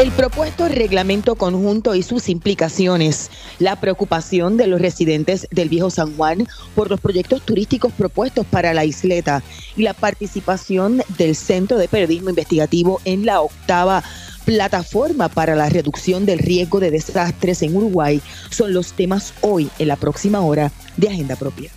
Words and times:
El 0.00 0.12
propuesto 0.12 0.66
reglamento 0.66 1.34
conjunto 1.34 1.94
y 1.94 2.02
sus 2.02 2.30
implicaciones, 2.30 3.30
la 3.58 3.76
preocupación 3.76 4.56
de 4.56 4.66
los 4.66 4.80
residentes 4.80 5.46
del 5.50 5.68
viejo 5.68 5.90
San 5.90 6.16
Juan 6.16 6.48
por 6.74 6.88
los 6.88 7.00
proyectos 7.00 7.42
turísticos 7.42 7.92
propuestos 7.92 8.46
para 8.46 8.72
la 8.72 8.86
isleta 8.86 9.42
y 9.76 9.82
la 9.82 9.92
participación 9.92 11.02
del 11.18 11.36
Centro 11.36 11.76
de 11.76 11.86
Periodismo 11.86 12.30
Investigativo 12.30 12.98
en 13.04 13.26
la 13.26 13.42
octava 13.42 14.02
plataforma 14.46 15.28
para 15.28 15.54
la 15.54 15.68
reducción 15.68 16.24
del 16.24 16.38
riesgo 16.38 16.80
de 16.80 16.92
desastres 16.92 17.60
en 17.60 17.76
Uruguay 17.76 18.22
son 18.48 18.72
los 18.72 18.94
temas 18.94 19.34
hoy 19.42 19.68
en 19.78 19.88
la 19.88 19.96
próxima 19.96 20.40
hora 20.40 20.72
de 20.96 21.10
Agenda 21.10 21.36
Propia. 21.36 21.72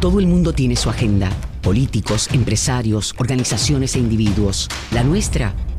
Todo 0.00 0.20
el 0.20 0.26
mundo 0.26 0.54
tiene 0.54 0.74
su 0.74 0.88
agenda, 0.88 1.28
políticos, 1.60 2.30
empresarios, 2.32 3.14
organizaciones 3.18 3.94
e 3.94 3.98
individuos. 3.98 4.68
La 4.90 5.04
nuestra 5.04 5.54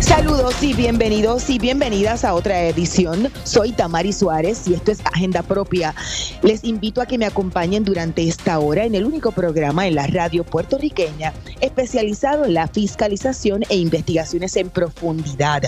Saludos 0.00 0.62
y 0.62 0.74
bienvenidos 0.74 1.50
y 1.50 1.58
bienvenidas 1.58 2.24
a 2.24 2.34
otra 2.34 2.62
edición. 2.62 3.32
Soy 3.42 3.72
Tamari 3.72 4.12
Suárez 4.12 4.68
y 4.68 4.74
esto 4.74 4.92
es 4.92 5.00
Agenda 5.04 5.42
Propia. 5.42 5.92
Les 6.42 6.62
invito 6.62 7.00
a 7.00 7.06
que 7.06 7.18
me 7.18 7.26
acompañen 7.26 7.84
durante 7.84 8.26
esta 8.26 8.60
hora 8.60 8.84
en 8.84 8.94
el 8.94 9.04
único 9.04 9.32
programa 9.32 9.88
en 9.88 9.96
la 9.96 10.06
radio 10.06 10.44
puertorriqueña 10.44 11.34
especializado 11.60 12.44
en 12.44 12.54
la 12.54 12.68
fiscalización 12.68 13.64
e 13.68 13.76
investigaciones 13.76 14.56
en 14.56 14.70
profundidad. 14.70 15.64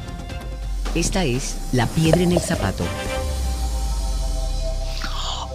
Esta 0.95 1.23
es 1.23 1.55
La 1.71 1.85
Piedra 1.87 2.21
en 2.21 2.31
el 2.31 2.39
Zapato 2.39 2.83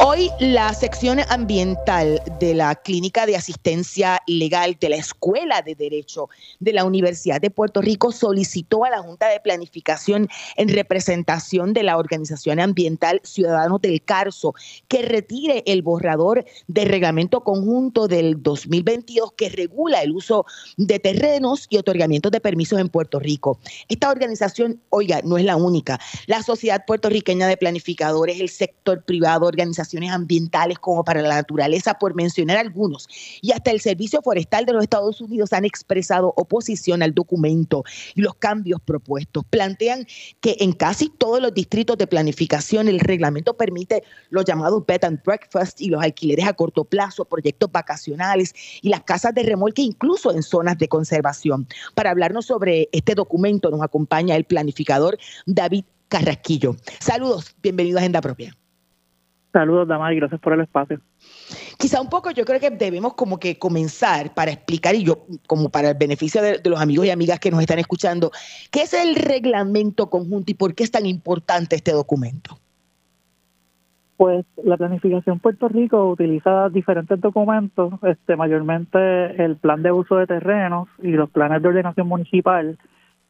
Hoy 0.01 0.29
la 0.41 0.75
sección 0.75 1.21
ambiental 1.29 2.21
de 2.41 2.53
la 2.53 2.75
Clínica 2.75 3.27
de 3.27 3.37
Asistencia 3.37 4.21
Legal 4.27 4.77
de 4.81 4.89
la 4.89 4.97
Escuela 4.97 5.63
de 5.63 5.77
Derecho 5.77 6.29
de 6.59 6.73
la 6.73 6.85
Universidad 6.85 7.41
de 7.41 7.51
Puerto 7.51 7.81
Rico 7.81 8.11
solicitó 8.11 8.85
a 8.85 8.91
la 8.91 8.99
Junta 8.99 9.29
de 9.29 9.39
Planificación 9.39 10.29
en 10.57 10.69
representación 10.69 11.73
de 11.75 11.85
la 11.85 11.97
Organización 11.97 12.59
Ambiental 12.59 13.21
Ciudadanos 13.23 13.81
del 13.81 14.03
Carso 14.03 14.55
que 14.89 15.03
retire 15.03 15.63
el 15.67 15.83
borrador 15.83 16.45
de 16.67 16.85
reglamento 16.85 17.43
conjunto 17.43 18.09
del 18.09 18.43
2022 18.43 19.33
que 19.37 19.49
regula 19.49 20.03
el 20.03 20.11
uso 20.11 20.45
de 20.77 20.99
terrenos 20.99 21.69
y 21.71 21.79
otorgamientos 21.79 22.33
de 22.33 22.41
permisos 22.41 22.81
en 22.81 22.89
Puerto 22.89 23.21
Rico. 23.21 23.61
Esta 23.89 24.11
organización, 24.11 24.81
oiga, 24.91 25.21
no 25.23 25.39
es 25.39 25.45
la 25.45 25.55
única. 25.55 26.01
La 26.27 26.43
Sociedad 26.43 26.85
Puertorriqueña 26.85 27.47
de 27.47 27.57
Planificadores, 27.57 28.41
el 28.41 28.49
sector 28.49 29.05
privado, 29.05 29.47
organización 29.47 29.84
ambientales 30.13 30.79
como 30.79 31.05
para 31.05 31.23
la 31.23 31.37
naturaleza, 31.37 31.95
por 31.95 32.15
mencionar 32.15 32.57
algunos. 32.57 33.09
Y 33.41 33.53
hasta 33.53 33.71
el 33.71 33.81
Servicio 33.81 34.23
Forestal 34.23 34.67
de 34.67 34.73
los 34.73 34.83
Estados 34.83 35.21
Unidos 35.21 35.53
han 35.53 35.65
expresado 35.65 36.33
oposición 36.37 37.03
al 37.03 37.15
documento 37.15 37.85
y 38.15 38.21
los 38.21 38.35
cambios 38.35 38.81
propuestos. 38.81 39.45
Plantean 39.51 40.07
que 40.41 40.57
en 40.61 40.73
casi 40.73 41.09
todos 41.09 41.41
los 41.41 41.55
distritos 41.55 41.99
de 41.99 42.07
planificación 42.07 42.89
el 42.89 43.01
reglamento 43.01 43.57
permite 43.57 44.03
los 44.31 44.45
llamados 44.45 44.85
bed 44.87 45.05
and 45.05 45.23
breakfast 45.25 45.81
y 45.81 45.89
los 45.89 46.03
alquileres 46.03 46.47
a 46.47 46.53
corto 46.53 46.85
plazo, 46.85 47.25
proyectos 47.25 47.71
vacacionales 47.71 48.55
y 48.83 48.89
las 48.89 49.03
casas 49.03 49.35
de 49.35 49.43
remolque 49.43 49.83
incluso 49.83 50.33
en 50.33 50.43
zonas 50.43 50.79
de 50.79 50.89
conservación. 50.89 51.67
Para 51.95 52.11
hablarnos 52.11 52.47
sobre 52.47 52.89
este 52.93 53.15
documento 53.15 53.71
nos 53.71 53.83
acompaña 53.83 54.37
el 54.37 54.45
planificador 54.45 55.19
David 55.47 55.85
Carrasquillo. 56.09 56.77
Saludos, 57.01 57.55
bienvenido 57.63 57.99
a 57.99 58.01
Agenda 58.01 58.21
Propia. 58.21 58.57
Saludos, 59.55 59.87
Damari, 59.87 60.17
gracias 60.17 60.41
por 60.41 60.53
el 60.53 60.63
espacio. 60.63 60.99
Quizá 61.79 62.01
un 62.01 62.09
poco 62.09 62.33
yo 62.33 62.45
creo 62.45 62.59
que 62.59 62.71
debemos 62.71 63.15
como 63.15 63.39
que 63.39 63.57
comenzar 63.57 64.35
para 64.35 64.51
explicar, 64.51 64.97
y 64.97 65.05
yo 65.05 65.27
como 65.47 65.69
para 65.69 65.91
el 65.91 65.97
beneficio 65.97 66.43
de, 66.43 66.61
los 66.65 66.81
amigos 66.81 67.07
y 67.07 67.11
amigas 67.11 67.39
que 67.39 67.53
nos 67.53 67.61
están 67.61 67.79
escuchando, 67.79 68.33
¿qué 68.73 68.83
es 68.83 68.93
el 68.95 69.15
reglamento 69.15 70.11
conjunto 70.11 70.51
y 70.51 70.55
por 70.55 70.75
qué 70.75 70.83
es 70.83 70.91
tan 70.91 71.07
importante 71.07 71.77
este 71.77 71.93
documento? 71.93 72.59
Pues 74.17 74.45
la 74.65 74.77
planificación 74.77 75.39
Puerto 75.39 75.69
Rico 75.69 76.05
utiliza 76.11 76.69
diferentes 76.71 77.21
documentos, 77.21 77.95
este 78.03 78.35
mayormente 78.35 79.41
el 79.41 79.55
plan 79.55 79.85
de 79.85 79.93
uso 79.93 80.17
de 80.17 80.27
terrenos 80.27 80.89
y 81.01 81.13
los 81.13 81.31
planes 81.31 81.63
de 81.63 81.69
ordenación 81.69 82.09
municipal 82.09 82.77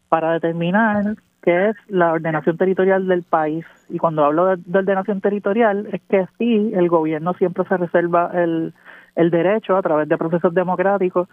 para 0.09 0.33
determinar 0.33 1.17
qué 1.45 1.69
es 1.69 1.77
la 1.89 2.13
ordenación 2.13 2.57
territorial 2.57 3.07
del 3.07 3.23
país. 3.23 3.67
Y 3.91 3.99
cuando 3.99 4.25
hablo 4.25 4.57
de, 4.57 4.79
ordenación 4.79 5.21
territorial, 5.21 5.89
es 5.93 6.01
que 6.09 6.27
sí, 6.39 6.73
el 6.75 6.89
gobierno 6.89 7.35
siempre 7.35 7.65
se 7.69 7.77
reserva 7.77 8.31
el, 8.33 8.73
el 9.15 9.31
derecho 9.31 9.77
a 9.77 9.83
través 9.83 10.09
de 10.09 10.17
procesos 10.17 10.55
democráticos 10.55 11.29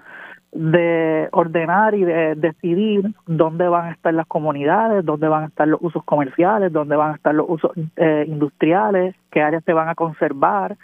de 0.51 1.29
ordenar 1.31 1.95
y 1.95 2.03
de 2.03 2.35
decidir 2.35 3.05
dónde 3.25 3.69
van 3.69 3.85
a 3.87 3.91
estar 3.91 4.13
las 4.13 4.27
comunidades, 4.27 5.05
dónde 5.05 5.29
van 5.29 5.43
a 5.43 5.47
estar 5.47 5.65
los 5.65 5.81
usos 5.81 6.03
comerciales, 6.03 6.73
dónde 6.73 6.97
van 6.97 7.13
a 7.13 7.15
estar 7.15 7.33
los 7.33 7.49
usos 7.49 7.71
eh, 7.95 8.25
industriales, 8.27 9.15
qué 9.31 9.41
áreas 9.41 9.63
se 9.63 9.71
van 9.71 9.87
a 9.87 9.95
conservar, 9.95 10.75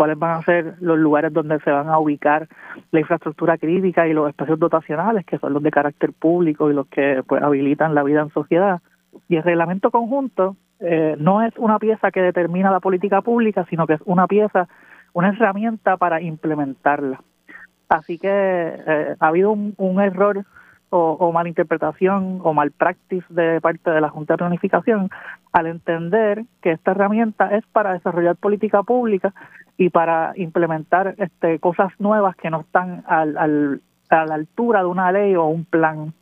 cuáles 0.00 0.18
van 0.18 0.38
a 0.38 0.42
ser 0.44 0.76
los 0.80 0.98
lugares 0.98 1.30
donde 1.30 1.60
se 1.60 1.70
van 1.70 1.90
a 1.90 1.98
ubicar 1.98 2.48
la 2.90 3.00
infraestructura 3.00 3.58
crítica 3.58 4.08
y 4.08 4.14
los 4.14 4.30
espacios 4.30 4.58
dotacionales, 4.58 5.26
que 5.26 5.36
son 5.36 5.52
los 5.52 5.62
de 5.62 5.70
carácter 5.70 6.14
público 6.14 6.70
y 6.70 6.72
los 6.72 6.86
que 6.86 7.22
pues, 7.28 7.42
habilitan 7.42 7.94
la 7.94 8.02
vida 8.02 8.22
en 8.22 8.30
sociedad. 8.30 8.80
Y 9.28 9.36
el 9.36 9.42
reglamento 9.42 9.90
conjunto 9.90 10.56
eh, 10.78 11.16
no 11.18 11.42
es 11.42 11.52
una 11.58 11.78
pieza 11.78 12.10
que 12.10 12.22
determina 12.22 12.70
la 12.70 12.80
política 12.80 13.20
pública, 13.20 13.66
sino 13.68 13.86
que 13.86 13.92
es 13.92 14.00
una 14.06 14.26
pieza, 14.26 14.68
una 15.12 15.28
herramienta 15.28 15.98
para 15.98 16.22
implementarla. 16.22 17.20
Así 17.90 18.16
que 18.16 18.30
eh, 18.30 19.16
ha 19.20 19.26
habido 19.26 19.50
un, 19.50 19.74
un 19.76 20.00
error 20.00 20.46
o, 20.90 21.12
o 21.12 21.32
malinterpretación 21.32 22.40
o 22.42 22.52
malpractice 22.52 23.26
de 23.30 23.60
parte 23.60 23.90
de 23.90 24.00
la 24.00 24.10
Junta 24.10 24.34
de 24.34 24.38
Planificación 24.38 25.08
al 25.52 25.66
entender 25.66 26.44
que 26.60 26.72
esta 26.72 26.90
herramienta 26.90 27.56
es 27.56 27.64
para 27.66 27.92
desarrollar 27.92 28.36
política 28.36 28.82
pública 28.82 29.32
y 29.76 29.88
para 29.88 30.32
implementar 30.36 31.14
este, 31.18 31.58
cosas 31.58 31.92
nuevas 31.98 32.36
que 32.36 32.50
no 32.50 32.60
están 32.60 33.02
al, 33.06 33.38
al, 33.38 33.80
a 34.10 34.26
la 34.26 34.34
altura 34.34 34.80
de 34.80 34.86
una 34.86 35.10
ley 35.12 35.34
o 35.36 35.46
un 35.46 35.64
plan. 35.64 36.12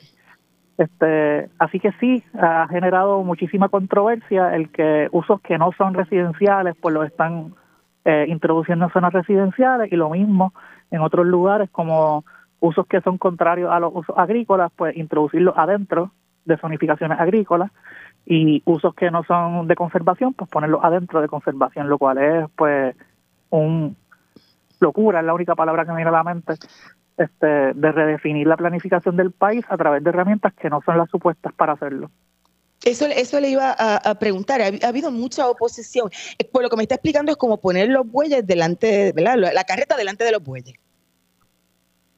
Este, 0.76 1.50
así 1.58 1.80
que 1.80 1.90
sí, 1.98 2.22
ha 2.40 2.68
generado 2.68 3.24
muchísima 3.24 3.68
controversia 3.68 4.54
el 4.54 4.70
que 4.70 5.08
usos 5.10 5.40
que 5.40 5.58
no 5.58 5.72
son 5.72 5.94
residenciales 5.94 6.76
pues 6.80 6.94
los 6.94 7.04
están 7.04 7.54
eh, 8.04 8.26
introduciendo 8.28 8.84
en 8.84 8.92
zonas 8.92 9.12
residenciales 9.12 9.90
y 9.90 9.96
lo 9.96 10.10
mismo 10.10 10.52
en 10.92 11.00
otros 11.00 11.26
lugares 11.26 11.68
como 11.70 12.24
usos 12.60 12.86
que 12.86 13.00
son 13.00 13.18
contrarios 13.18 13.70
a 13.70 13.80
los 13.80 13.94
usos 13.94 14.16
agrícolas, 14.16 14.72
pues 14.74 14.96
introducirlos 14.96 15.54
adentro 15.56 16.12
de 16.44 16.56
zonificaciones 16.56 17.18
agrícolas 17.20 17.70
y 18.26 18.62
usos 18.64 18.94
que 18.94 19.10
no 19.10 19.24
son 19.24 19.68
de 19.68 19.74
conservación, 19.74 20.34
pues 20.34 20.50
ponerlos 20.50 20.80
adentro 20.82 21.20
de 21.20 21.28
conservación, 21.28 21.88
lo 21.88 21.98
cual 21.98 22.18
es 22.18 22.46
pues 22.56 22.96
un 23.50 23.96
locura, 24.80 25.20
es 25.20 25.26
la 25.26 25.34
única 25.34 25.54
palabra 25.54 25.84
que 25.84 25.90
me 25.90 25.96
viene 25.96 26.10
a 26.10 26.12
la 26.12 26.24
mente, 26.24 26.54
este, 27.16 27.46
de 27.46 27.92
redefinir 27.92 28.46
la 28.46 28.56
planificación 28.56 29.16
del 29.16 29.32
país 29.32 29.64
a 29.68 29.76
través 29.76 30.02
de 30.04 30.10
herramientas 30.10 30.54
que 30.54 30.70
no 30.70 30.80
son 30.84 30.98
las 30.98 31.10
supuestas 31.10 31.52
para 31.52 31.72
hacerlo. 31.72 32.10
Eso, 32.84 33.06
eso 33.06 33.40
le 33.40 33.50
iba 33.50 33.74
a, 33.76 34.14
preguntar. 34.20 34.60
Ha, 34.60 34.88
habido 34.88 35.10
mucha 35.10 35.48
oposición. 35.48 36.10
Eh, 36.38 36.44
por 36.44 36.62
lo 36.62 36.70
que 36.70 36.76
me 36.76 36.84
está 36.84 36.94
explicando 36.94 37.32
es 37.32 37.36
como 37.36 37.60
poner 37.60 37.88
los 37.88 38.06
bueyes 38.06 38.46
delante, 38.46 39.12
¿verdad? 39.12 39.36
La 39.52 39.64
carreta 39.64 39.96
delante 39.96 40.24
de 40.24 40.32
los 40.32 40.42
bueyes. 40.42 40.78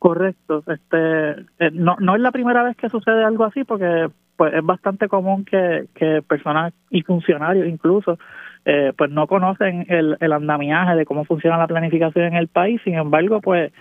Correcto. 0.00 0.64
Este, 0.66 1.30
eh, 1.58 1.70
no, 1.74 1.96
no 2.00 2.16
es 2.16 2.22
la 2.22 2.32
primera 2.32 2.62
vez 2.62 2.74
que 2.74 2.88
sucede 2.88 3.22
algo 3.22 3.44
así, 3.44 3.64
porque 3.64 4.08
pues 4.34 4.54
es 4.54 4.64
bastante 4.64 5.08
común 5.08 5.44
que, 5.44 5.88
que 5.94 6.22
personas 6.22 6.72
y 6.88 7.02
funcionarios 7.02 7.68
incluso 7.68 8.18
eh, 8.64 8.94
pues 8.96 9.10
no 9.10 9.26
conocen 9.26 9.84
el, 9.90 10.16
el 10.18 10.32
andamiaje 10.32 10.94
de 10.94 11.04
cómo 11.04 11.26
funciona 11.26 11.58
la 11.58 11.66
planificación 11.66 12.24
en 12.28 12.36
el 12.36 12.48
país. 12.48 12.80
Sin 12.82 12.94
embargo, 12.94 13.42
pues 13.42 13.74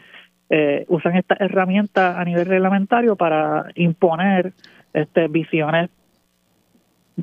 eh, 0.50 0.83
usan 0.89 1.16
estas 1.16 1.39
herramientas 1.39 2.18
a 2.18 2.25
nivel 2.25 2.48
reglamentario 2.48 3.16
para 3.16 3.68
imponer 3.75 4.51
este, 4.92 5.30
visiones 5.30 5.89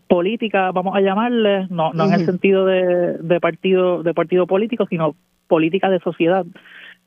políticas, 0.09 0.73
vamos 0.73 0.97
a 0.97 1.03
llamarles, 1.03 1.71
no, 1.71 1.93
no 1.93 2.07
en 2.07 2.15
el 2.15 2.25
sentido 2.25 2.65
de, 2.65 3.19
de 3.19 3.41
partido 3.41 4.03
de 4.03 4.15
partido 4.15 4.47
político, 4.47 4.87
sino 4.87 5.15
política 5.49 5.91
de 5.91 6.01
sociedad 6.01 6.47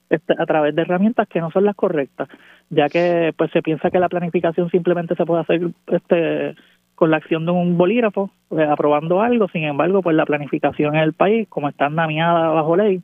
este, 0.10 0.34
a 0.38 0.46
través 0.46 0.76
de 0.76 0.82
herramientas 0.82 1.28
que 1.28 1.40
no 1.40 1.52
son 1.52 1.66
las 1.66 1.76
correctas, 1.76 2.28
ya 2.70 2.90
que 2.90 3.34
pues 3.38 3.52
se 3.52 3.62
piensa 3.62 3.92
que 3.92 4.00
la 4.00 4.10
planificación 4.10 4.70
simplemente 4.70 5.16
se 5.16 5.26
puede 5.26 5.42
hacer 5.42 5.62
este 5.88 6.56
con 7.00 7.12
la 7.12 7.18
acción 7.18 7.46
de 7.46 7.54
un 7.54 7.78
bolígrafo, 7.78 8.30
pues, 8.50 8.68
aprobando 8.68 9.22
algo, 9.22 9.48
sin 9.48 9.64
embargo, 9.64 10.02
pues 10.02 10.18
la 10.18 10.26
planificación 10.26 10.96
en 10.96 11.02
el 11.04 11.14
país, 11.14 11.48
como 11.48 11.70
está 11.70 11.86
andamiada 11.86 12.50
bajo 12.50 12.76
ley, 12.76 13.02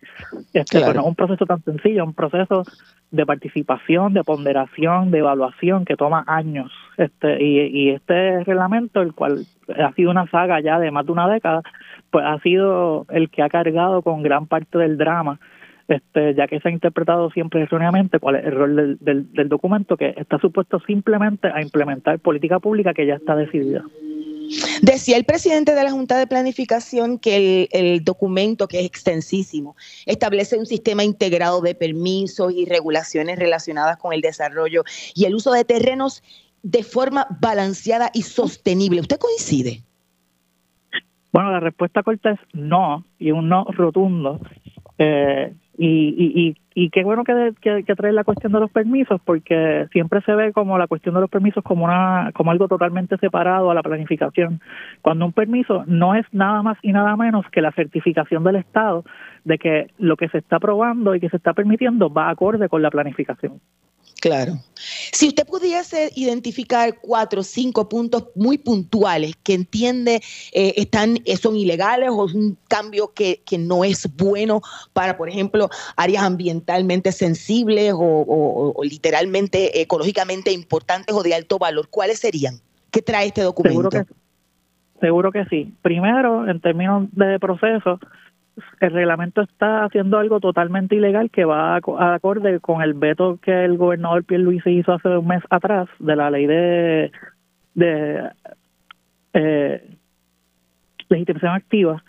este, 0.52 0.82
pues, 0.82 0.96
no 0.96 1.02
es 1.02 1.08
un 1.08 1.16
proceso 1.16 1.46
tan 1.46 1.64
sencillo, 1.64 2.04
es 2.04 2.08
un 2.10 2.14
proceso 2.14 2.64
de 3.12 3.26
participación, 3.26 4.14
de 4.14 4.26
ponderación, 4.26 5.12
de 5.12 5.20
evaluación 5.20 5.86
que 5.86 5.96
toma 5.96 6.26
años. 6.28 6.74
Este, 6.98 7.42
y, 7.42 7.62
y 7.68 7.90
este 7.92 8.44
reglamento, 8.44 9.02
el 9.02 9.14
cual 9.14 9.46
ha 9.82 9.94
sido 9.94 10.12
una 10.12 10.28
saga 10.28 10.60
ya 10.60 10.78
de 10.78 10.92
más 10.92 11.06
de 11.06 11.14
una 11.14 11.30
década, 11.30 11.62
pues 12.12 12.26
ha 12.26 12.38
sido 12.40 13.06
el 13.10 13.30
que 13.30 13.44
ha 13.44 13.50
cargado 13.50 14.02
con 14.02 14.24
gran 14.24 14.46
parte 14.46 14.78
del 14.78 14.98
drama 14.98 15.40
este, 15.88 16.34
ya 16.34 16.48
que 16.48 16.60
se 16.60 16.70
ha 16.70 16.72
interpretado 16.72 17.30
siempre 17.32 17.62
erróneamente 17.62 18.20
cuál 18.20 18.36
es 18.36 18.46
el 18.46 18.52
rol 18.54 18.98
del, 19.00 19.32
del, 19.32 19.50
documento, 19.50 19.98
que 19.98 20.14
está 20.18 20.40
supuesto 20.40 20.80
simplemente 20.80 21.48
a 21.48 21.62
implementar 21.62 22.20
política 22.20 22.60
pública 22.60 22.94
que 22.94 23.06
ya 23.06 23.16
está 23.16 23.36
decidida. 23.36 23.84
Decía 24.82 25.18
el 25.18 25.26
presidente 25.26 25.74
de 25.74 25.84
la 25.84 25.92
Junta 25.92 26.18
de 26.18 26.28
Planificación 26.28 27.18
que 27.20 27.68
el, 27.72 28.04
documento, 28.04 28.68
que 28.68 28.80
es 28.80 28.86
extensísimo, 28.86 29.76
establece 30.06 30.58
un 30.58 30.66
sistema 30.66 31.04
integrado 31.04 31.62
de 31.62 31.76
permisos 31.76 32.54
y 32.54 32.66
regulaciones 32.66 33.40
relacionadas 33.40 33.98
con 33.98 34.14
el 34.14 34.22
desarrollo 34.22 34.84
y 35.14 35.26
el 35.26 35.36
uso 35.36 35.52
de 35.52 35.66
terrenos 35.66 36.24
de 36.64 36.84
forma 36.84 37.28
balanceada 37.40 38.12
y 38.14 38.24
sostenible. 38.24 39.02
¿Usted 39.02 39.18
coincide? 39.18 39.82
Bueno, 41.32 41.52
la 41.52 41.60
respuesta 41.60 42.04
corta 42.04 42.32
es 42.32 42.40
no, 42.54 43.04
y 43.20 43.32
un 43.32 43.50
no 43.50 43.66
rotundo. 43.66 44.40
Eh, 44.98 45.54
y, 45.78 46.16
y, 46.18 46.56
y, 46.74 46.90
qué 46.90 47.04
bueno 47.04 47.24
que, 47.24 47.54
que, 47.62 47.96
trae 47.96 48.14
la 48.14 48.24
cuestión 48.24 48.54
de 48.54 48.60
los 48.60 48.72
permisos, 48.72 49.20
porque 49.26 49.88
siempre 49.92 50.22
se 50.22 50.34
ve 50.34 50.54
como 50.54 50.78
la 50.78 50.88
cuestión 50.88 51.16
de 51.16 51.22
los 51.22 51.30
permisos 51.30 51.64
como, 51.64 51.86
una, 51.86 52.32
como 52.34 52.52
algo 52.52 52.68
totalmente 52.68 53.18
separado 53.18 53.70
a 53.72 53.74
la 53.74 53.84
planificación, 53.84 54.62
cuando 55.02 55.26
un 55.26 55.34
permiso 55.34 55.84
no 55.88 56.16
es 56.16 56.26
nada 56.32 56.62
más 56.62 56.78
y 56.82 56.94
nada 56.94 57.16
menos 57.18 57.46
que 57.52 57.62
la 57.62 57.72
certificación 57.74 58.44
del 58.44 58.58
Estado 58.58 59.04
de 59.44 59.58
que 59.58 59.92
lo 59.98 60.16
que 60.16 60.30
se 60.30 60.38
está 60.38 60.58
aprobando 60.58 61.14
y 61.14 61.20
que 61.20 61.30
se 61.30 61.38
está 61.38 61.54
permitiendo 61.54 62.10
va 62.10 62.30
acorde 62.30 62.70
con 62.70 62.82
la 62.82 62.90
planificación. 62.90 63.60
Claro. 64.26 64.58
Si 65.12 65.28
usted 65.28 65.46
pudiese 65.46 66.10
identificar 66.16 66.98
cuatro 67.00 67.42
o 67.42 67.44
cinco 67.44 67.88
puntos 67.88 68.24
muy 68.34 68.58
puntuales 68.58 69.36
que 69.44 69.54
entiende 69.54 70.16
eh, 70.52 70.74
están, 70.78 71.18
eh, 71.26 71.38
son 71.38 71.56
ilegales 71.56 72.10
o 72.12 72.26
es 72.26 72.34
un 72.34 72.58
cambio 72.68 73.14
que, 73.14 73.44
que, 73.46 73.60
no 73.60 73.84
es 73.84 74.10
bueno 74.18 74.64
para, 74.94 75.16
por 75.16 75.30
ejemplo, 75.30 75.70
áreas 75.96 76.24
ambientalmente 76.24 77.12
sensibles 77.12 77.94
o, 77.96 78.74
literalmente 78.82 79.80
ecológicamente 79.80 80.52
importantes 80.52 81.16
o 81.16 81.22
de 81.22 81.36
alto 81.36 81.60
valor, 81.60 81.88
¿cuáles 81.92 82.18
serían? 82.18 82.56
¿Qué 82.90 83.04
trae 83.04 83.28
este 83.28 83.44
documento? 83.44 83.92
Seguro 83.92 84.06
que, 84.08 85.02
seguro 85.02 85.32
que 85.32 85.46
sí. 85.52 85.72
Primero, 85.84 86.50
en 86.50 86.60
términos 86.62 87.10
de 87.12 87.40
proceso, 87.40 88.00
el 88.80 88.92
reglamento 88.92 89.42
está 89.42 89.84
haciendo 89.84 90.18
algo 90.18 90.40
totalmente 90.40 90.96
ilegal 90.96 91.30
que 91.30 91.46
va 91.46 91.76
a, 91.76 92.14
acorde 92.14 92.60
con 92.60 92.82
el 92.82 92.94
veto 92.94 93.40
que 93.42 93.66
el 93.66 93.78
gobernador 93.78 94.24
Pierluisi 94.24 94.72
hizo 94.72 94.94
hace 94.94 95.10
un 95.10 95.28
mes 95.28 95.44
atrás 95.50 95.88
de 96.00 96.16
la 96.16 96.30
ley 96.30 96.46
de, 96.46 97.12
de 97.74 98.30
eh, 99.34 99.98
legitimación 101.10 101.52
activa. 101.52 102.04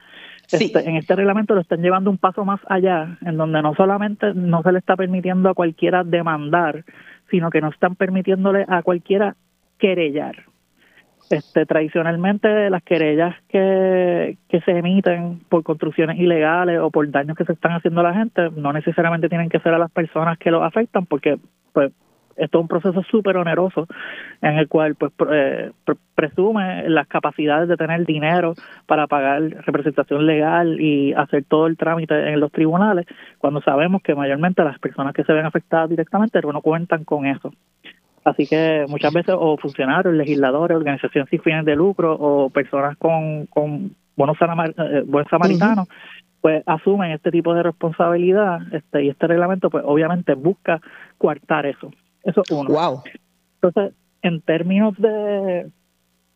Este, 0.52 0.88
en 0.88 0.96
este 0.96 1.16
reglamento 1.16 1.54
lo 1.54 1.60
están 1.60 1.82
llevando 1.82 2.08
un 2.08 2.18
paso 2.18 2.44
más 2.44 2.60
allá, 2.68 3.18
en 3.22 3.36
donde 3.36 3.62
no 3.62 3.74
solamente 3.74 4.32
no 4.32 4.62
se 4.62 4.70
le 4.70 4.78
está 4.78 4.94
permitiendo 4.94 5.48
a 5.48 5.54
cualquiera 5.54 6.04
demandar, 6.04 6.84
sino 7.30 7.50
que 7.50 7.60
no 7.60 7.70
están 7.70 7.96
permitiéndole 7.96 8.64
a 8.68 8.82
cualquiera 8.82 9.34
querellar. 9.78 10.44
Este, 11.28 11.66
tradicionalmente 11.66 12.70
las 12.70 12.84
querellas 12.84 13.34
que, 13.48 14.38
que 14.48 14.60
se 14.60 14.70
emiten 14.70 15.40
por 15.48 15.64
construcciones 15.64 16.18
ilegales 16.18 16.78
o 16.78 16.90
por 16.90 17.10
daños 17.10 17.36
que 17.36 17.44
se 17.44 17.52
están 17.52 17.72
haciendo 17.72 18.00
a 18.00 18.04
la 18.04 18.14
gente 18.14 18.50
no 18.54 18.72
necesariamente 18.72 19.28
tienen 19.28 19.48
que 19.48 19.58
ser 19.58 19.74
a 19.74 19.78
las 19.78 19.90
personas 19.90 20.38
que 20.38 20.52
lo 20.52 20.62
afectan 20.62 21.04
porque 21.04 21.38
pues 21.72 21.92
esto 22.36 22.58
es 22.58 22.62
un 22.62 22.68
proceso 22.68 23.02
súper 23.04 23.36
oneroso 23.38 23.86
en 24.42 24.58
el 24.58 24.68
cual 24.68 24.94
pues 24.94 25.12
eh, 25.30 25.72
presume 26.14 26.88
las 26.88 27.06
capacidades 27.08 27.68
de 27.68 27.76
tener 27.76 28.04
dinero 28.04 28.54
para 28.86 29.06
pagar 29.06 29.42
representación 29.64 30.26
legal 30.26 30.80
y 30.80 31.12
hacer 31.14 31.44
todo 31.44 31.66
el 31.66 31.76
trámite 31.76 32.32
en 32.32 32.40
los 32.40 32.52
tribunales 32.52 33.06
cuando 33.38 33.60
sabemos 33.62 34.02
que 34.02 34.14
mayormente 34.14 34.62
las 34.64 34.78
personas 34.78 35.14
que 35.14 35.24
se 35.24 35.32
ven 35.32 35.46
afectadas 35.46 35.88
directamente 35.88 36.40
no 36.42 36.60
cuentan 36.60 37.04
con 37.04 37.26
eso. 37.26 37.52
Así 38.26 38.44
que 38.44 38.86
muchas 38.88 39.12
veces 39.12 39.36
o 39.38 39.56
funcionarios, 39.56 40.12
legisladores, 40.12 40.76
organizaciones 40.76 41.30
sin 41.30 41.40
fines 41.40 41.64
de 41.64 41.76
lucro 41.76 42.12
o 42.12 42.50
personas 42.50 42.96
con, 42.96 43.46
con 43.46 43.94
buenos, 44.16 44.36
eh, 44.40 45.04
samaritanos, 45.30 45.86
pues 46.40 46.64
asumen 46.66 47.12
este 47.12 47.30
tipo 47.30 47.54
de 47.54 47.62
responsabilidad 47.62 48.58
este 48.72 49.04
y 49.04 49.10
este 49.10 49.28
reglamento 49.28 49.70
pues 49.70 49.84
obviamente 49.86 50.34
busca 50.34 50.80
coartar 51.18 51.66
eso. 51.66 51.92
Eso 52.24 52.42
es 52.42 52.50
uno. 52.50 52.68
Wow. 52.68 53.04
Entonces, 53.62 53.94
en 54.22 54.40
términos 54.40 54.96
de, 54.98 55.70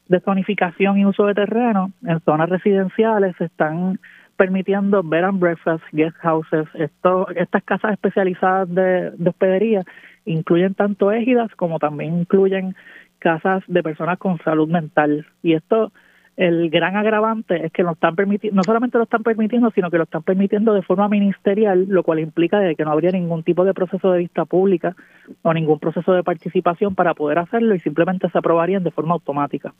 de 0.06 0.20
zonificación 0.20 0.97
y 0.97 1.06
uso 1.06 1.26
de 1.26 1.35
terreno, 1.35 1.90
en 2.06 2.20
zonas 2.20 2.50
residenciales 2.50 3.35
se 3.37 3.47
están 3.47 3.99
permitiendo 4.37 5.02
bed 5.02 5.25
and 5.25 5.40
breakfast, 5.40 5.82
guest 5.90 6.16
houses, 6.18 6.68
esto, 6.75 7.28
estas 7.35 7.64
casas 7.64 7.94
especializadas 7.94 8.73
de, 8.73 9.11
de 9.11 9.28
hospedería 9.28 9.82
incluyen 10.24 10.74
tanto 10.74 11.12
égidas 11.12 11.50
como 11.56 11.78
también 11.78 12.20
incluyen 12.20 12.74
casas 13.18 13.62
de 13.68 13.82
personas 13.82 14.18
con 14.18 14.38
salud 14.42 14.68
mental. 14.68 15.26
Y 15.42 15.54
esto, 15.54 15.92
el 16.36 16.70
gran 16.70 16.96
agravante 16.96 17.66
es 17.66 17.72
que 17.72 17.82
no 17.82 17.92
están 17.92 18.16
permitiendo, 18.16 18.56
no 18.56 18.64
solamente 18.64 18.98
lo 18.98 19.04
están 19.04 19.22
permitiendo, 19.22 19.70
sino 19.70 19.90
que 19.90 19.98
lo 19.98 20.04
están 20.04 20.22
permitiendo 20.22 20.72
de 20.72 20.82
forma 20.82 21.08
ministerial, 21.08 21.86
lo 21.88 22.02
cual 22.02 22.18
implica 22.18 22.58
de 22.58 22.74
que 22.74 22.84
no 22.84 22.92
habría 22.92 23.12
ningún 23.12 23.44
tipo 23.44 23.64
de 23.64 23.74
proceso 23.74 24.10
de 24.10 24.18
vista 24.18 24.44
pública 24.44 24.96
o 25.42 25.54
ningún 25.54 25.78
proceso 25.78 26.12
de 26.12 26.24
participación 26.24 26.94
para 26.94 27.14
poder 27.14 27.38
hacerlo 27.38 27.74
y 27.74 27.80
simplemente 27.80 28.28
se 28.30 28.38
aprobarían 28.38 28.82
de 28.82 28.90
forma 28.90 29.14
automática. 29.14 29.74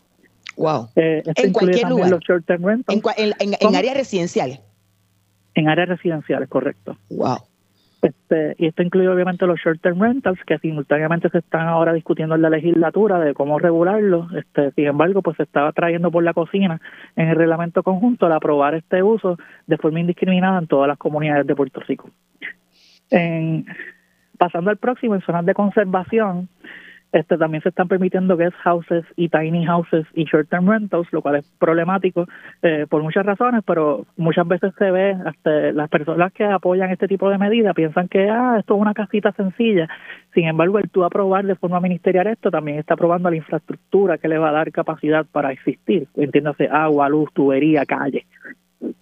Wow. 0.57 0.89
Eh, 0.97 1.23
¿En 1.37 1.53
cualquier 1.53 1.89
lugar? 1.89 2.19
En, 3.17 3.75
áreas 3.75 3.97
residenciales. 3.97 4.61
En 5.55 5.69
áreas 5.69 5.89
residenciales, 5.89 6.49
correcto. 6.49 6.97
Wow. 7.09 7.39
Este, 8.03 8.55
y 8.59 8.67
esto 8.67 8.83
incluye 8.83 9.09
obviamente 9.09 9.47
los 9.47 9.61
short-term 9.61 10.01
rentals, 10.01 10.41
que 10.47 10.59
simultáneamente 10.59 11.29
se 11.29 11.39
están 11.39 11.69
ahora 11.69 11.93
discutiendo 11.93 12.35
en 12.35 12.43
la 12.43 12.51
legislatura 12.51 13.19
de 13.19 13.35
cómo 13.35 13.59
regularlo. 13.59 14.29
Este, 14.37 14.71
sin 14.73 14.87
embargo, 14.87 15.21
pues 15.21 15.37
se 15.37 15.43
estaba 15.43 15.73
trayendo 15.73 16.11
por 16.11 16.25
la 16.25 16.33
cocina 16.33 16.81
en 17.17 17.29
el 17.29 17.37
reglamento 17.37 17.83
conjunto 17.83 18.27
al 18.27 18.33
aprobar 18.33 18.75
este 18.75 19.03
uso 19.03 19.37
de 19.67 19.77
forma 19.77 20.01
indiscriminada 20.01 20.59
en 20.59 20.67
todas 20.67 20.89
las 20.89 20.97
comunidades 20.97 21.47
de 21.47 21.55
Puerto 21.55 21.81
Rico. 21.81 22.11
En, 23.11 23.67
pasando 24.39 24.71
al 24.71 24.79
próximo, 24.79 25.15
en 25.15 25.21
zonas 25.21 25.45
de 25.45 25.53
conservación, 25.53 26.49
este, 27.13 27.37
también 27.37 27.63
se 27.63 27.71
están 27.71 27.89
permitiendo 27.89 28.37
guest 28.37 28.57
houses 28.63 29.05
y 29.17 29.29
tiny 29.29 29.65
houses 29.67 30.07
y 30.15 30.25
short-term 30.25 30.69
rentals, 30.69 31.09
lo 31.13 31.23
cual 31.23 31.37
es 31.37 31.53
problemático 31.59 32.27
eh, 32.63 32.87
por 32.89 33.03
muchas 33.03 33.27
razones, 33.27 33.63
pero 33.67 34.07
muchas 34.17 34.47
veces 34.47 34.73
se 34.79 34.91
ve, 34.91 35.17
hasta 35.25 35.73
las 35.73 35.89
personas 35.89 36.33
que 36.33 36.45
apoyan 36.45 36.91
este 36.91 37.09
tipo 37.09 37.29
de 37.29 37.39
medidas 37.39 37.75
piensan 37.75 38.09
que 38.09 38.29
ah, 38.31 38.57
esto 38.61 38.75
es 38.77 38.81
una 38.81 38.95
casita 38.95 39.33
sencilla. 39.33 39.89
Sin 40.35 40.47
embargo, 40.47 40.79
el 40.79 40.89
tú 40.91 41.05
aprobar 41.05 41.45
de 41.45 41.57
forma 41.57 41.81
ministerial 41.81 42.29
esto 42.29 42.51
también 42.51 42.79
está 42.79 42.95
aprobando 42.95 43.31
la 43.31 43.37
infraestructura 43.37 44.19
que 44.19 44.29
le 44.29 44.39
va 44.39 44.51
a 44.51 44.53
dar 44.53 44.71
capacidad 44.71 45.27
para 45.27 45.53
existir, 45.53 46.07
entiéndase 46.17 46.69
agua, 46.69 47.09
luz, 47.09 47.31
tubería, 47.33 47.85
calle. 47.87 48.27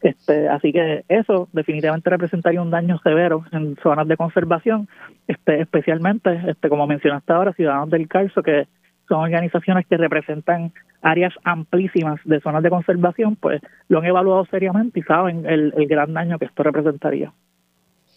Este, 0.01 0.49
así 0.49 0.73
que 0.73 1.05
eso 1.09 1.49
definitivamente 1.53 2.11
representaría 2.11 2.61
un 2.61 2.71
daño 2.71 2.99
severo 2.99 3.45
en 3.53 3.77
zonas 3.77 4.09
de 4.09 4.17
conservación, 4.17 4.89
este, 5.27 5.61
especialmente, 5.61 6.41
este, 6.49 6.69
como 6.69 6.87
mencionaste 6.87 7.33
ahora, 7.33 7.53
Ciudadanos 7.53 7.91
del 7.91 8.09
Calzo, 8.09 8.43
que 8.43 8.67
son 9.09 9.23
organizaciones 9.23 9.87
que 9.87 9.97
representan 9.97 10.73
áreas 11.01 11.33
amplísimas 11.45 12.21
de 12.25 12.41
zonas 12.41 12.63
de 12.63 12.71
conservación, 12.71 13.37
pues 13.37 13.63
lo 13.89 14.01
han 14.01 14.05
evaluado 14.05 14.45
seriamente 14.47 15.01
y 15.01 15.03
saben 15.03 15.47
el, 15.47 15.73
gran 15.89 16.13
daño 16.13 16.39
que 16.39 16.47
esto 16.47 16.63
representaría. 16.63 17.33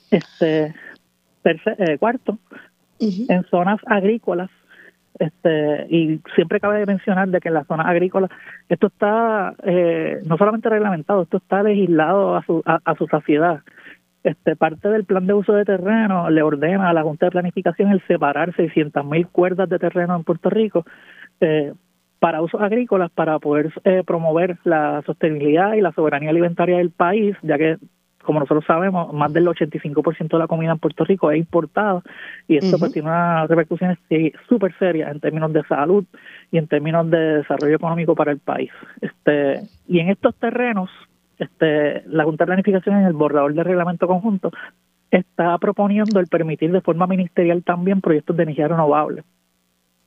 Este 0.10 0.74
eh, 1.44 1.98
cuarto, 1.98 2.38
en 3.00 3.44
zonas 3.46 3.80
agrícolas 3.86 4.50
este 5.20 5.86
y 5.90 6.22
siempre 6.36 6.60
cabe 6.60 6.86
mencionar 6.86 7.30
de 7.30 7.40
que 7.40 7.50
en 7.50 7.56
las 7.56 7.68
zonas 7.68 7.88
agrícolas 7.88 8.32
esto 8.70 8.88
está 8.88 9.54
eh, 9.64 10.20
no 10.26 10.38
solamente 10.38 10.70
reglamentado 10.70 11.24
esto 11.24 11.38
está 11.38 11.64
legislado 11.64 12.36
a 12.36 12.44
su 12.46 12.62
a, 12.66 12.96
su 12.96 13.08
saciedad. 13.08 13.62
Este 14.24 14.56
parte 14.56 14.88
del 14.90 15.06
plan 15.06 15.26
de 15.26 15.34
uso 15.34 15.54
de 15.54 15.66
terreno 15.66 16.30
le 16.30 16.44
ordena 16.44 16.90
a 16.90 16.94
la 16.94 17.04
Junta 17.04 17.26
de 17.26 17.32
Planificación 17.32 17.92
el 17.92 18.06
separar 18.08 18.54
600.000 18.54 19.04
mil 19.04 19.28
cuerdas 19.28 19.68
de 19.68 19.80
terreno 19.80 20.16
en 20.16 20.24
Puerto 20.24 20.50
Rico 20.50 20.86
eh, 21.40 21.74
para 22.20 22.42
usos 22.42 22.62
agrícolas 22.62 23.10
para 23.12 23.40
poder 23.40 23.74
eh, 23.84 24.04
promover 24.06 24.60
la 24.64 25.02
sostenibilidad 25.08 25.74
y 25.74 25.82
la 25.82 25.92
soberanía 25.92 26.30
alimentaria 26.30 26.78
del 26.78 26.92
país 26.92 27.36
ya 27.42 27.58
que 27.58 27.78
como 28.22 28.40
nosotros 28.40 28.66
sabemos, 28.66 29.14
más 29.14 29.32
del 29.34 29.48
85% 29.48 30.30
de 30.30 30.38
la 30.38 30.48
comida 30.48 30.72
en 30.72 30.80
Puerto 30.80 31.04
Rico 31.04 31.32
es 31.32 31.40
importada 31.40 32.02
y 32.48 32.58
esto 32.58 32.78
pues 32.78 32.92
tiene 32.92 33.10
unas 33.10 33.50
repercusiones 33.50 33.98
súper 34.48 34.74
serias 34.78 35.12
en 35.12 35.20
términos 35.20 35.52
de 35.54 35.64
salud 35.64 36.06
y 36.52 36.58
en 36.58 36.68
términos 36.68 37.10
de 37.10 37.38
desarrollo 37.38 37.76
económico 37.76 38.16
para 38.16 38.32
el 38.32 38.40
país. 38.40 38.72
Este 39.02 39.62
Y 39.88 40.00
en 40.00 40.10
estos 40.10 40.36
terrenos, 40.36 40.90
este 41.40 42.04
la 42.08 42.24
Junta 42.24 42.44
de 42.44 42.48
Planificación 42.48 42.98
en 42.98 43.06
el 43.06 43.14
borrador 43.14 43.54
de 43.54 43.64
reglamento 43.64 44.08
conjunto 44.08 44.52
está 45.12 45.58
proponiendo 45.58 46.20
el 46.20 46.28
permitir 46.28 46.72
de 46.72 46.82
forma 46.82 47.06
ministerial 47.06 47.64
también 47.64 48.02
proyectos 48.02 48.36
de 48.38 48.44
energía 48.44 48.70
renovable. 48.70 49.24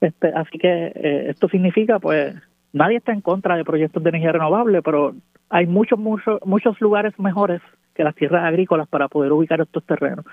Este, 0.00 0.28
así 0.28 0.58
que 0.58 0.92
eh, 0.94 1.26
esto 1.30 1.48
significa, 1.48 1.98
pues, 1.98 2.34
nadie 2.72 2.96
está 2.98 3.12
en 3.12 3.20
contra 3.20 3.56
de 3.56 3.64
proyectos 3.64 4.02
de 4.02 4.08
energía 4.10 4.32
renovable, 4.32 4.82
pero 4.82 5.14
hay 5.50 5.66
muchos, 5.66 5.98
muchos, 5.98 6.40
muchos 6.44 6.80
lugares 6.80 7.18
mejores 7.18 7.60
que 7.94 8.04
las 8.04 8.14
tierras 8.14 8.44
agrícolas 8.44 8.88
para 8.88 9.08
poder 9.08 9.32
ubicar 9.32 9.60
estos 9.60 9.84
terrenos. 9.84 10.24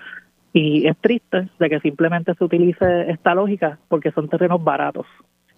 Y 0.54 0.88
es 0.88 0.98
triste 0.98 1.48
de 1.60 1.70
que 1.70 1.80
simplemente 1.80 2.34
se 2.36 2.44
utilice 2.44 3.10
esta 3.10 3.34
lógica 3.34 3.80
porque 3.88 4.12
son 4.12 4.28
terrenos 4.28 4.62
baratos, 4.64 5.06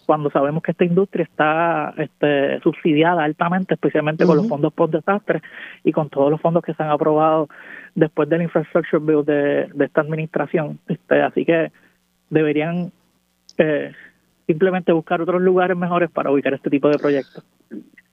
cuando 0.06 0.30
sabemos 0.30 0.62
que 0.64 0.72
esta 0.72 0.86
industria 0.86 1.24
está 1.24 1.94
este, 1.98 2.60
subsidiada 2.62 3.24
altamente, 3.24 3.76
especialmente 3.76 4.26
con 4.26 4.38
los 4.38 4.48
fondos 4.48 4.74
post-desastre 4.74 5.42
y 5.84 5.92
con 5.92 6.10
todos 6.10 6.30
los 6.30 6.42
fondos 6.42 6.64
que 6.64 6.74
se 6.74 6.84
han 6.84 6.90
aprobado 6.90 7.48
después 7.96 8.28
del 8.30 8.44
infrastructure 8.44 9.04
bill 9.04 9.26
de, 9.26 9.70
esta 9.86 10.02
administración. 10.02 10.80
Este, 10.88 11.22
así 11.22 11.46
que 11.46 11.72
deberían 12.30 12.92
eh, 13.58 13.94
simplemente 14.46 14.92
buscar 14.92 15.22
otros 15.22 15.42
lugares 15.42 15.78
mejores 15.78 16.10
para 16.12 16.32
ubicar 16.32 16.54
este 16.54 16.70
tipo 16.70 16.90
de 16.90 16.98
proyectos. 16.98 17.44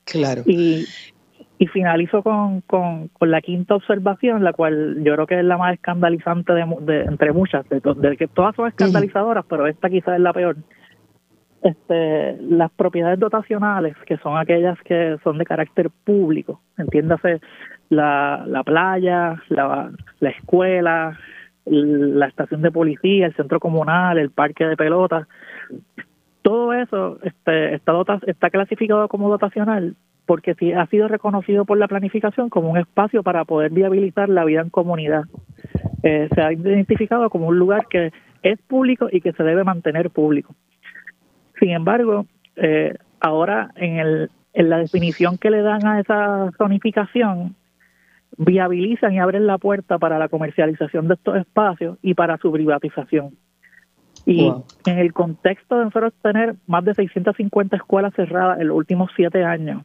Claro. 0.05 0.43
Y 0.45 0.85
y 1.61 1.67
finalizo 1.67 2.23
con, 2.23 2.61
con, 2.61 3.09
con, 3.09 3.29
la 3.29 3.39
quinta 3.39 3.75
observación, 3.75 4.43
la 4.43 4.51
cual 4.51 5.03
yo 5.03 5.13
creo 5.13 5.27
que 5.27 5.37
es 5.37 5.45
la 5.45 5.59
más 5.59 5.75
escandalizante 5.75 6.53
de, 6.53 7.01
entre 7.03 7.33
muchas, 7.33 7.69
de, 7.69 8.17
que 8.17 8.27
todas 8.27 8.55
son 8.55 8.67
escandalizadoras, 8.67 9.45
pero 9.47 9.67
esta 9.67 9.87
quizás 9.87 10.15
es 10.15 10.21
la 10.21 10.33
peor. 10.33 10.55
Este, 11.61 12.41
las 12.41 12.71
propiedades 12.71 13.19
dotacionales, 13.19 13.95
que 14.07 14.17
son 14.17 14.39
aquellas 14.39 14.75
que 14.81 15.17
son 15.23 15.37
de 15.37 15.45
carácter 15.45 15.91
público, 16.03 16.61
entiéndase 16.79 17.41
la, 17.89 18.43
la 18.47 18.63
playa, 18.63 19.39
la, 19.49 19.91
la 20.19 20.29
escuela, 20.31 21.15
la 21.65 22.25
estación 22.25 22.63
de 22.63 22.71
policía, 22.71 23.27
el 23.27 23.35
centro 23.35 23.59
comunal, 23.59 24.17
el 24.17 24.31
parque 24.31 24.65
de 24.65 24.75
pelotas, 24.75 25.27
todo 26.41 26.73
eso 26.73 27.19
este, 27.21 27.75
está, 27.75 27.93
está 28.25 28.49
clasificado 28.49 29.07
como 29.07 29.29
dotacional 29.29 29.95
porque 30.31 30.55
ha 30.77 30.85
sido 30.85 31.09
reconocido 31.09 31.65
por 31.65 31.77
la 31.77 31.89
planificación 31.89 32.47
como 32.47 32.69
un 32.69 32.77
espacio 32.77 33.21
para 33.21 33.43
poder 33.43 33.69
viabilizar 33.69 34.29
la 34.29 34.45
vida 34.45 34.61
en 34.61 34.69
comunidad. 34.69 35.23
Eh, 36.03 36.29
se 36.33 36.41
ha 36.41 36.53
identificado 36.53 37.29
como 37.29 37.47
un 37.47 37.59
lugar 37.59 37.87
que 37.89 38.13
es 38.41 38.57
público 38.61 39.09
y 39.11 39.19
que 39.19 39.33
se 39.33 39.43
debe 39.43 39.65
mantener 39.65 40.09
público. 40.09 40.55
Sin 41.59 41.71
embargo, 41.71 42.27
eh, 42.55 42.95
ahora 43.19 43.71
en, 43.75 43.99
el, 43.99 44.29
en 44.53 44.69
la 44.69 44.77
definición 44.77 45.37
que 45.37 45.51
le 45.51 45.63
dan 45.63 45.85
a 45.85 45.99
esa 45.99 46.49
zonificación, 46.57 47.57
viabilizan 48.37 49.11
y 49.11 49.19
abren 49.19 49.45
la 49.45 49.57
puerta 49.57 49.99
para 49.99 50.17
la 50.17 50.29
comercialización 50.29 51.09
de 51.09 51.15
estos 51.15 51.35
espacios 51.35 51.97
y 52.01 52.13
para 52.13 52.37
su 52.37 52.53
privatización. 52.53 53.35
Y 54.25 54.49
en 54.85 54.97
el 54.97 55.11
contexto 55.11 55.77
de 55.77 55.85
nosotros 55.85 56.13
tener 56.21 56.55
más 56.67 56.85
de 56.85 56.93
650 56.93 57.75
escuelas 57.75 58.13
cerradas 58.13 58.61
en 58.61 58.69
los 58.69 58.77
últimos 58.77 59.11
siete 59.13 59.43
años, 59.43 59.83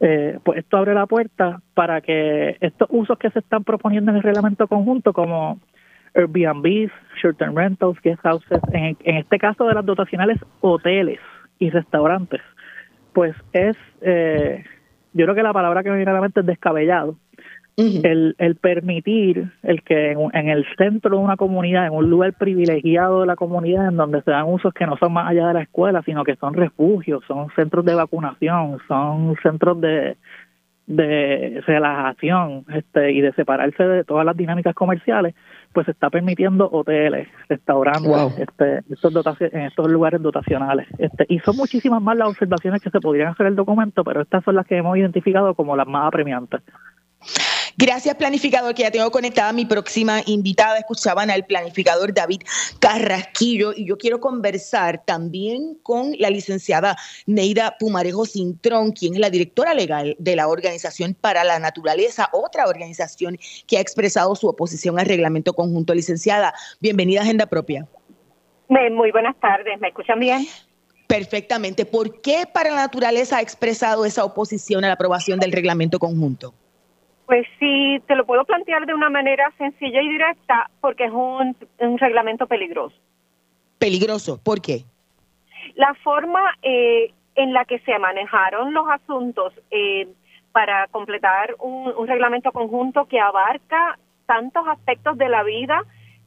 eh, 0.00 0.38
pues 0.42 0.58
esto 0.58 0.78
abre 0.78 0.94
la 0.94 1.06
puerta 1.06 1.60
para 1.74 2.00
que 2.00 2.56
estos 2.60 2.88
usos 2.90 3.18
que 3.18 3.30
se 3.30 3.40
están 3.40 3.64
proponiendo 3.64 4.10
en 4.10 4.16
el 4.16 4.22
reglamento 4.22 4.66
conjunto, 4.66 5.12
como 5.12 5.60
Airbnb, 6.14 6.90
short-term 7.22 7.54
rentals, 7.54 8.00
guest 8.02 8.20
houses, 8.22 8.60
en, 8.72 8.96
este 9.04 9.38
caso 9.38 9.66
de 9.66 9.74
las 9.74 9.84
dotacionales, 9.84 10.38
hoteles 10.60 11.20
y 11.58 11.68
restaurantes, 11.68 12.40
pues 13.12 13.36
es, 13.52 13.76
eh, 14.00 14.64
yo 15.12 15.26
creo 15.26 15.34
que 15.34 15.42
la 15.42 15.52
palabra 15.52 15.82
que 15.82 15.90
me 15.90 15.96
viene 15.96 16.10
a 16.10 16.14
la 16.14 16.22
mente 16.22 16.40
es 16.40 16.46
descabellado 16.46 17.16
el, 18.04 18.34
el, 18.38 18.56
permitir 18.56 19.52
el 19.62 19.82
que 19.82 20.12
en, 20.12 20.48
el 20.48 20.66
centro 20.76 21.16
de 21.16 21.22
una 21.22 21.36
comunidad, 21.36 21.86
en 21.86 21.92
un 21.92 22.08
lugar 22.08 22.34
privilegiado 22.34 23.20
de 23.20 23.26
la 23.26 23.36
comunidad, 23.36 23.88
en 23.88 23.96
donde 23.96 24.22
se 24.22 24.30
dan 24.30 24.46
usos 24.46 24.72
que 24.74 24.86
no 24.86 24.96
son 24.96 25.12
más 25.12 25.28
allá 25.30 25.48
de 25.48 25.54
la 25.54 25.62
escuela, 25.62 26.02
sino 26.04 26.24
que 26.24 26.36
son 26.36 26.54
refugios, 26.54 27.24
son 27.26 27.48
centros 27.56 27.84
de 27.84 27.94
vacunación, 27.94 28.78
son 28.88 29.36
centros 29.42 29.80
de, 29.80 30.16
de 30.90 31.62
relajación 31.66 32.64
este, 32.74 33.12
y 33.12 33.20
de 33.20 33.32
separarse 33.34 33.84
de 33.84 34.02
todas 34.02 34.26
las 34.26 34.36
dinámicas 34.36 34.74
comerciales, 34.74 35.36
pues 35.72 35.84
se 35.84 35.92
está 35.92 36.10
permitiendo 36.10 36.68
hoteles, 36.68 37.28
restaurantes, 37.48 38.38
este, 38.38 38.80
estos 38.90 39.40
en 39.40 39.60
estos 39.62 39.88
lugares 39.88 40.20
dotacionales. 40.20 40.88
Este, 40.98 41.26
y 41.28 41.38
son 41.40 41.56
muchísimas 41.56 42.02
más 42.02 42.16
las 42.16 42.28
observaciones 42.30 42.82
que 42.82 42.90
se 42.90 43.00
podrían 43.00 43.28
hacer 43.28 43.46
en 43.46 43.52
el 43.52 43.56
documento, 43.56 44.02
pero 44.02 44.20
estas 44.20 44.42
son 44.42 44.56
las 44.56 44.66
que 44.66 44.78
hemos 44.78 44.96
identificado 44.96 45.54
como 45.54 45.76
las 45.76 45.86
más 45.86 46.08
apremiantes. 46.08 46.60
Gracias, 47.76 48.14
planificador, 48.16 48.74
que 48.74 48.82
ya 48.82 48.90
tengo 48.90 49.10
conectada 49.10 49.52
mi 49.52 49.64
próxima 49.64 50.20
invitada. 50.26 50.78
Escuchaban 50.78 51.30
al 51.30 51.44
planificador 51.46 52.12
David 52.12 52.42
Carrasquillo 52.78 53.72
y 53.74 53.86
yo 53.86 53.98
quiero 53.98 54.20
conversar 54.20 55.04
también 55.04 55.76
con 55.82 56.12
la 56.18 56.30
licenciada 56.30 56.96
Neida 57.26 57.76
Pumarejo 57.78 58.26
Cintrón, 58.26 58.92
quien 58.92 59.14
es 59.14 59.20
la 59.20 59.30
directora 59.30 59.74
legal 59.74 60.16
de 60.18 60.36
la 60.36 60.48
Organización 60.48 61.14
para 61.14 61.44
la 61.44 61.58
Naturaleza, 61.58 62.28
otra 62.32 62.66
organización 62.66 63.38
que 63.66 63.78
ha 63.78 63.80
expresado 63.80 64.34
su 64.34 64.48
oposición 64.48 64.98
al 64.98 65.06
reglamento 65.06 65.54
conjunto. 65.54 65.94
Licenciada, 65.94 66.54
bienvenida 66.80 67.20
a 67.20 67.22
Agenda 67.22 67.46
Propia. 67.46 67.86
Muy 68.68 69.10
buenas 69.10 69.38
tardes, 69.40 69.80
¿me 69.80 69.88
escuchan 69.88 70.20
bien? 70.20 70.46
Perfectamente. 71.08 71.84
¿Por 71.86 72.20
qué 72.20 72.44
para 72.52 72.70
la 72.70 72.76
naturaleza 72.76 73.38
ha 73.38 73.40
expresado 73.40 74.04
esa 74.04 74.24
oposición 74.24 74.84
a 74.84 74.88
la 74.88 74.94
aprobación 74.94 75.40
del 75.40 75.50
reglamento 75.50 75.98
conjunto? 75.98 76.54
Pues 77.30 77.46
sí, 77.60 78.02
te 78.08 78.16
lo 78.16 78.26
puedo 78.26 78.44
plantear 78.44 78.86
de 78.86 78.92
una 78.92 79.08
manera 79.08 79.52
sencilla 79.56 80.02
y 80.02 80.08
directa 80.08 80.68
porque 80.80 81.04
es 81.04 81.12
un, 81.12 81.54
reglamento 81.96 82.48
peligroso. 82.48 82.96
Peligroso, 83.78 84.40
¿por 84.42 84.60
qué? 84.60 84.80
La 85.76 85.94
forma 86.02 86.56
eh, 86.60 87.12
en 87.36 87.52
la 87.52 87.66
que 87.66 87.78
se 87.78 87.96
manejaron 88.00 88.74
los 88.74 88.84
asuntos 88.90 89.54
eh, 89.70 90.08
para 90.50 90.88
completar 90.88 91.54
un, 91.60 92.04
reglamento 92.08 92.50
conjunto 92.50 93.04
que 93.04 93.20
abarca 93.20 93.96
tantos 94.26 94.66
aspectos 94.66 95.16
de 95.16 95.28
la 95.28 95.44
vida 95.44 95.84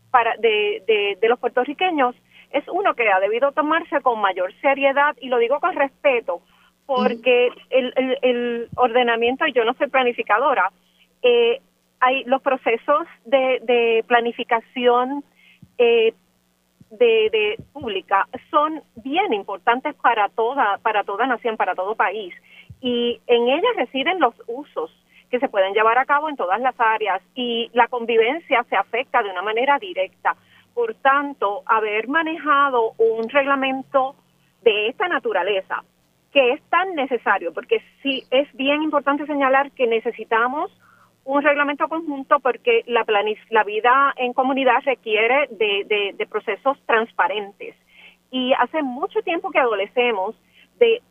para 0.10 0.38
de, 0.38 1.17
de, 1.19 1.27
los 1.27 1.38
puertorriqueños 1.38 2.15
es 2.51 2.63
uno 2.72 2.93
que 2.93 3.12
ha 3.12 3.19
debido 3.19 3.51
tomarse 3.51 4.00
con 4.00 4.22
mayor 4.22 4.53
seriedad 4.62 5.17
y 5.19 5.27
lo 5.27 5.38
digo 5.38 5.60
con 5.60 5.75
respeto 5.75 6.41
porque 6.86 7.50
el, 7.69 7.91
el, 7.98 8.17
el 8.22 8.69
ordenamiento, 8.75 9.45
y 9.48 9.51
yo 9.51 9.65
no 9.65 9.74
soy 9.74 9.88
planificadora, 9.88 10.72
eh, 11.24 11.62
hay 12.00 12.24
los 12.25 12.42
procesos 12.42 13.08
de, 13.25 14.03
planificación 14.08 15.24
eh, 15.77 16.13
de, 16.92 17.30
de, 17.32 17.58
pública 17.72 18.27
son 18.51 18.84
bien 18.96 19.34
importantes 19.34 19.96
para 19.96 20.30
toda 20.30 20.77
para 20.84 21.03
toda 21.03 21.25
nación, 21.25 21.58
para 21.58 21.74
todo 21.74 21.96
país 21.96 22.34
y 22.82 23.20
en 23.27 23.48
ellas 23.48 23.75
residen 23.75 24.20
los 24.20 24.36
usos 24.48 24.92
que 25.34 25.39
se 25.39 25.50
pueden 25.50 25.74
llevar 25.74 25.98
a 25.98 26.06
cabo 26.06 26.30
en 26.30 26.36
todas 26.36 26.62
las 26.62 26.75
áreas 26.77 27.20
y 27.34 27.72
la 27.74 27.88
convivencia 27.88 28.63
se 28.70 28.75
afecta 28.75 29.24
de 29.24 29.32
una 29.32 29.42
manera 29.42 29.80
directa. 29.80 30.36
Por 30.75 30.94
tanto, 30.94 31.63
haber 31.65 32.08
manejado 32.08 32.92
un 33.00 33.27
reglamento 33.30 34.15
de 34.62 34.89
esta 34.89 35.08
naturaleza, 35.08 35.84
que 36.32 36.51
es 36.51 36.62
tan 36.70 36.94
necesario, 36.94 37.51
porque 37.51 37.82
sí 38.03 38.24
es 38.30 38.48
bien 38.53 38.84
importante 38.84 39.25
señalar 39.25 39.72
que 39.72 39.88
necesitamos 39.88 40.72
un 41.25 41.42
reglamento 41.42 41.88
conjunto 41.88 42.39
porque 42.39 42.84
la, 42.88 43.06
la 43.50 43.63
vida 43.63 44.13
en 44.18 44.34
comunidad 44.34 44.82
requiere 44.86 45.48
de, 45.51 46.13
de 46.18 46.25
procesos 46.27 46.77
transparentes. 46.86 47.75
Y 48.32 48.53
hace 48.53 48.82
mucho 48.82 49.22
tiempo 49.22 49.51
que 49.51 49.60
adolecemos 49.60 50.36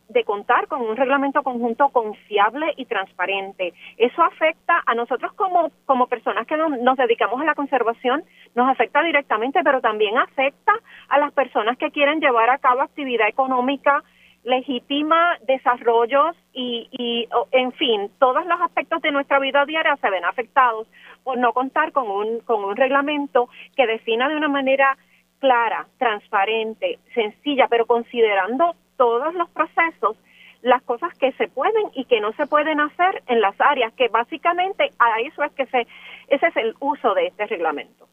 de, 0.09 0.23
contar 0.25 0.67
con 0.67 0.81
un 0.81 0.95
reglamento 0.95 1.43
conjunto 1.43 1.89
confiable 1.89 2.73
y 2.77 2.85
transparente. 2.85 3.73
Eso 3.97 4.21
afecta 4.21 4.81
a 4.85 4.95
nosotros 4.95 5.33
como, 5.33 5.71
como 5.85 6.07
personas 6.07 6.47
que 6.47 6.55
nos, 6.57 6.97
dedicamos 6.97 7.41
a 7.41 7.45
la 7.45 7.55
conservación, 7.55 8.23
nos 8.55 8.69
afecta 8.69 9.01
directamente, 9.01 9.61
pero 9.63 9.81
también 9.81 10.17
afecta 10.17 10.73
a 11.09 11.17
las 11.17 11.33
personas 11.33 11.77
que 11.77 11.91
quieren 11.91 12.19
llevar 12.19 12.49
a 12.49 12.59
cabo 12.59 12.81
actividad 12.81 13.27
económica 13.27 14.03
legítima, 14.43 15.37
desarrollos 15.47 16.35
y, 16.53 16.87
y, 16.91 17.27
en 17.51 17.71
fin, 17.73 18.11
todos 18.19 18.45
los 18.45 18.59
aspectos 18.61 19.01
de 19.01 19.11
nuestra 19.11 19.39
vida 19.39 19.65
diaria 19.65 19.95
se 19.97 20.09
ven 20.09 20.25
afectados 20.25 20.87
por 21.23 21.37
no 21.37 21.53
contar 21.53 21.91
con 21.91 22.09
un, 22.09 22.39
con 22.41 22.63
un 22.63 22.75
reglamento 22.75 23.49
que 23.75 23.87
defina 23.87 24.27
de 24.27 24.35
una 24.35 24.49
manera 24.49 24.97
clara, 25.39 25.87
transparente, 25.97 26.99
sencilla, 27.13 27.67
pero 27.69 27.85
considerando 27.85 28.75
todos 28.97 29.33
los 29.33 29.49
procesos, 29.49 30.17
las 30.61 30.81
cosas 30.83 31.13
que 31.17 31.33
se 31.33 31.49
pueden 31.49 31.83
y 31.93 32.05
que 32.05 32.21
no 32.21 32.31
se 32.33 32.47
pueden 32.47 32.79
hacer 32.79 33.21
en 33.27 33.41
las 33.41 33.59
áreas, 33.59 33.93
que 33.93 34.07
básicamente 34.07 34.91
a 34.99 35.19
eso 35.19 35.43
es 35.43 35.51
que 35.53 35.65
se, 35.65 35.87
ese 36.29 36.47
es 36.47 36.55
el 36.55 36.73
uso 36.79 37.13
de 37.13 37.27
este 37.27 37.45
reglamento. 37.47 38.07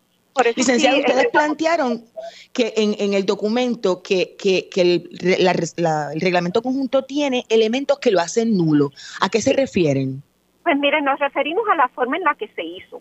Licenciado, 0.56 0.99
ustedes 0.99 1.26
plantearon 1.28 2.04
que 2.52 2.72
en, 2.76 3.14
el 3.14 3.26
documento 3.26 4.02
que, 4.02 4.37
que, 4.38 4.68
el, 4.76 5.10
el 5.22 6.20
reglamento 6.20 6.62
conjunto 6.62 7.04
tiene 7.04 7.44
elementos 7.49 7.99
que 7.99 8.10
lo 8.10 8.20
hacen 8.20 8.56
nulo. 8.56 8.90
¿A 9.20 9.28
qué 9.28 9.40
se 9.40 9.52
refieren? 9.52 10.22
Pues 10.62 10.78
miren, 10.78 11.04
nos 11.04 11.18
referimos 11.18 11.64
a 11.70 11.75
la 11.75 11.88
forma 11.88 12.16
en 12.16 12.25
la 12.25 12.34
que 12.34 12.49
se 12.49 12.62
hizo. 12.62 12.99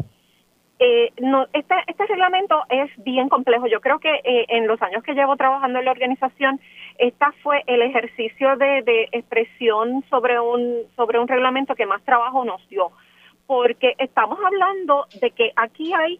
Eh, 0.82 1.12
no, 1.20 1.46
este, 1.52 1.76
este 1.88 2.06
reglamento 2.06 2.64
es 2.70 2.90
bien 3.04 3.28
complejo. 3.28 3.68
Yo 3.68 3.82
creo 3.82 4.00
que 4.00 4.22
eh, 4.24 4.46
en 4.48 4.66
los 4.66 4.82
años 4.82 5.04
que 5.04 5.14
llevo 5.14 5.36
trabajando 5.36 5.80
en 5.80 5.86
la 5.86 5.92
organización, 5.92 6.60
esta 6.98 7.34
fue 7.44 7.64
el 7.68 7.82
ejercicio 7.82 8.56
de, 8.56 8.82
de, 8.84 9.10
expresión 9.12 10.06
sobre 10.10 10.40
un, 10.40 10.84
sobre 10.96 11.20
un 11.20 11.28
reglamento 11.28 11.76
que 11.76 11.86
más 11.86 12.02
trabajo 12.04 12.46
nos 12.46 12.66
dio, 12.70 12.92
porque 13.46 13.96
estamos 13.98 14.40
hablando 14.44 15.08
de 15.20 15.32
que 15.32 15.52
aquí 15.58 15.94
hay 15.94 16.20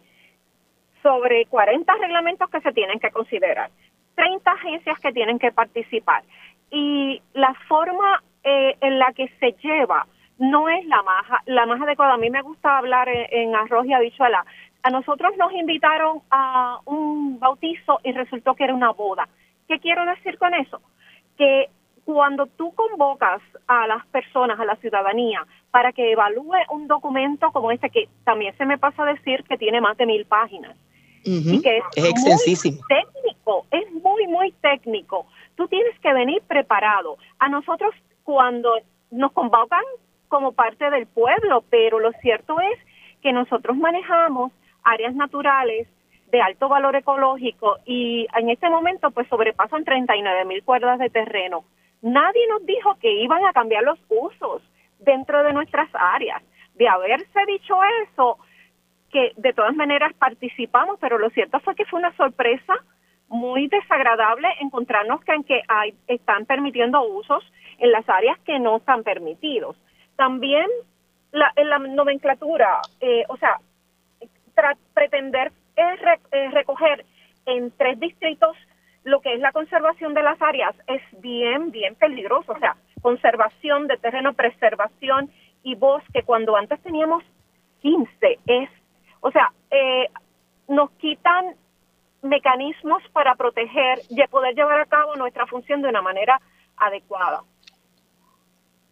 sobre 1.02 1.46
40 1.46 1.92
reglamentos 1.94 2.50
que 2.50 2.60
se 2.60 2.72
tienen 2.72 2.98
que 3.00 3.10
considerar, 3.10 3.70
30 4.14 4.50
agencias 4.50 4.98
que 5.00 5.12
tienen 5.12 5.38
que 5.38 5.52
participar 5.52 6.22
y 6.70 7.20
la 7.34 7.54
forma 7.68 8.22
eh, 8.44 8.76
en 8.80 8.98
la 8.98 9.12
que 9.12 9.28
se 9.40 9.52
lleva 9.62 10.06
no 10.38 10.68
es 10.68 10.86
la 10.86 11.02
más, 11.02 11.24
la 11.46 11.66
más 11.66 11.80
adecuada. 11.82 12.14
A 12.14 12.18
mí 12.18 12.30
me 12.30 12.42
gusta 12.42 12.78
hablar 12.78 13.08
en, 13.08 13.54
arroz 13.54 13.86
y 13.86 13.92
habichuela. 13.92 14.44
A 14.82 14.90
nosotros 14.90 15.36
nos 15.36 15.52
invitaron 15.52 16.22
a 16.30 16.78
un 16.86 17.38
bautizo 17.38 18.00
y 18.02 18.12
resultó 18.12 18.54
que 18.54 18.64
era 18.64 18.74
una 18.74 18.90
boda. 18.92 19.28
¿Qué 19.68 19.78
quiero 19.78 20.06
decir 20.06 20.38
con 20.38 20.54
eso? 20.54 20.80
Que 21.36 21.68
cuando 22.06 22.46
tú 22.46 22.74
convocas 22.74 23.42
a 23.66 23.86
las 23.86 24.06
personas, 24.06 24.58
a 24.58 24.64
la 24.64 24.76
ciudadanía, 24.76 25.46
para 25.70 25.92
que 25.92 26.12
evalúe 26.12 26.56
un 26.70 26.88
documento 26.88 27.50
como 27.52 27.70
este, 27.70 27.90
que 27.90 28.08
también 28.24 28.56
se 28.56 28.64
me 28.64 28.78
pasa 28.78 29.02
a 29.02 29.12
decir 29.12 29.44
que 29.44 29.58
tiene 29.58 29.82
más 29.82 29.98
de 29.98 30.06
mil 30.06 30.24
páginas, 30.24 30.74
y 31.24 31.60
que 31.62 31.78
es, 31.78 31.84
es 31.96 32.04
extensísimo. 32.04 32.80
técnico, 32.88 33.66
es 33.70 33.90
muy, 33.92 34.26
muy 34.26 34.52
técnico. 34.60 35.26
Tú 35.56 35.68
tienes 35.68 35.98
que 36.00 36.12
venir 36.12 36.42
preparado. 36.46 37.18
A 37.38 37.48
nosotros, 37.48 37.94
cuando 38.24 38.72
nos 39.10 39.32
convocan 39.32 39.84
como 40.28 40.52
parte 40.52 40.88
del 40.90 41.06
pueblo, 41.06 41.64
pero 41.70 41.98
lo 41.98 42.12
cierto 42.22 42.60
es 42.60 42.78
que 43.22 43.32
nosotros 43.32 43.76
manejamos 43.76 44.52
áreas 44.82 45.14
naturales 45.14 45.88
de 46.30 46.40
alto 46.40 46.68
valor 46.68 46.96
ecológico 46.96 47.78
y 47.84 48.26
en 48.36 48.50
este 48.50 48.70
momento 48.70 49.10
pues 49.10 49.28
sobrepasan 49.28 49.84
39 49.84 50.44
mil 50.44 50.62
cuerdas 50.62 50.98
de 50.98 51.10
terreno. 51.10 51.64
Nadie 52.02 52.46
nos 52.48 52.64
dijo 52.64 52.96
que 53.00 53.12
iban 53.12 53.44
a 53.44 53.52
cambiar 53.52 53.82
los 53.82 53.98
usos 54.08 54.62
dentro 55.00 55.42
de 55.42 55.52
nuestras 55.52 55.88
áreas. 55.92 56.42
De 56.74 56.88
haberse 56.88 57.46
dicho 57.46 57.74
eso, 58.04 58.38
que 59.10 59.32
de 59.36 59.52
todas 59.52 59.74
maneras 59.74 60.12
participamos, 60.14 60.98
pero 61.00 61.18
lo 61.18 61.30
cierto 61.30 61.60
fue 61.60 61.74
que 61.74 61.84
fue 61.84 61.98
una 61.98 62.14
sorpresa 62.16 62.74
muy 63.28 63.68
desagradable 63.68 64.48
encontrarnos 64.60 65.22
que, 65.24 65.32
en 65.32 65.44
que 65.44 65.62
hay, 65.68 65.94
están 66.08 66.46
permitiendo 66.46 67.02
usos 67.02 67.44
en 67.78 67.92
las 67.92 68.08
áreas 68.08 68.38
que 68.40 68.58
no 68.58 68.78
están 68.78 69.02
permitidos. 69.04 69.76
También 70.16 70.66
la, 71.32 71.52
en 71.56 71.70
la 71.70 71.78
nomenclatura, 71.78 72.80
eh, 73.00 73.24
o 73.28 73.36
sea, 73.36 73.58
pretender 74.94 75.52
eh, 75.76 76.50
recoger 76.50 77.04
en 77.46 77.70
tres 77.76 77.98
distritos 77.98 78.56
lo 79.04 79.20
que 79.20 79.32
es 79.32 79.40
la 79.40 79.52
conservación 79.52 80.12
de 80.12 80.22
las 80.22 80.40
áreas 80.42 80.74
es 80.86 81.02
bien, 81.20 81.70
bien 81.70 81.94
peligroso. 81.94 82.52
O 82.52 82.58
sea, 82.58 82.76
conservación 83.00 83.86
de 83.86 83.96
terreno, 83.96 84.34
preservación 84.34 85.30
y 85.62 85.74
bosque, 85.74 86.22
cuando 86.22 86.56
antes 86.56 86.80
teníamos 86.80 87.22
15, 87.80 88.38
es, 88.46 88.70
o 89.20 89.30
sea, 89.30 89.52
eh, 89.70 90.08
nos 90.68 90.90
quitan 90.92 91.56
mecanismos 92.22 93.02
para 93.12 93.34
proteger 93.34 94.00
y 94.08 94.26
poder 94.28 94.54
llevar 94.54 94.80
a 94.80 94.86
cabo 94.86 95.16
nuestra 95.16 95.46
función 95.46 95.82
de 95.82 95.88
una 95.88 96.02
manera 96.02 96.40
adecuada. 96.76 97.42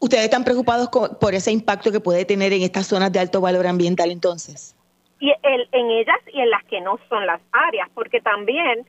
¿Ustedes 0.00 0.24
están 0.24 0.44
preocupados 0.44 0.88
por 0.88 1.34
ese 1.34 1.50
impacto 1.50 1.90
que 1.90 2.00
puede 2.00 2.24
tener 2.24 2.52
en 2.52 2.62
estas 2.62 2.86
zonas 2.86 3.12
de 3.12 3.18
alto 3.18 3.40
valor 3.40 3.66
ambiental 3.66 4.10
entonces? 4.10 4.76
Y 5.20 5.32
en 5.42 5.90
ellas 5.90 6.18
y 6.32 6.40
en 6.40 6.50
las 6.50 6.64
que 6.64 6.80
no 6.80 6.98
son 7.08 7.26
las 7.26 7.40
áreas, 7.50 7.88
porque 7.94 8.20
también 8.20 8.86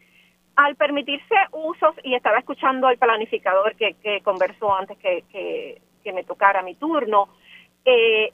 al 0.55 0.75
permitirse 0.75 1.35
usos, 1.53 1.95
y 2.03 2.15
estaba 2.15 2.37
escuchando 2.37 2.87
al 2.87 2.97
planificador 2.97 3.75
que, 3.75 4.21
conversó 4.23 4.75
antes 4.75 4.97
que, 4.97 5.23
que, 5.31 5.81
me 6.11 6.23
tocara 6.23 6.63
mi 6.63 6.75
turno, 6.75 7.29
eh, 7.85 8.33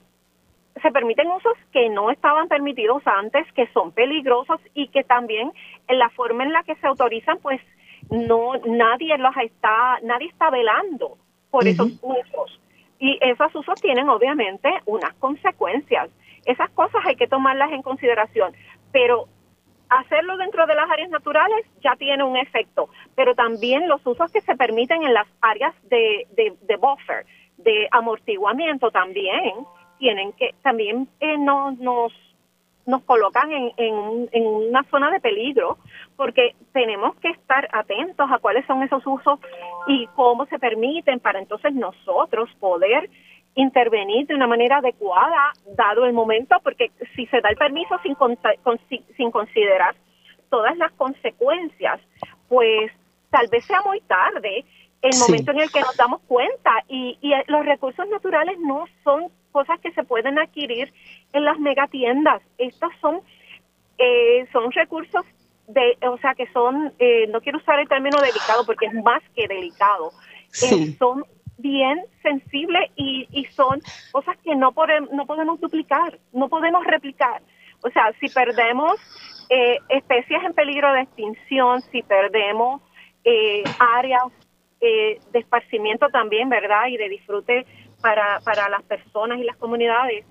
se 0.82 0.92
permiten 0.92 1.30
usos 1.32 1.54
que 1.72 1.90
no 1.90 2.12
estaban 2.12 2.48
permitidos 2.48 3.02
antes, 3.06 3.46
que 3.54 3.68
son 3.68 3.92
peligrosos 3.92 4.60
y 4.74 4.88
que 4.90 5.04
también 5.04 5.52
en 5.88 6.00
la 6.00 6.10
forma 6.10 6.44
en 6.44 6.52
la 6.52 6.64
que 6.64 6.76
se 6.76 6.88
autorizan, 6.88 7.40
pues 7.40 7.62
no 8.10 8.54
nadie 8.66 9.18
los 9.18 9.36
está, 9.38 10.00
nadie 10.04 10.28
está 10.28 10.50
velando 10.50 11.18
por 11.50 11.66
esos 11.68 11.92
usos. 12.02 12.60
Y 13.00 13.18
esos 13.22 13.54
usos 13.56 13.82
tienen 13.82 14.10
obviamente 14.10 14.70
unas 14.86 15.14
consecuencias. 15.16 16.10
Esas 16.46 16.70
cosas 16.72 17.02
hay 17.06 17.16
que 17.16 17.28
tomarlas 17.28 17.72
en 17.72 17.82
consideración, 17.82 18.54
pero 18.92 19.28
hacerlo 19.90 20.38
dentro 20.38 20.66
de 20.66 20.76
las 20.76 20.90
áreas 20.90 21.10
naturales 21.10 21.66
ya 21.82 21.96
tiene 21.96 22.24
un 22.24 22.38
efecto, 22.38 22.90
pero 23.16 23.36
también 23.36 23.88
los 23.88 24.06
usos 24.06 24.32
que 24.32 24.42
se 24.42 24.56
permiten 24.56 25.04
en 25.04 25.14
las 25.14 25.28
áreas 25.42 25.74
de, 25.90 26.28
de, 26.36 26.76
buffer, 26.76 27.26
de 27.58 27.88
amortiguamiento 27.92 28.92
también 28.92 29.54
tienen 29.98 30.34
que, 30.34 30.54
también 30.62 31.08
eh, 31.20 31.38
nos, 31.38 31.78
nos 31.80 32.12
nos 32.86 33.04
colocan 33.04 33.52
en, 33.52 33.72
en, 34.32 34.46
una 34.46 34.84
zona 34.92 35.10
de 35.10 35.20
peligro 35.20 35.78
porque 36.16 36.56
tenemos 36.72 37.16
que 37.16 37.30
estar 37.30 37.68
atentos 37.72 38.30
a 38.32 38.38
cuáles 38.38 38.66
son 38.68 38.84
esos 38.84 39.06
usos 39.06 39.40
y 39.88 40.08
cómo 40.16 40.46
se 40.46 40.60
permiten 40.60 41.20
para 41.20 41.40
entonces 41.40 41.74
nosotros 41.74 42.50
poder 42.60 43.10
intervenir 43.56 44.28
de 44.28 44.36
una 44.36 44.48
manera 44.48 44.78
adecuada 44.78 45.54
dado 45.76 46.06
el 46.06 46.14
momento 46.14 46.58
porque 46.64 46.92
si 47.16 47.26
se 47.28 47.42
da 47.42 47.50
el 47.50 47.58
permiso 47.58 47.98
sin, 48.04 48.16
sin 49.18 49.32
considerar 49.32 49.96
todas 50.50 50.78
las 50.78 50.92
consecuencias 50.92 52.00
pues 52.48 52.92
tal 53.32 53.48
vez 53.48 53.66
sea 53.66 53.82
muy 53.82 54.00
tarde 54.02 54.64
el 55.02 55.18
momento 55.20 55.52
en 55.52 55.60
el 55.60 55.72
que 55.72 55.82
nos 55.82 55.96
damos 55.98 56.22
cuenta 56.28 56.72
y, 56.88 57.18
y 57.22 57.34
los 57.48 57.66
recursos 57.66 58.08
naturales 58.10 58.58
no 58.60 58.86
son 59.04 59.32
cosas 59.52 59.80
que 59.80 59.92
se 59.92 60.04
pueden 60.04 60.40
adquirir 60.40 60.92
en 61.34 61.46
las 61.46 61.60
megatiendas. 61.60 62.42
Estos 62.58 62.92
son, 63.02 63.22
eh, 63.98 64.48
son 64.52 64.72
recursos 64.72 65.24
de, 65.68 65.98
o 66.08 66.18
sea, 66.18 66.36
que 66.36 66.48
son, 66.52 66.94
eh, 67.00 67.28
no 67.28 67.42
quiero 67.42 67.60
usar 67.60 67.80
el 67.80 67.88
término 67.88 68.18
delicado 68.20 68.66
porque 68.66 68.88
es 68.88 68.94
más 68.94 69.22
que 69.36 69.48
delicado, 69.48 70.12
eh, 70.64 70.96
son 70.98 71.24
bien 71.58 72.02
sensibles 72.22 72.92
y, 72.96 73.28
y 73.32 73.46
son 73.46 73.82
cosas 74.12 74.38
que 74.44 74.56
no, 74.56 74.72
podemos, 74.74 75.12
no 75.12 75.26
podemos 75.26 75.60
duplicar, 75.60 76.20
no 76.34 76.50
podemos 76.50 76.84
replicar. 76.86 77.42
O 77.84 77.90
sea, 77.90 78.12
si 78.20 78.28
perdemos 78.28 78.96
eh, 79.50 79.80
especies 79.90 80.44
en 80.44 80.54
peligro 80.54 80.92
de 80.94 81.02
extinción, 81.02 81.82
si 81.92 82.02
perdemos 82.02 82.82
eh, 83.24 83.64
áreas 83.80 84.24
eh, 84.86 85.20
de 85.32 85.40
esparcimiento 85.40 86.10
también, 86.10 86.48
¿verdad? 86.48 86.88
Y 86.90 86.98
de 86.98 87.10
disfrute 87.10 87.66
para, 88.02 88.40
para 88.42 88.70
las 88.70 88.84
personas 88.84 89.40
y 89.40 89.44
las 89.44 89.58
comunidades, 89.58 90.26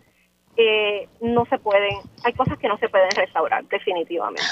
eh, 0.56 1.08
no 1.20 1.44
se 1.46 1.58
pueden, 1.58 1.96
hay 2.22 2.32
cosas 2.34 2.56
que 2.58 2.68
no 2.68 2.78
se 2.78 2.88
pueden 2.88 3.10
restaurar, 3.10 3.64
definitivamente. 3.66 4.42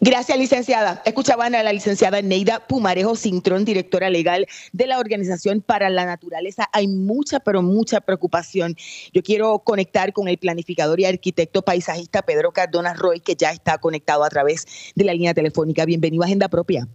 Gracias, 0.00 0.36
licenciada. 0.36 1.02
Escuchaban 1.04 1.54
a 1.54 1.62
la 1.62 1.72
licenciada 1.72 2.20
Neida 2.20 2.66
Pumarejo 2.66 3.14
Cintrón, 3.14 3.64
directora 3.64 4.10
legal 4.10 4.48
de 4.72 4.86
la 4.88 4.98
Organización 4.98 5.60
para 5.60 5.88
la 5.88 6.04
Naturaleza. 6.04 6.68
Hay 6.72 6.88
mucha, 6.88 7.38
pero 7.38 7.62
mucha 7.62 8.00
preocupación. 8.00 8.74
Yo 9.12 9.22
quiero 9.22 9.60
conectar 9.60 10.12
con 10.12 10.26
el 10.26 10.38
planificador 10.38 10.98
y 10.98 11.04
arquitecto 11.04 11.62
paisajista 11.62 12.22
Pedro 12.22 12.50
Cardona 12.50 12.94
Roy, 12.94 13.20
que 13.20 13.36
ya 13.36 13.52
está 13.52 13.78
conectado 13.78 14.24
a 14.24 14.28
través 14.28 14.92
de 14.96 15.04
la 15.04 15.12
línea 15.12 15.34
telefónica. 15.34 15.84
Bienvenido 15.84 16.24
a 16.24 16.26
Agenda 16.26 16.48
Propia. 16.48 16.88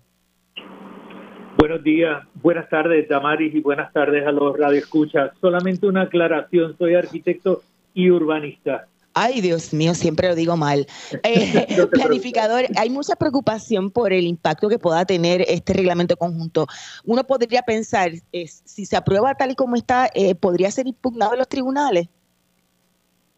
Buenos 1.63 1.81
días, 1.81 2.21
buenas 2.41 2.67
tardes, 2.67 3.07
Damaris, 3.07 3.55
y 3.55 3.61
buenas 3.61 3.93
tardes 3.93 4.27
a 4.27 4.33
los 4.33 4.59
radioescuchas. 4.59 5.31
Solamente 5.39 5.87
una 5.87 6.01
aclaración, 6.01 6.77
soy 6.77 6.93
arquitecto 6.95 7.61
y 7.93 8.09
urbanista. 8.09 8.89
Ay, 9.13 9.39
Dios 9.39 9.73
mío, 9.73 9.93
siempre 9.93 10.27
lo 10.27 10.35
digo 10.35 10.57
mal. 10.57 10.85
Eh, 11.23 11.87
planificador, 11.89 12.65
hay 12.75 12.89
mucha 12.89 13.15
preocupación 13.15 13.91
por 13.91 14.11
el 14.11 14.25
impacto 14.25 14.67
que 14.67 14.77
pueda 14.77 15.05
tener 15.05 15.45
este 15.47 15.71
reglamento 15.71 16.17
conjunto. 16.17 16.67
Uno 17.05 17.23
podría 17.23 17.61
pensar, 17.61 18.11
si 18.33 18.85
se 18.85 18.97
aprueba 18.97 19.33
tal 19.35 19.51
y 19.51 19.55
como 19.55 19.77
está, 19.77 20.09
eh, 20.13 20.35
¿podría 20.35 20.69
ser 20.69 20.85
impugnado 20.87 21.31
en 21.31 21.39
los 21.39 21.47
tribunales? 21.47 22.09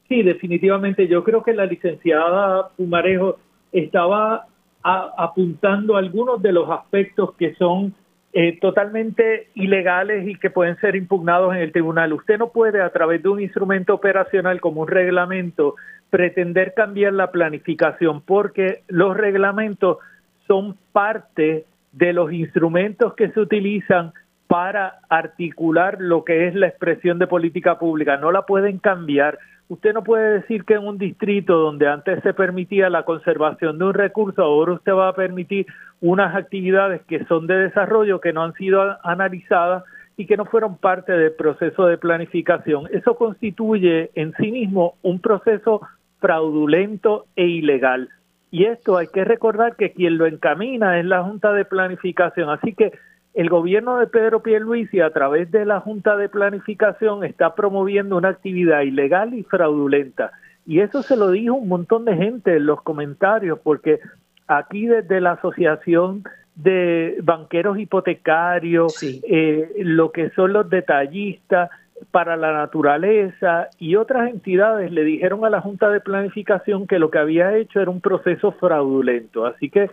Sí, 0.09 0.23
definitivamente. 0.23 1.07
Yo 1.07 1.23
creo 1.23 1.43
que 1.43 1.53
la 1.53 1.67
licenciada 1.67 2.69
Pumarejo 2.69 3.38
estaba 3.71 4.47
apuntando 4.81 5.95
algunos 5.95 6.41
de 6.41 6.53
los 6.53 6.67
aspectos 6.71 7.35
que 7.35 7.53
son 7.53 7.93
eh, 8.37 8.59
totalmente 8.59 9.47
ilegales 9.55 10.27
y 10.27 10.35
que 10.35 10.49
pueden 10.49 10.77
ser 10.81 10.97
impugnados 10.97 11.55
en 11.55 11.61
el 11.61 11.71
tribunal. 11.71 12.11
Usted 12.11 12.37
no 12.37 12.49
puede, 12.49 12.81
a 12.81 12.89
través 12.89 13.23
de 13.23 13.29
un 13.29 13.39
instrumento 13.39 13.93
operacional 13.93 14.59
como 14.59 14.81
un 14.81 14.89
reglamento, 14.89 15.75
pretender 16.09 16.73
cambiar 16.73 17.13
la 17.13 17.31
planificación 17.31 18.19
porque 18.19 18.81
los 18.89 19.15
reglamentos 19.15 19.99
son 20.47 20.75
parte 20.91 21.63
de 21.93 22.11
los 22.11 22.33
instrumentos 22.33 23.13
que 23.13 23.31
se 23.31 23.39
utilizan 23.39 24.11
para 24.47 24.99
articular 25.07 25.95
lo 26.01 26.25
que 26.25 26.49
es 26.49 26.55
la 26.55 26.67
expresión 26.67 27.19
de 27.19 27.27
política 27.27 27.79
pública. 27.79 28.17
No 28.17 28.33
la 28.33 28.41
pueden 28.41 28.79
cambiar. 28.79 29.39
Usted 29.69 29.93
no 29.93 30.03
puede 30.03 30.41
decir 30.41 30.65
que 30.65 30.73
en 30.73 30.85
un 30.85 30.97
distrito 30.97 31.57
donde 31.57 31.87
antes 31.87 32.21
se 32.21 32.33
permitía 32.33 32.89
la 32.89 33.03
conservación 33.03 33.79
de 33.79 33.85
un 33.85 33.93
recurso, 33.93 34.43
ahora 34.43 34.73
usted 34.73 34.91
va 34.91 35.07
a 35.07 35.15
permitir 35.15 35.67
unas 36.01 36.36
actividades 36.36 37.01
que 37.03 37.25
son 37.25 37.47
de 37.47 37.58
desarrollo 37.58 38.21
que 38.21 38.34
no 38.34 38.43
han 38.43 38.53
sido 38.53 38.97
analizadas 39.03 39.84
y 40.17 40.25
que 40.25 40.38
no 40.38 40.45
fueron 40.45 40.77
parte 40.77 41.12
del 41.12 41.34
proceso 41.34 41.86
de 41.88 41.97
planificación. 41.97 42.88
Eso 42.91 43.15
constituye 43.15 44.12
en 44.15 44.34
sí 44.34 44.51
mismo 44.51 44.95
un 45.01 45.19
proceso 45.19 45.81
fraudulento 46.19 47.25
e 47.36 47.45
ilegal. 47.45 48.10
Y 48.51 48.65
esto 48.65 48.97
hay 48.97 49.08
que 49.08 49.25
recordar 49.25 49.75
que 49.75 49.91
quien 49.91 50.17
lo 50.17 50.25
encamina 50.25 50.99
es 50.99 51.05
la 51.05 51.23
Junta 51.23 51.51
de 51.51 51.65
Planificación. 51.65 52.49
Así 52.49 52.73
que 52.73 52.93
el 53.34 53.49
gobierno 53.49 53.97
de 53.97 54.08
Pedro 54.08 54.41
Pierluisi 54.41 55.01
a 55.01 55.10
través 55.10 55.51
de 55.51 55.65
la 55.65 55.81
Junta 55.81 56.15
de 56.15 56.29
Planificación 56.29 57.25
está 57.25 57.53
promoviendo 57.53 58.15
una 58.15 58.29
actividad 58.29 58.81
ilegal 58.81 59.34
y 59.34 59.43
fraudulenta. 59.43 60.31
Y 60.65 60.79
eso 60.79 61.03
se 61.03 61.17
lo 61.17 61.31
dijo 61.31 61.53
un 61.55 61.67
montón 61.67 62.05
de 62.05 62.15
gente 62.15 62.55
en 62.55 62.65
los 62.65 62.81
comentarios, 62.81 63.60
porque 63.62 63.99
aquí 64.47 64.86
desde 64.86 65.21
la 65.21 65.34
Asociación 65.34 66.23
de 66.55 67.17
Banqueros 67.21 67.77
Hipotecarios, 67.77 69.01
eh, 69.03 69.71
lo 69.79 70.12
que 70.12 70.29
son 70.31 70.53
los 70.53 70.69
detallistas 70.69 71.69
para 72.12 72.36
la 72.36 72.53
naturaleza 72.53 73.69
y 73.79 73.95
otras 73.95 74.29
entidades 74.29 74.91
le 74.91 75.03
dijeron 75.03 75.45
a 75.45 75.49
la 75.49 75.62
Junta 75.62 75.89
de 75.89 76.01
Planificación 76.01 76.88
que 76.88 76.99
lo 76.99 77.10
que 77.10 77.19
había 77.19 77.55
hecho 77.55 77.79
era 77.81 77.91
un 77.91 78.01
proceso 78.01 78.51
fraudulento. 78.53 79.45
Así 79.45 79.69
que 79.69 79.89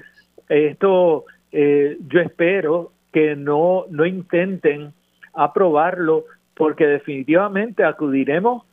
esto 0.48 1.24
eh, 1.52 1.98
yo 2.08 2.20
espero 2.20 2.92
que 3.12 3.36
no, 3.36 3.84
no 3.90 4.06
intenten 4.06 4.92
aprobarlo 5.34 6.24
porque 6.54 6.86
definitivamente 6.86 7.84
acudiremos 7.84 8.64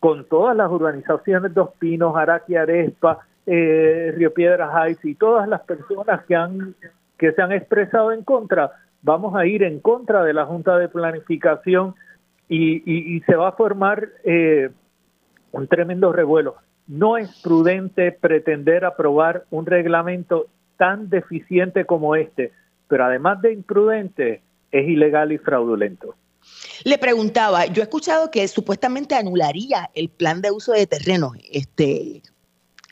con 0.00 0.24
todas 0.26 0.56
las 0.56 0.70
urbanizaciones 0.70 1.54
Dos 1.54 1.70
Pinos, 1.78 2.16
Araquia 2.16 2.62
Arespa, 2.62 3.20
eh, 3.46 4.12
Río 4.16 4.32
Piedras 4.32 4.70
Heights 4.74 5.04
y 5.04 5.14
todas 5.14 5.48
las 5.48 5.62
personas 5.62 6.24
que 6.24 6.34
han 6.34 6.74
que 7.18 7.32
se 7.32 7.42
han 7.42 7.52
expresado 7.52 8.12
en 8.12 8.24
contra, 8.24 8.72
vamos 9.02 9.34
a 9.36 9.46
ir 9.46 9.62
en 9.62 9.80
contra 9.80 10.24
de 10.24 10.32
la 10.32 10.46
Junta 10.46 10.76
de 10.78 10.88
Planificación 10.88 11.94
y, 12.48 13.20
se 13.26 13.36
va 13.36 13.48
a 13.48 13.52
formar 13.52 14.08
eh, 14.24 14.70
un 15.52 15.66
tremendo 15.68 16.12
revuelo. 16.12 16.56
No 16.86 17.16
es 17.16 17.40
prudente 17.42 18.12
pretender 18.12 18.84
aprobar 18.84 19.44
un 19.50 19.64
reglamento 19.64 20.48
tan 20.76 21.08
deficiente 21.08 21.86
como 21.86 22.16
este, 22.16 22.52
pero 22.88 23.04
además 23.04 23.40
de 23.40 23.52
imprudente, 23.52 24.42
es 24.70 24.88
ilegal 24.88 25.32
y 25.32 25.38
fraudulento. 25.38 26.16
Le 26.84 26.98
preguntaba, 26.98 27.66
yo 27.66 27.80
he 27.80 27.84
escuchado 27.84 28.30
que 28.30 28.46
supuestamente 28.48 29.14
anularía 29.14 29.88
el 29.94 30.10
plan 30.10 30.42
de 30.42 30.50
uso 30.50 30.72
de 30.72 30.86
terreno. 30.86 31.32
Este, 31.50 32.22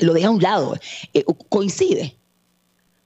lo 0.03 0.13
deja 0.13 0.29
a 0.29 0.31
un 0.31 0.43
lado. 0.43 0.75
Eh, 1.15 1.25
¿Coincide? 1.49 2.15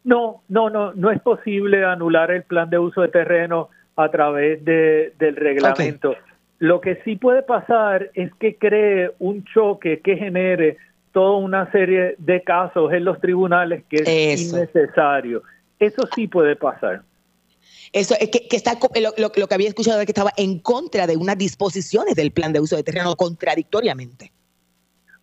No, 0.04 0.42
no, 0.48 0.70
no, 0.70 0.92
no 0.94 1.10
es 1.10 1.20
posible 1.20 1.84
anular 1.84 2.30
el 2.30 2.44
plan 2.44 2.70
de 2.70 2.78
uso 2.78 3.02
de 3.02 3.08
terreno 3.08 3.70
a 3.96 4.10
través 4.10 4.64
de, 4.64 5.12
del 5.18 5.36
reglamento. 5.36 6.14
Lo 6.58 6.80
que 6.80 7.00
sí 7.04 7.16
puede 7.16 7.42
pasar 7.42 8.10
es 8.14 8.32
que 8.34 8.56
cree 8.56 9.10
un 9.18 9.44
choque 9.44 10.00
que 10.00 10.16
genere 10.16 10.78
toda 11.12 11.38
una 11.38 11.70
serie 11.72 12.14
de 12.18 12.42
casos 12.42 12.92
en 12.92 13.04
los 13.04 13.20
tribunales 13.20 13.84
que 13.88 14.02
es 14.04 14.52
innecesario. 14.52 15.42
Eso 15.78 16.08
sí 16.14 16.28
puede 16.28 16.56
pasar. 16.56 17.02
Eso 17.92 18.14
es 18.20 18.30
que, 18.30 18.46
está 18.50 18.78
lo, 19.00 19.14
lo, 19.16 19.30
que 19.30 19.54
había 19.54 19.68
escuchado 19.68 20.00
es 20.00 20.06
que 20.06 20.12
estaba 20.12 20.32
en 20.36 20.58
contra 20.58 21.06
de 21.06 21.16
unas 21.16 21.38
disposiciones 21.38 22.14
del 22.14 22.30
plan 22.30 22.52
de 22.52 22.60
uso 22.60 22.76
de 22.76 22.82
terreno 22.82 23.16
contradictoriamente. 23.16 24.32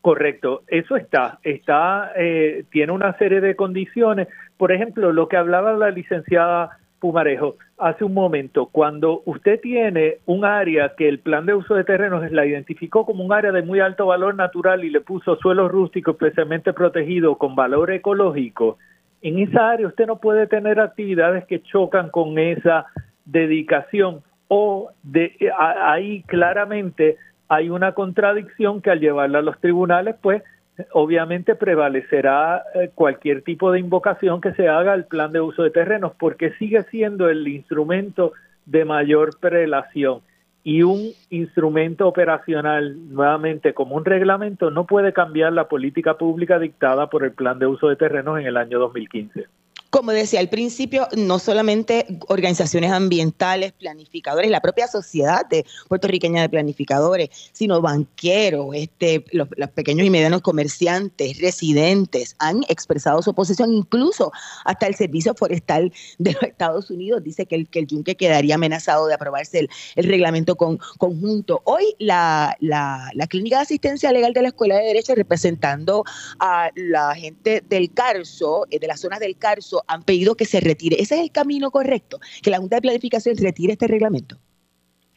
Correcto, 0.03 0.63
eso 0.67 0.97
está, 0.97 1.39
está, 1.43 2.11
eh, 2.17 2.65
tiene 2.71 2.91
una 2.91 3.17
serie 3.17 3.39
de 3.39 3.55
condiciones. 3.55 4.27
Por 4.57 4.73
ejemplo, 4.73 5.13
lo 5.13 5.29
que 5.29 5.37
hablaba 5.37 5.71
la 5.71 5.91
licenciada 5.91 6.77
Pumarejo 6.99 7.55
hace 7.77 8.03
un 8.03 8.13
momento, 8.13 8.65
cuando 8.65 9.21
usted 9.23 9.61
tiene 9.61 10.17
un 10.25 10.43
área 10.43 10.93
que 10.97 11.07
el 11.07 11.19
plan 11.19 11.45
de 11.45 11.53
uso 11.53 11.75
de 11.75 11.85
terrenos 11.85 12.29
la 12.33 12.45
identificó 12.45 13.05
como 13.05 13.23
un 13.23 13.31
área 13.31 13.53
de 13.53 13.61
muy 13.61 13.79
alto 13.79 14.07
valor 14.07 14.35
natural 14.35 14.83
y 14.83 14.89
le 14.89 14.99
puso 14.99 15.37
suelo 15.37 15.69
rústico 15.69 16.11
especialmente 16.11 16.73
protegido 16.73 17.37
con 17.37 17.55
valor 17.55 17.89
ecológico, 17.89 18.79
en 19.21 19.39
esa 19.39 19.69
área 19.69 19.87
usted 19.87 20.05
no 20.05 20.17
puede 20.17 20.47
tener 20.47 20.81
actividades 20.81 21.45
que 21.45 21.63
chocan 21.63 22.09
con 22.09 22.37
esa 22.37 22.87
dedicación 23.23 24.21
o 24.49 24.91
de 25.01 25.31
ahí 25.57 26.23
claramente 26.23 27.15
hay 27.47 27.69
una 27.69 27.93
contradicción 27.93 28.81
que 28.81 28.91
al 28.91 28.99
llevarla 28.99 29.39
a 29.39 29.43
los 29.43 29.59
tribunales, 29.59 30.15
pues 30.21 30.43
obviamente 30.91 31.55
prevalecerá 31.55 32.63
eh, 32.73 32.89
cualquier 32.95 33.43
tipo 33.43 33.71
de 33.71 33.79
invocación 33.79 34.41
que 34.41 34.53
se 34.53 34.67
haga 34.67 34.93
al 34.93 35.05
plan 35.05 35.31
de 35.31 35.41
uso 35.41 35.63
de 35.63 35.71
terrenos, 35.71 36.13
porque 36.17 36.51
sigue 36.53 36.83
siendo 36.83 37.29
el 37.29 37.47
instrumento 37.47 38.33
de 38.65 38.85
mayor 38.85 39.37
prelación. 39.39 40.21
Y 40.65 40.83
un 40.83 41.11
instrumento 41.29 42.07
operacional, 42.07 43.13
nuevamente 43.13 43.73
como 43.73 43.95
un 43.95 44.05
reglamento, 44.05 44.71
no 44.71 44.85
puede 44.85 45.11
cambiar 45.11 45.51
la 45.51 45.67
política 45.67 46.17
pública 46.17 46.57
dictada 46.57 47.07
por 47.09 47.25
el 47.25 47.33
plan 47.33 47.59
de 47.59 47.67
uso 47.67 47.89
de 47.89 47.97
terrenos 47.97 48.39
en 48.39 48.47
el 48.47 48.55
año 48.55 48.79
2015 48.79 49.45
como 49.93 50.11
decía 50.11 50.39
al 50.39 50.49
principio, 50.49 51.07
no 51.15 51.37
solamente 51.37 52.07
organizaciones 52.27 52.91
ambientales, 52.91 53.73
planificadores, 53.73 54.49
la 54.49 54.59
propia 54.59 54.87
sociedad 54.87 55.45
de 55.47 55.67
puertorriqueña 55.87 56.41
de 56.41 56.49
planificadores, 56.49 57.29
sino 57.51 57.79
banqueros, 57.79 58.69
este, 58.73 59.23
los, 59.33 59.47
pequeños 59.75 60.07
y 60.07 60.09
medianos 60.09 60.41
comerciantes, 60.41 61.39
residentes, 61.39 62.35
han 62.39 62.63
expresado 62.69 63.21
su 63.21 63.29
oposición, 63.29 63.71
incluso 63.71 64.31
hasta 64.65 64.87
el 64.87 64.95
Servicio 64.95 65.35
Forestal 65.35 65.93
de 66.17 66.33
los 66.33 66.41
Estados 66.41 66.89
Unidos 66.89 67.23
dice 67.23 67.45
que 67.45 67.53
el, 67.53 67.69
que 67.69 67.85
yunque 67.85 68.15
quedaría 68.15 68.55
amenazado 68.55 69.05
de 69.05 69.13
aprobarse 69.13 69.59
el, 69.59 69.69
reglamento 69.95 70.55
conjunto. 70.55 71.61
Hoy 71.65 71.93
la, 71.99 72.57
la, 72.61 73.11
la 73.13 73.27
Clínica 73.27 73.57
de 73.57 73.61
Asistencia 73.61 74.11
Legal 74.11 74.33
de 74.33 74.41
la 74.41 74.47
Escuela 74.47 74.75
de 74.75 74.85
Derecho, 74.85 75.13
representando 75.13 76.03
a 76.39 76.71
la 76.73 77.13
gente 77.13 77.63
del 77.69 77.93
Carso, 77.93 78.65
eh, 78.71 78.79
de 78.79 78.87
las 78.87 78.99
zonas 78.99 79.19
del 79.19 79.37
Carso, 79.37 79.82
han 79.87 80.03
pedido 80.03 80.35
que 80.35 80.45
se 80.45 80.59
retire. 80.59 80.97
¿Ese 80.99 81.15
es 81.15 81.21
el 81.21 81.31
camino 81.31 81.71
correcto? 81.71 82.19
Que 82.41 82.49
la 82.49 82.59
Junta 82.59 82.77
de 82.77 82.81
Planificación 82.81 83.35
retire 83.37 83.73
este 83.73 83.87
reglamento. 83.87 84.37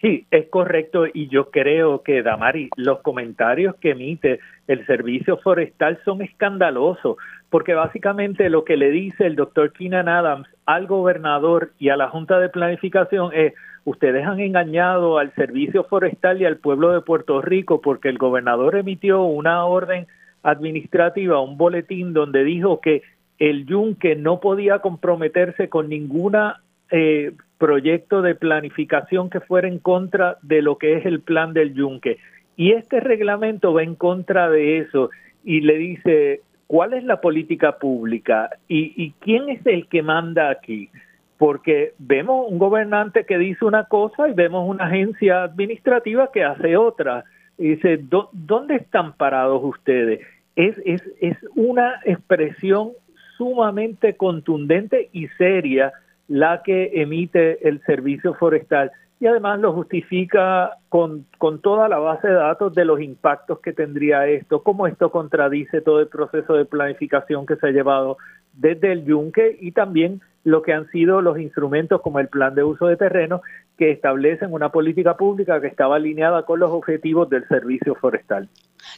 Sí, 0.01 0.27
es 0.31 0.49
correcto 0.51 1.07
y 1.13 1.29
yo 1.29 1.51
creo 1.51 2.03
que, 2.03 2.23
Damari, 2.23 2.69
los 2.77 3.01
comentarios 3.01 3.77
que 3.77 3.93
emite 3.93 4.41
el 4.67 4.85
Servicio 4.87 5.39
Forestal 5.39 5.99
son 6.05 6.21
escandalosos, 6.21 7.17
porque 7.49 7.73
básicamente 7.73 8.51
lo 8.51 8.65
que 8.65 8.77
le 8.77 8.91
dice 8.91 9.25
el 9.25 9.37
doctor 9.37 9.73
Keenan 9.73 10.09
Adams 10.09 10.49
al 10.67 10.87
gobernador 10.87 11.73
y 11.79 11.89
a 11.89 11.97
la 11.97 12.11
Junta 12.11 12.39
de 12.39 12.51
Planificación 12.51 13.31
es, 13.33 13.55
ustedes 13.85 14.27
han 14.27 14.39
engañado 14.39 15.19
al 15.19 15.35
Servicio 15.35 15.85
Forestal 15.85 16.43
y 16.43 16.45
al 16.45 16.59
pueblo 16.59 16.93
de 16.93 17.01
Puerto 17.01 17.41
Rico 17.41 17.81
porque 17.81 18.11
el 18.11 18.19
gobernador 18.19 18.77
emitió 18.77 19.23
una 19.23 19.65
orden 19.65 20.07
administrativa, 20.43 21.41
un 21.41 21.57
boletín 21.57 22.13
donde 22.13 22.45
dijo 22.45 22.81
que 22.81 23.03
el 23.39 23.67
yunque 23.67 24.17
no 24.17 24.41
podía 24.41 24.79
comprometerse 24.79 25.69
con 25.69 25.89
ninguna 25.89 26.61
eh, 26.91 27.33
proyecto 27.59 28.23
de 28.23 28.35
planificación 28.35 29.31
que 29.31 29.41
fuera 29.41 29.69
en 29.69 29.79
contra 29.79 30.39
de 30.43 30.63
lo 30.63 30.79
que 30.79 30.97
es 30.97 31.07
el 31.07 31.21
plan 31.21 31.53
del 31.53 31.75
yunque. 31.75 32.19
Y 32.57 32.73
este 32.73 33.01
reglamento 33.01 33.75
va 33.75 33.83
en 33.83 33.95
contra 33.95 34.49
de 34.49 34.79
eso 34.79 35.11
y 35.45 35.61
le 35.61 35.77
dice, 35.77 36.41
¿cuál 36.67 36.95
es 36.95 37.05
la 37.05 37.21
política 37.21 37.79
pública? 37.79 38.51
¿Y, 38.69 39.13
quién 39.21 39.49
es 39.49 39.65
el 39.67 39.89
que 39.89 40.03
manda 40.03 40.51
aquí? 40.51 40.91
Porque 41.39 41.93
vemos 41.99 42.47
un 42.51 42.59
gobernante 42.59 43.25
que 43.25 43.37
dice 43.37 43.65
una 43.65 43.85
cosa 43.85 44.29
y 44.29 44.33
vemos 44.33 44.69
una 44.69 44.87
agencia 44.87 45.43
administrativa 45.43 46.31
que 46.33 46.45
hace 46.45 46.77
otra. 46.77 47.25
Y 47.59 47.71
dice, 47.71 48.01
¿dónde 48.33 48.77
están 48.77 49.15
parados 49.15 49.63
ustedes? 49.63 50.21
Es, 50.57 50.81
es, 50.87 51.03
es 51.21 51.37
una 51.55 52.01
expresión 52.05 52.93
sumamente 53.37 54.17
contundente 54.17 55.09
y 55.13 55.29
seria 55.39 55.93
la 56.29 56.63
que 56.63 57.03
emite 57.03 57.69
el 57.69 57.81
servicio 57.83 58.35
forestal. 58.35 58.91
Y 59.19 59.27
además 59.27 59.61
lo 59.61 59.73
justifica 59.73 60.77
con, 60.89 61.25
con, 61.39 61.61
toda 61.63 61.89
la 61.89 61.99
base 61.99 62.29
de 62.29 62.35
datos 62.35 62.75
de 62.75 62.85
los 62.85 63.01
impactos 63.01 63.61
que 63.61 63.73
tendría 63.73 64.27
esto, 64.27 64.63
cómo 64.63 64.87
esto 64.87 65.11
contradice 65.11 65.81
todo 65.81 66.01
el 66.01 66.09
proceso 66.09 66.55
de 66.55 66.67
planificación 66.67 67.47
que 67.47 67.57
se 67.57 67.69
ha 67.69 67.71
llevado 67.71 68.19
desde 68.53 68.93
el 68.93 69.05
yunque 69.05 69.57
y 69.59 69.73
también 69.73 70.21
lo 70.47 70.63
que 70.63 70.73
han 70.73 70.89
sido 70.93 71.23
los 71.23 71.41
instrumentos 71.41 72.01
como 72.01 72.21
el 72.21 72.29
plan 72.29 72.55
de 72.55 72.63
uso 72.63 72.87
de 72.87 72.97
terreno 72.97 73.43
que 73.77 73.91
establecen 73.91 74.53
una 74.53 74.71
política 74.71 75.17
pública 75.17 75.61
que 75.61 75.67
estaba 75.67 75.97
alineada 75.97 76.45
con 76.45 76.61
los 76.61 76.71
objetivos 76.71 77.29
del 77.29 77.47
servicio 77.49 77.97
forestal. 77.97 78.49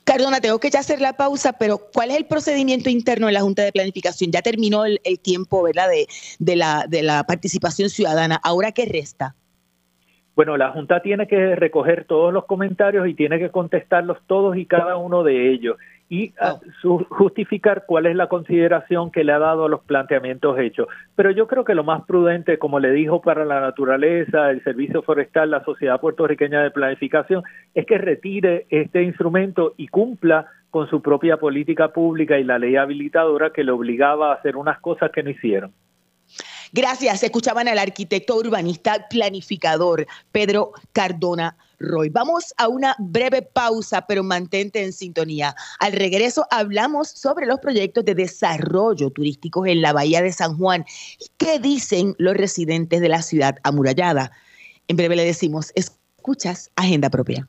Cardona, 0.04 0.42
tengo 0.42 0.60
que 0.60 0.68
ya 0.68 0.80
hacer 0.80 1.00
la 1.00 1.14
pausa, 1.14 1.54
pero 1.54 1.78
¿cuál 1.94 2.10
es 2.10 2.18
el 2.18 2.26
procedimiento 2.26 2.90
interno 2.90 3.28
de 3.28 3.32
la 3.32 3.40
Junta 3.40 3.62
de 3.62 3.72
Planificación? 3.72 4.30
Ya 4.30 4.42
terminó 4.42 4.84
el, 4.84 5.00
tiempo 5.22 5.62
¿verdad? 5.62 5.88
De, 5.88 6.06
de, 6.38 6.54
la, 6.54 6.84
de 6.86 7.02
la 7.02 7.24
participación 7.24 7.88
ciudadana. 7.88 8.38
¿Ahora 8.44 8.72
qué 8.72 8.84
resta? 8.84 9.34
Bueno, 10.36 10.58
la 10.58 10.70
Junta 10.72 11.00
tiene 11.00 11.26
que 11.26 11.56
recoger 11.56 12.04
todos 12.04 12.30
los 12.30 12.44
comentarios 12.44 13.08
y 13.08 13.14
tiene 13.14 13.38
que 13.38 13.50
contestarlos 13.50 14.18
todos 14.26 14.54
y 14.58 14.66
cada 14.66 14.98
uno 14.98 15.24
de 15.24 15.50
ellos 15.50 15.78
y 16.08 16.32
ah, 16.40 16.58
justificar 17.10 17.84
cuál 17.86 18.06
es 18.06 18.16
la 18.16 18.28
consideración 18.28 19.10
que 19.10 19.24
le 19.24 19.32
ha 19.32 19.38
dado 19.38 19.66
a 19.66 19.68
los 19.68 19.80
planteamientos 19.80 20.58
hechos. 20.58 20.88
Pero 21.14 21.30
yo 21.30 21.46
creo 21.46 21.64
que 21.64 21.74
lo 21.74 21.84
más 21.84 22.04
prudente, 22.04 22.58
como 22.58 22.80
le 22.80 22.92
dijo 22.92 23.20
para 23.20 23.44
la 23.44 23.60
naturaleza, 23.60 24.50
el 24.50 24.64
Servicio 24.64 25.02
Forestal, 25.02 25.50
la 25.50 25.64
Sociedad 25.64 26.00
Puertorriqueña 26.00 26.62
de 26.62 26.70
Planificación, 26.70 27.42
es 27.74 27.84
que 27.84 27.98
retire 27.98 28.66
este 28.70 29.02
instrumento 29.02 29.74
y 29.76 29.88
cumpla 29.88 30.46
con 30.70 30.88
su 30.88 31.02
propia 31.02 31.36
política 31.36 31.92
pública 31.92 32.38
y 32.38 32.44
la 32.44 32.58
ley 32.58 32.76
habilitadora 32.76 33.50
que 33.50 33.64
le 33.64 33.72
obligaba 33.72 34.30
a 34.30 34.34
hacer 34.34 34.56
unas 34.56 34.80
cosas 34.80 35.10
que 35.12 35.22
no 35.22 35.30
hicieron. 35.30 35.72
Gracias. 36.72 37.22
Escuchaban 37.22 37.68
al 37.68 37.78
arquitecto 37.78 38.36
urbanista 38.36 39.08
planificador 39.08 40.06
Pedro 40.32 40.72
Cardona 40.92 41.56
Roy. 41.78 42.08
Vamos 42.08 42.54
a 42.56 42.68
una 42.68 42.94
breve 42.98 43.42
pausa, 43.42 44.06
pero 44.06 44.22
mantente 44.22 44.82
en 44.82 44.92
sintonía. 44.92 45.54
Al 45.78 45.92
regreso 45.92 46.46
hablamos 46.50 47.08
sobre 47.08 47.46
los 47.46 47.60
proyectos 47.60 48.04
de 48.04 48.14
desarrollo 48.14 49.10
turístico 49.10 49.66
en 49.66 49.82
la 49.82 49.92
Bahía 49.92 50.22
de 50.22 50.32
San 50.32 50.56
Juan. 50.56 50.84
¿Qué 51.36 51.58
dicen 51.58 52.14
los 52.18 52.36
residentes 52.36 53.00
de 53.00 53.08
la 53.08 53.22
ciudad 53.22 53.56
amurallada? 53.62 54.32
En 54.88 54.96
breve 54.96 55.16
le 55.16 55.24
decimos, 55.24 55.72
escuchas 55.74 56.70
Agenda 56.76 57.10
Propia. 57.10 57.48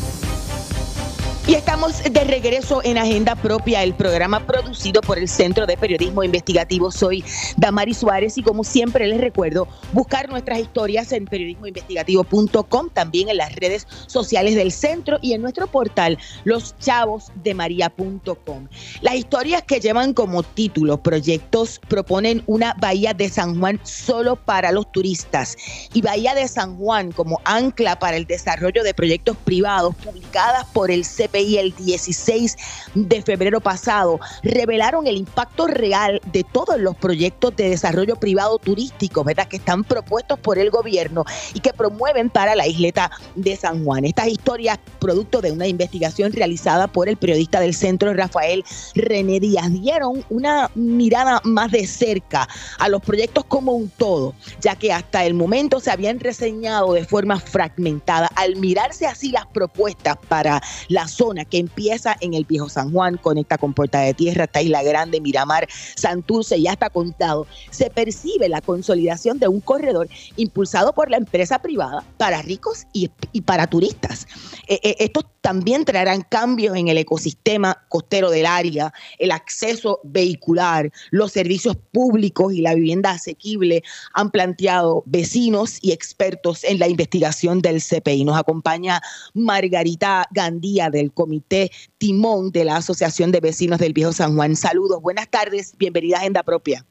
Y 1.51 1.55
estamos 1.55 2.01
de 2.01 2.23
regreso 2.23 2.81
en 2.85 2.97
Agenda 2.97 3.35
Propia, 3.35 3.83
el 3.83 3.93
programa 3.93 4.47
producido 4.47 5.01
por 5.01 5.19
el 5.19 5.27
Centro 5.27 5.65
de 5.65 5.75
Periodismo 5.75 6.23
Investigativo. 6.23 6.91
Soy 6.91 7.25
Damari 7.57 7.93
Suárez 7.93 8.37
y 8.37 8.41
como 8.41 8.63
siempre 8.63 9.05
les 9.05 9.19
recuerdo 9.19 9.67
buscar 9.91 10.29
nuestras 10.29 10.59
historias 10.59 11.11
en 11.11 11.25
periodismoinvestigativo.com, 11.25 12.89
también 12.93 13.27
en 13.27 13.35
las 13.35 13.53
redes 13.57 13.85
sociales 14.07 14.55
del 14.55 14.71
centro 14.71 15.17
y 15.21 15.33
en 15.33 15.41
nuestro 15.41 15.67
portal 15.67 16.17
loschavosdemaria.com. 16.45 18.69
Las 19.01 19.15
historias 19.15 19.63
que 19.63 19.81
llevan 19.81 20.13
como 20.13 20.43
título 20.43 21.03
proyectos 21.03 21.81
proponen 21.89 22.43
una 22.47 22.77
bahía 22.79 23.13
de 23.13 23.27
San 23.27 23.59
Juan 23.59 23.77
solo 23.83 24.37
para 24.37 24.71
los 24.71 24.89
turistas 24.93 25.57
y 25.93 26.01
Bahía 26.01 26.33
de 26.33 26.47
San 26.47 26.77
Juan 26.77 27.11
como 27.11 27.41
ancla 27.43 27.99
para 27.99 28.15
el 28.15 28.25
desarrollo 28.25 28.83
de 28.83 28.93
proyectos 28.93 29.35
privados 29.43 29.93
publicadas 29.97 30.65
por 30.71 30.89
el 30.89 31.03
CP 31.03 31.40
y 31.41 31.57
el 31.57 31.75
16 31.75 32.57
de 32.95 33.21
febrero 33.21 33.61
pasado 33.61 34.19
revelaron 34.43 35.07
el 35.07 35.17
impacto 35.17 35.67
real 35.67 36.21
de 36.31 36.43
todos 36.43 36.79
los 36.79 36.95
proyectos 36.95 37.55
de 37.55 37.69
desarrollo 37.69 38.15
privado 38.15 38.57
turístico, 38.57 39.23
¿verdad? 39.23 39.47
Que 39.47 39.57
están 39.57 39.83
propuestos 39.83 40.39
por 40.39 40.57
el 40.57 40.69
gobierno 40.69 41.25
y 41.53 41.59
que 41.59 41.73
promueven 41.73 42.29
para 42.29 42.55
la 42.55 42.67
isleta 42.67 43.11
de 43.35 43.55
San 43.55 43.83
Juan. 43.83 44.05
Estas 44.05 44.27
historias, 44.27 44.79
producto 44.99 45.41
de 45.41 45.51
una 45.51 45.67
investigación 45.67 46.31
realizada 46.31 46.87
por 46.87 47.09
el 47.09 47.17
periodista 47.17 47.59
del 47.59 47.73
centro 47.73 48.13
Rafael 48.13 48.63
René 48.95 49.39
Díaz, 49.39 49.71
dieron 49.71 50.23
una 50.29 50.69
mirada 50.75 51.41
más 51.43 51.71
de 51.71 51.87
cerca 51.87 52.47
a 52.79 52.89
los 52.89 53.01
proyectos 53.01 53.45
como 53.45 53.73
un 53.73 53.89
todo, 53.89 54.33
ya 54.59 54.75
que 54.75 54.91
hasta 54.91 55.25
el 55.25 55.33
momento 55.33 55.79
se 55.79 55.91
habían 55.91 56.19
reseñado 56.19 56.93
de 56.93 57.05
forma 57.05 57.39
fragmentada. 57.39 58.29
Al 58.35 58.55
mirarse 58.55 59.07
así 59.07 59.31
las 59.31 59.45
propuestas 59.47 60.17
para 60.27 60.61
la 60.87 61.07
que 61.49 61.59
empieza 61.59 62.15
en 62.19 62.33
el 62.33 62.45
Viejo 62.45 62.67
San 62.67 62.91
Juan, 62.91 63.17
conecta 63.17 63.59
con 63.59 63.73
Puerta 63.73 63.99
de 63.99 64.13
Tierra, 64.15 64.45
hasta 64.45 64.61
Isla 64.61 64.81
Grande, 64.81 65.21
Miramar, 65.21 65.67
Santurce, 65.95 66.59
ya 66.59 66.71
está 66.71 66.89
contado. 66.89 67.45
Se 67.69 67.91
percibe 67.91 68.49
la 68.49 68.59
consolidación 68.59 69.37
de 69.37 69.47
un 69.47 69.61
corredor 69.61 70.09
impulsado 70.35 70.93
por 70.93 71.11
la 71.11 71.17
empresa 71.17 71.59
privada 71.59 72.03
para 72.17 72.41
ricos 72.41 72.87
y, 72.91 73.09
para 73.41 73.67
turistas. 73.67 74.25
Eh, 74.67 74.79
eh, 74.83 74.95
estos 74.99 75.25
también 75.41 75.85
traerán 75.85 76.21
cambios 76.21 76.75
en 76.75 76.87
el 76.87 76.97
ecosistema 76.97 77.83
costero 77.89 78.29
del 78.29 78.45
área, 78.45 78.93
el 79.17 79.31
acceso 79.31 79.99
vehicular, 80.03 80.91
los 81.09 81.31
servicios 81.31 81.75
públicos 81.91 82.53
y 82.53 82.61
la 82.61 82.75
vivienda 82.75 83.11
asequible, 83.11 83.83
han 84.13 84.31
planteado 84.31 85.03
vecinos 85.05 85.79
y 85.81 85.91
expertos 85.91 86.63
en 86.63 86.79
la 86.79 86.87
investigación 86.87 87.61
del 87.61 87.81
CPI. 87.81 88.23
Nos 88.23 88.37
acompaña 88.37 89.01
Margarita 89.33 90.27
Gandía 90.31 90.89
del 90.89 91.10
Comité 91.11 91.71
Timón 91.97 92.51
de 92.51 92.65
la 92.65 92.77
Asociación 92.77 93.31
de 93.31 93.39
Vecinos 93.39 93.79
del 93.79 93.93
Viejo 93.93 94.11
San 94.11 94.35
Juan. 94.35 94.55
Saludos, 94.55 95.01
buenas 95.01 95.29
tardes, 95.29 95.75
bienvenida 95.77 96.17
a 96.17 96.19
Agenda 96.19 96.43
Propia. 96.43 96.85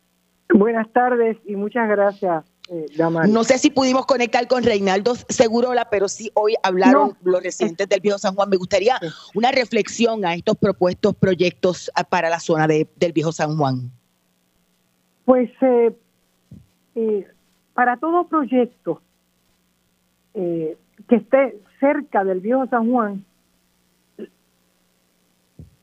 Buenas 0.53 0.91
tardes 0.93 1.37
y 1.47 1.57
muchas 1.57 1.89
gracias 1.89 2.45
eh, 2.73 2.87
no 3.29 3.43
sé 3.43 3.59
si 3.59 3.69
pudimos 3.69 4.07
conectar 4.07 4.47
con 4.47 4.63
Reinaldo 4.63 5.17
Segurola, 5.29 5.89
pero 5.91 6.07
sí 6.07 6.31
hoy 6.35 6.55
hablaron 6.63 7.17
los 7.25 7.43
residentes 7.43 7.89
del 7.89 7.99
Viejo 8.01 8.17
San 8.19 8.37
Juan. 8.37 8.49
Me 8.49 8.57
gustaría 8.57 8.97
una 9.35 9.51
reflexión 9.51 10.25
a 10.25 10.35
estos 10.35 10.57
propuestos 10.57 11.17
proyectos 11.17 11.91
ah, 11.97 12.05
para 12.05 12.31
la 12.31 12.39
zona 12.39 12.69
del 12.69 13.13
Viejo 13.13 13.33
San 13.33 13.57
Juan. 13.57 13.91
Pues 15.25 15.51
eh, 15.63 15.97
eh, 16.95 17.27
para 17.75 17.97
todo 17.97 18.29
proyecto 18.29 19.03
que 20.33 20.77
esté 21.09 21.59
cerca 21.81 22.23
del 22.23 22.39
Viejo 22.39 22.69
San 22.69 22.89
Juan, 22.89 23.25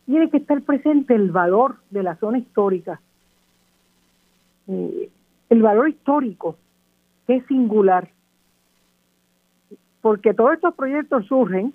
tiene 0.07 0.29
que 0.29 0.37
estar 0.37 0.61
presente 0.61 1.13
el 1.13 1.31
valor 1.31 1.75
de 1.91 2.01
la 2.01 2.15
zona 2.15 2.39
histórica. 2.39 2.99
el 4.67 5.61
valor 5.61 5.89
histórico 5.89 6.57
es 7.27 7.45
singular, 7.45 8.09
porque 10.01 10.33
todos 10.33 10.53
estos 10.53 10.73
proyectos 10.75 11.25
surgen 11.25 11.73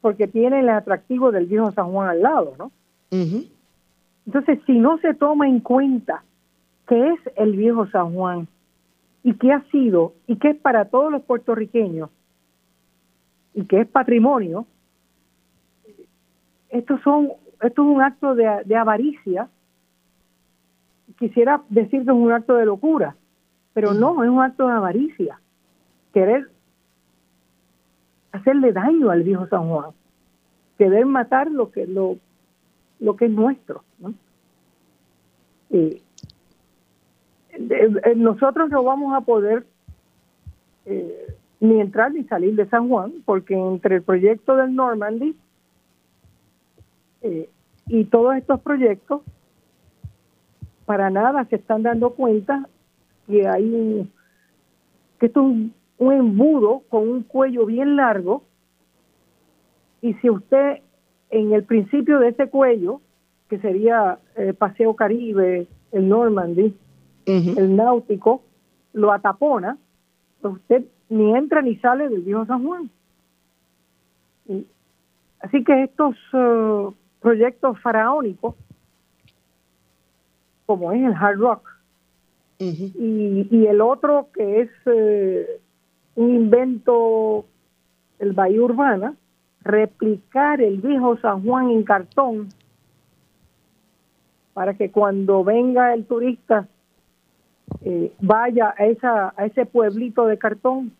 porque 0.00 0.28
tienen 0.28 0.60
el 0.60 0.68
atractivo 0.68 1.32
del 1.32 1.46
viejo 1.46 1.72
San 1.72 1.90
Juan 1.90 2.08
al 2.08 2.22
lado, 2.22 2.54
¿no? 2.58 2.70
Entonces, 4.26 4.58
si 4.66 4.78
no 4.78 4.98
se 4.98 5.14
toma 5.14 5.48
en 5.48 5.60
cuenta 5.60 6.22
qué 6.86 7.08
es 7.10 7.20
el 7.36 7.56
viejo 7.56 7.86
San 7.88 8.14
Juan 8.14 8.46
y 9.22 9.34
qué 9.34 9.52
ha 9.52 9.62
sido 9.70 10.12
y 10.26 10.36
qué 10.36 10.50
es 10.50 10.56
para 10.56 10.84
todos 10.86 11.10
los 11.10 11.22
puertorriqueños 11.22 12.10
y 13.54 13.64
qué 13.64 13.80
es 13.80 13.88
patrimonio, 13.88 14.66
esto, 16.74 16.98
son, 16.98 17.30
esto 17.62 17.82
es 17.82 17.88
un 17.88 18.02
acto 18.02 18.34
de, 18.34 18.62
de 18.64 18.76
avaricia. 18.76 19.48
Quisiera 21.18 21.62
decir 21.68 22.04
que 22.04 22.10
es 22.10 22.16
un 22.16 22.32
acto 22.32 22.56
de 22.56 22.66
locura, 22.66 23.14
pero 23.72 23.94
no, 23.94 24.24
es 24.24 24.30
un 24.30 24.42
acto 24.42 24.66
de 24.66 24.72
avaricia. 24.72 25.40
Querer 26.12 26.50
hacerle 28.32 28.72
daño 28.72 29.10
al 29.10 29.22
viejo 29.22 29.46
San 29.46 29.68
Juan, 29.68 29.90
querer 30.76 31.06
matar 31.06 31.48
lo 31.48 31.70
que, 31.70 31.86
lo, 31.86 32.16
lo 32.98 33.14
que 33.14 33.26
es 33.26 33.30
nuestro. 33.30 33.84
¿no? 34.00 34.12
Eh, 35.70 36.02
nosotros 38.16 38.68
no 38.70 38.82
vamos 38.82 39.14
a 39.14 39.20
poder 39.20 39.64
eh, 40.86 41.36
ni 41.60 41.80
entrar 41.80 42.12
ni 42.12 42.24
salir 42.24 42.56
de 42.56 42.66
San 42.66 42.88
Juan, 42.88 43.12
porque 43.24 43.54
entre 43.54 43.96
el 43.96 44.02
proyecto 44.02 44.56
del 44.56 44.74
Normandy 44.74 45.36
eh, 47.24 47.50
y 47.88 48.04
todos 48.04 48.36
estos 48.36 48.60
proyectos, 48.60 49.22
para 50.84 51.10
nada 51.10 51.44
se 51.46 51.56
están 51.56 51.82
dando 51.82 52.10
cuenta 52.10 52.68
que 53.26 53.48
hay 53.48 53.64
un, 53.64 54.12
que 55.18 55.26
esto 55.26 55.40
es 55.40 55.46
un, 55.46 55.74
un 55.98 56.12
embudo 56.12 56.82
con 56.88 57.08
un 57.08 57.22
cuello 57.22 57.66
bien 57.66 57.96
largo 57.96 58.44
y 60.02 60.12
si 60.14 60.28
usted 60.28 60.82
en 61.30 61.52
el 61.52 61.64
principio 61.64 62.18
de 62.20 62.28
ese 62.28 62.48
cuello, 62.48 63.00
que 63.48 63.58
sería 63.58 64.18
el 64.36 64.50
eh, 64.50 64.54
Paseo 64.54 64.94
Caribe, 64.94 65.66
el 65.92 66.08
Normandy, 66.08 66.76
el 67.26 67.74
náutico, 67.74 68.42
lo 68.92 69.12
atapona, 69.12 69.78
pues 70.42 70.54
usted 70.54 70.84
ni 71.08 71.34
entra 71.34 71.62
ni 71.62 71.76
sale 71.76 72.08
del 72.08 72.20
viejo 72.20 72.44
San 72.44 72.66
Juan. 72.66 72.90
así 75.40 75.64
que 75.64 75.84
estos 75.84 76.16
uh, 76.34 76.92
proyectos 77.24 77.80
faraónicos, 77.80 78.54
como 80.66 80.92
es 80.92 81.02
el 81.02 81.14
Hard 81.14 81.38
Rock, 81.38 81.70
y, 82.58 83.66
el 83.66 83.80
otro 83.80 84.28
que 84.34 84.60
es 84.60 84.70
eh, 84.84 85.60
un 86.16 86.34
invento, 86.34 87.46
el 88.18 88.34
Bahía 88.34 88.60
Urbana, 88.60 89.14
replicar 89.62 90.60
el 90.60 90.82
viejo 90.82 91.16
San 91.16 91.42
Juan 91.42 91.70
en 91.70 91.82
cartón 91.82 92.50
para 94.52 94.74
que 94.74 94.90
cuando 94.90 95.42
venga 95.44 95.94
el 95.94 96.04
turista 96.04 96.68
eh, 97.86 98.12
vaya 98.20 98.74
a, 98.76 98.84
esa, 98.84 99.32
a 99.34 99.46
ese 99.46 99.64
pueblito 99.64 100.26
de 100.26 100.36
cartón. 100.36 100.92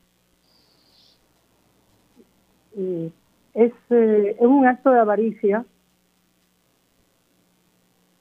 Eh, 2.79 3.11
es, 3.53 3.73
es 3.91 4.41
un 4.41 4.67
acto 4.67 4.91
de 4.91 5.01
avaricia 5.01 5.67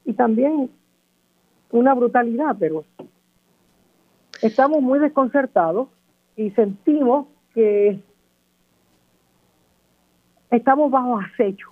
y 0.06 0.14
también 0.14 0.70
una 1.72 1.94
brutalidad, 1.94 2.56
pero 2.60 2.86
estamos 4.42 4.82
muy 4.82 5.00
desconcertados 5.00 5.88
y 6.36 6.52
sentimos 6.52 7.28
que 7.54 8.00
estamos 10.52 10.92
bajo 10.92 11.20
acecho. 11.20 11.70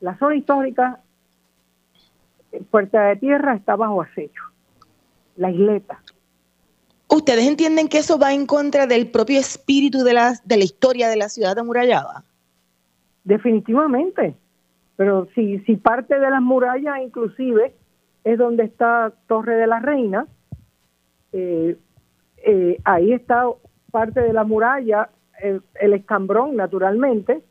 La 0.00 0.18
zona 0.18 0.36
histórica, 0.36 1.00
Puerta 2.70 3.02
de 3.08 3.16
Tierra, 3.16 3.54
está 3.54 3.76
bajo 3.76 4.02
acecho. 4.02 4.42
La 5.36 5.50
isleta. 5.50 6.02
¿Ustedes 7.08 7.46
entienden 7.46 7.88
que 7.88 7.98
eso 7.98 8.18
va 8.18 8.32
en 8.32 8.46
contra 8.46 8.86
del 8.86 9.10
propio 9.10 9.38
espíritu 9.38 10.02
de 10.02 10.14
la, 10.14 10.34
de 10.44 10.56
la 10.56 10.64
historia 10.64 11.08
de 11.08 11.16
la 11.16 11.28
ciudad 11.28 11.58
amurallada? 11.58 12.24
Definitivamente. 13.24 14.34
Pero 14.96 15.28
si, 15.34 15.58
si 15.60 15.76
parte 15.76 16.18
de 16.18 16.30
las 16.30 16.42
murallas, 16.42 17.00
inclusive, 17.02 17.74
es 18.24 18.38
donde 18.38 18.64
está 18.64 19.12
Torre 19.26 19.56
de 19.56 19.66
la 19.66 19.80
Reina, 19.80 20.26
eh, 21.32 21.76
eh, 22.44 22.78
ahí 22.84 23.12
está 23.12 23.46
parte 23.90 24.20
de 24.20 24.32
la 24.32 24.44
muralla 24.44 25.08
el, 25.40 25.92
escambrón, 25.92 26.56
naturalmente. 26.56 27.42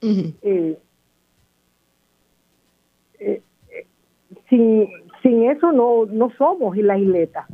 Eh, 0.00 0.78
eh, 3.20 3.42
sin, 4.48 4.88
sin 5.22 5.50
eso 5.50 5.70
no, 5.72 6.06
no 6.06 6.30
somos 6.36 6.76
la 6.76 6.98
isleta. 6.98 7.46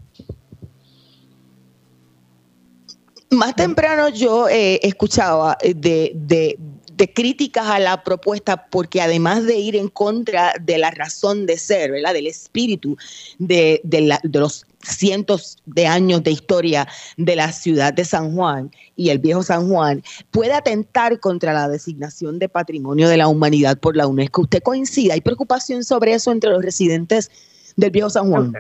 Más 3.31 3.55
temprano 3.55 4.09
yo 4.09 4.49
eh, 4.49 4.81
escuchaba 4.83 5.59
de, 5.63 6.13
de, 6.15 6.59
de 6.99 7.13
críticas 7.13 7.69
a 7.69 7.79
la 7.79 8.03
propuesta 8.03 8.67
porque 8.71 9.01
además 9.01 9.47
de 9.47 9.57
ir 9.57 9.77
en 9.77 9.87
contra 9.87 10.53
de 10.61 10.79
la 10.79 10.91
razón 10.91 11.47
de 11.47 11.57
ser, 11.57 11.93
¿verdad? 11.93 12.13
Del 12.13 12.27
espíritu 12.27 12.97
de, 13.39 13.81
de, 13.85 14.19
los 14.33 14.67
cientos 14.81 15.59
de 15.65 15.87
años 15.87 16.25
de 16.25 16.33
historia 16.33 16.89
de 17.17 17.37
la 17.37 17.53
ciudad 17.53 17.95
de 17.95 18.05
San 18.05 18.35
Juan 18.35 18.73
y 18.97 19.11
el 19.11 19.21
viejo 19.21 19.45
San 19.45 19.69
Juan, 19.69 20.03
puede 20.33 20.53
atentar 20.55 21.21
contra 21.21 21.53
la 21.53 21.69
designación 21.69 22.41
de 22.41 22.49
patrimonio 22.49 23.09
de 23.09 23.17
la 23.17 23.29
humanidad 23.29 23.79
por 23.79 23.97
la 23.97 24.09
UNESCO. 24.09 24.43
¿Usted 24.43 24.63
coincide? 24.63 25.13
¿Hay 25.13 25.21
preocupación 25.21 25.85
sobre 25.85 26.15
eso 26.15 26.33
entre 26.33 26.51
los 26.51 26.65
residentes 26.65 27.31
del 27.77 27.93
viejo 27.93 28.11
San 28.11 28.29
Juan? 28.29 28.55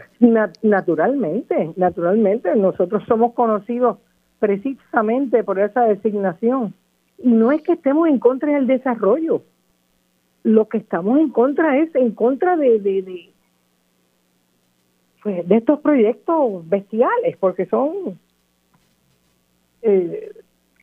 naturalmente, 0.63 1.73
naturalmente. 1.75 2.55
Nosotros 2.55 3.03
somos 3.09 3.35
conocidos 3.35 3.99
precisamente 4.39 5.43
por 5.43 5.59
esa 5.59 5.83
designación 5.87 6.73
y 7.19 7.29
no 7.29 7.53
es 7.53 7.63
que 7.63 7.73
estemos 7.73 8.09
en 8.09 8.19
contra 8.19 8.55
del 8.55 8.67
desarrollo. 8.67 9.43
Lo 10.45 10.69
que 10.69 10.79
estamos 10.79 11.19
en 11.19 11.31
contra 11.31 11.79
es 11.79 11.95
en 11.95 12.13
contra 12.13 12.57
de, 12.57 12.79
de, 12.79 13.03
de, 13.03 13.31
pues, 15.23 15.47
de 15.47 15.57
estos 15.57 15.81
proyectos 15.81 16.69
bestiales, 16.69 17.37
porque 17.39 17.67
son 17.67 18.19
eh, 19.83 20.33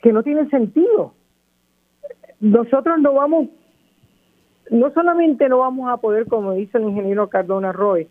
que 0.01 0.11
no 0.11 0.23
tienen 0.23 0.49
sentido. 0.49 1.13
Nosotros 2.39 2.99
no 2.99 3.13
vamos, 3.13 3.47
no 4.69 4.91
solamente 4.91 5.47
no 5.49 5.59
vamos 5.59 5.89
a 5.89 5.97
poder, 5.97 6.27
como 6.27 6.53
dice 6.53 6.77
el 6.77 6.83
ingeniero 6.83 7.29
Cardona 7.29 7.71
Roy, 7.71 8.07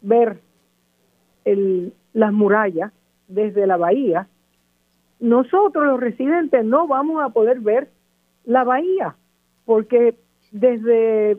ver 0.00 0.40
el, 1.44 1.92
las 2.12 2.32
murallas 2.32 2.92
desde 3.28 3.66
la 3.66 3.76
bahía, 3.76 4.26
nosotros 5.22 5.86
los 5.86 6.00
residentes 6.00 6.64
no 6.64 6.88
vamos 6.88 7.22
a 7.22 7.28
poder 7.28 7.60
ver 7.60 7.88
la 8.44 8.64
bahía, 8.64 9.14
porque 9.64 10.16
desde 10.50 11.38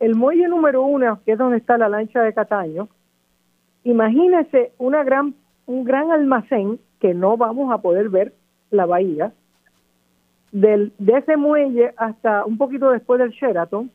el 0.00 0.14
muelle 0.14 0.48
número 0.48 0.82
uno, 0.82 1.20
que 1.24 1.32
es 1.32 1.38
donde 1.38 1.58
está 1.58 1.76
la 1.76 1.90
lancha 1.90 2.22
de 2.22 2.32
Cataño, 2.32 2.88
imagínese 3.84 4.72
una 4.78 5.04
gran, 5.04 5.34
un 5.66 5.84
gran 5.84 6.10
almacén 6.10 6.80
que 7.00 7.12
no 7.12 7.36
vamos 7.36 7.70
a 7.70 7.82
poder 7.82 8.08
ver 8.08 8.32
la 8.70 8.86
bahía, 8.86 9.34
del, 10.50 10.94
de 10.98 11.18
ese 11.18 11.36
muelle 11.36 11.92
hasta 11.98 12.46
un 12.46 12.56
poquito 12.56 12.90
después 12.92 13.20
del 13.20 13.32
Sheraton, 13.32 13.90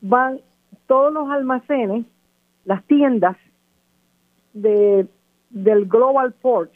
van 0.00 0.40
todos 0.86 1.12
los 1.12 1.28
almacenes, 1.30 2.06
las 2.64 2.82
tiendas 2.84 3.36
de, 4.54 5.06
del 5.50 5.84
Global 5.84 6.32
Port, 6.32 6.72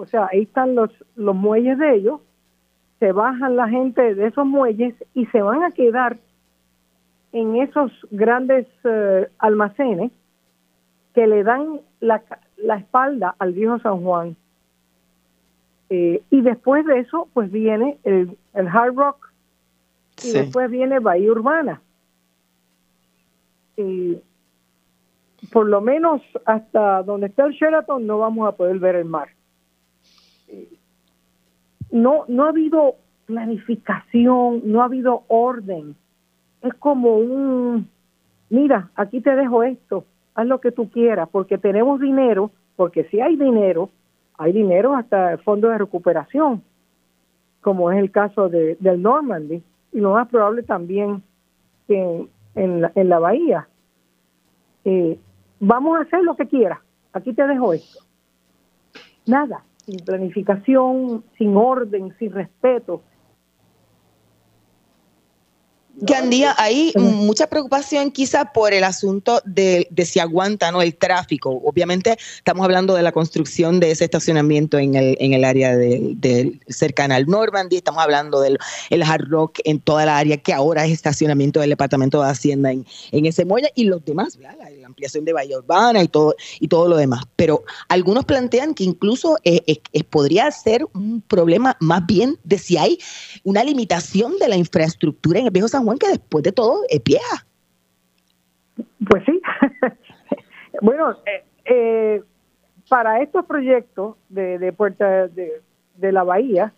o 0.00 0.06
sea, 0.06 0.28
ahí 0.32 0.42
están 0.42 0.74
los, 0.74 0.90
los 1.14 1.36
muelles 1.36 1.78
de 1.78 1.94
ellos, 1.94 2.20
se 3.00 3.12
bajan 3.12 3.54
la 3.54 3.68
gente 3.68 4.14
de 4.14 4.28
esos 4.28 4.46
muelles 4.46 4.94
y 5.12 5.26
se 5.26 5.42
van 5.42 5.62
a 5.62 5.72
quedar 5.72 6.16
en 7.32 7.56
esos 7.56 7.92
grandes 8.10 8.66
eh, 8.84 9.28
almacenes 9.38 10.10
que 11.14 11.26
le 11.26 11.44
dan 11.44 11.82
la, 12.00 12.22
la, 12.56 12.76
espalda 12.76 13.34
al 13.38 13.52
viejo 13.52 13.78
San 13.80 14.02
Juan. 14.02 14.36
Eh, 15.90 16.22
y 16.30 16.40
después 16.40 16.86
de 16.86 17.00
eso, 17.00 17.28
pues 17.34 17.52
viene 17.52 17.98
el, 18.04 18.38
el 18.54 18.68
Hard 18.68 18.94
Rock 18.94 19.32
y 20.24 20.32
después 20.32 20.70
viene 20.70 20.98
Bahía 20.98 21.30
Urbana. 21.30 21.82
Y 23.76 24.18
por 25.52 25.66
lo 25.66 25.82
menos 25.82 26.22
hasta 26.46 27.02
donde 27.02 27.26
está 27.26 27.44
el 27.44 27.52
Sheraton 27.52 28.06
no 28.06 28.18
vamos 28.18 28.48
a 28.48 28.56
poder 28.56 28.78
ver 28.78 28.94
el 28.94 29.04
mar 29.04 29.28
no, 31.90 32.24
no 32.28 32.44
ha 32.44 32.48
habido 32.48 32.96
planificación, 33.26 34.62
no 34.64 34.82
ha 34.82 34.86
habido 34.86 35.24
orden. 35.28 35.96
Es 36.62 36.74
como 36.74 37.16
un, 37.16 37.88
mira, 38.48 38.90
aquí 38.94 39.20
te 39.20 39.34
dejo 39.34 39.62
esto, 39.62 40.04
haz 40.34 40.46
lo 40.46 40.60
que 40.60 40.72
tú 40.72 40.90
quieras, 40.90 41.28
porque 41.30 41.58
tenemos 41.58 42.00
dinero, 42.00 42.50
porque 42.76 43.04
si 43.04 43.20
hay 43.20 43.36
dinero, 43.36 43.90
hay 44.36 44.52
dinero 44.52 44.94
hasta 44.94 45.32
el 45.32 45.38
fondo 45.38 45.68
de 45.68 45.78
recuperación, 45.78 46.62
como 47.60 47.90
es 47.90 47.98
el 47.98 48.10
caso 48.10 48.48
de, 48.48 48.76
del 48.80 49.02
Normandy, 49.02 49.62
y 49.92 50.00
lo 50.00 50.12
más 50.12 50.28
probable 50.28 50.62
también 50.62 51.22
que 51.86 52.28
en, 52.54 52.80
la, 52.80 52.92
en 52.94 53.08
la 53.08 53.18
bahía. 53.18 53.68
Eh, 54.84 55.18
vamos 55.58 55.98
a 55.98 56.02
hacer 56.02 56.22
lo 56.22 56.36
que 56.36 56.46
quieras, 56.46 56.78
aquí 57.12 57.32
te 57.32 57.46
dejo 57.46 57.72
esto. 57.72 58.00
Nada, 59.26 59.62
sin 59.84 59.96
planificación, 59.98 61.24
sin 61.36 61.56
orden, 61.56 62.14
sin 62.18 62.32
respeto. 62.32 63.02
Gandía, 66.02 66.54
hay 66.56 66.92
mucha 66.96 67.46
preocupación 67.48 68.10
quizá 68.10 68.52
por 68.52 68.72
el 68.72 68.84
asunto 68.84 69.42
de, 69.44 69.86
si 70.04 70.18
aguanta 70.18 70.72
¿no? 70.72 70.80
el 70.80 70.94
tráfico. 70.96 71.60
Obviamente 71.62 72.16
estamos 72.36 72.64
hablando 72.64 72.94
de 72.94 73.02
la 73.02 73.12
construcción 73.12 73.80
de 73.80 73.90
ese 73.90 74.04
estacionamiento 74.04 74.78
en 74.78 74.94
el, 74.94 75.16
en 75.20 75.34
el 75.34 75.44
área 75.44 75.76
de, 75.76 76.58
cercana 76.68 77.16
al 77.16 77.26
Normandy, 77.26 77.76
estamos 77.76 78.02
hablando 78.02 78.40
del 78.40 78.58
el 78.88 79.02
Hard 79.02 79.28
Rock 79.28 79.58
en 79.64 79.78
toda 79.78 80.06
la 80.06 80.16
área 80.16 80.38
que 80.38 80.54
ahora 80.54 80.86
es 80.86 80.92
estacionamiento 80.92 81.60
del 81.60 81.70
Departamento 81.70 82.22
de 82.22 82.30
Hacienda 82.30 82.72
en, 82.72 82.86
en 83.12 83.26
ese 83.26 83.44
muelle 83.44 83.70
y 83.74 83.84
los 83.84 84.02
demás, 84.02 84.38
ampliación 85.00 85.24
de 85.24 85.32
Bahía 85.32 85.58
Urbana 85.58 86.02
y 86.02 86.08
todo, 86.08 86.34
y 86.60 86.68
todo 86.68 86.88
lo 86.88 86.96
demás. 86.96 87.24
Pero 87.36 87.62
algunos 87.88 88.24
plantean 88.24 88.74
que 88.74 88.84
incluso 88.84 89.36
eh, 89.44 89.62
eh, 89.66 90.04
podría 90.04 90.50
ser 90.50 90.86
un 90.94 91.22
problema 91.22 91.76
más 91.80 92.06
bien 92.06 92.36
de 92.44 92.58
si 92.58 92.76
hay 92.76 92.98
una 93.44 93.64
limitación 93.64 94.38
de 94.38 94.48
la 94.48 94.56
infraestructura 94.56 95.40
en 95.40 95.46
el 95.46 95.50
viejo 95.50 95.68
San 95.68 95.84
Juan 95.84 95.98
que 95.98 96.08
después 96.08 96.44
de 96.44 96.52
todo 96.52 96.82
es 96.88 97.02
vieja. 97.02 97.46
Pues 99.08 99.22
sí. 99.24 99.40
bueno, 100.82 101.16
eh, 101.26 101.44
eh, 101.64 102.22
para 102.88 103.22
estos 103.22 103.44
proyectos 103.46 104.16
de, 104.28 104.58
de 104.58 104.72
Puerta 104.72 105.28
de, 105.28 105.62
la 106.12 106.22
Bahía, 106.24 106.72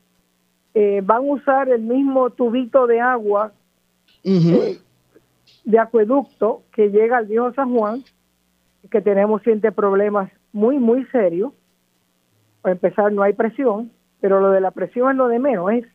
eh, 0.74 1.00
van 1.04 1.18
a 1.18 1.32
usar 1.32 1.68
el 1.68 1.82
mismo 1.82 2.30
tubito 2.30 2.86
de 2.86 3.00
agua 3.00 3.52
de 5.64 5.78
acueducto 5.78 6.62
que 6.72 6.90
llega 6.90 7.18
al 7.18 7.26
viejo 7.26 7.52
San 7.54 7.74
Juan, 7.74 8.02
que 8.90 9.00
tenemos 9.00 9.42
siempre 9.42 9.72
problemas 9.72 10.30
muy, 10.52 10.78
muy 10.78 11.04
serios. 11.06 11.52
Para 12.60 12.74
empezar, 12.74 13.12
no 13.12 13.22
hay 13.22 13.32
presión, 13.32 13.90
pero 14.20 14.40
lo 14.40 14.50
de 14.50 14.60
la 14.60 14.70
presión 14.70 15.10
es 15.10 15.16
lo 15.16 15.28
de 15.28 15.38
menos, 15.38 15.72
es 15.72 15.86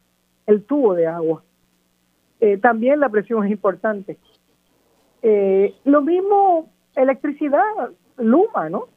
el 0.46 0.64
tubo 0.64 0.94
de 0.94 1.08
agua. 1.08 1.44
Eh, 2.40 2.58
también 2.58 3.00
la 3.00 3.10
presión 3.10 3.46
es 3.46 3.52
importante. 3.52 4.18
Eh, 5.22 5.76
lo 5.86 6.02
mismo 6.02 6.70
electricidad, 6.96 7.92
Luma, 8.18 8.70
¿no? 8.70 8.88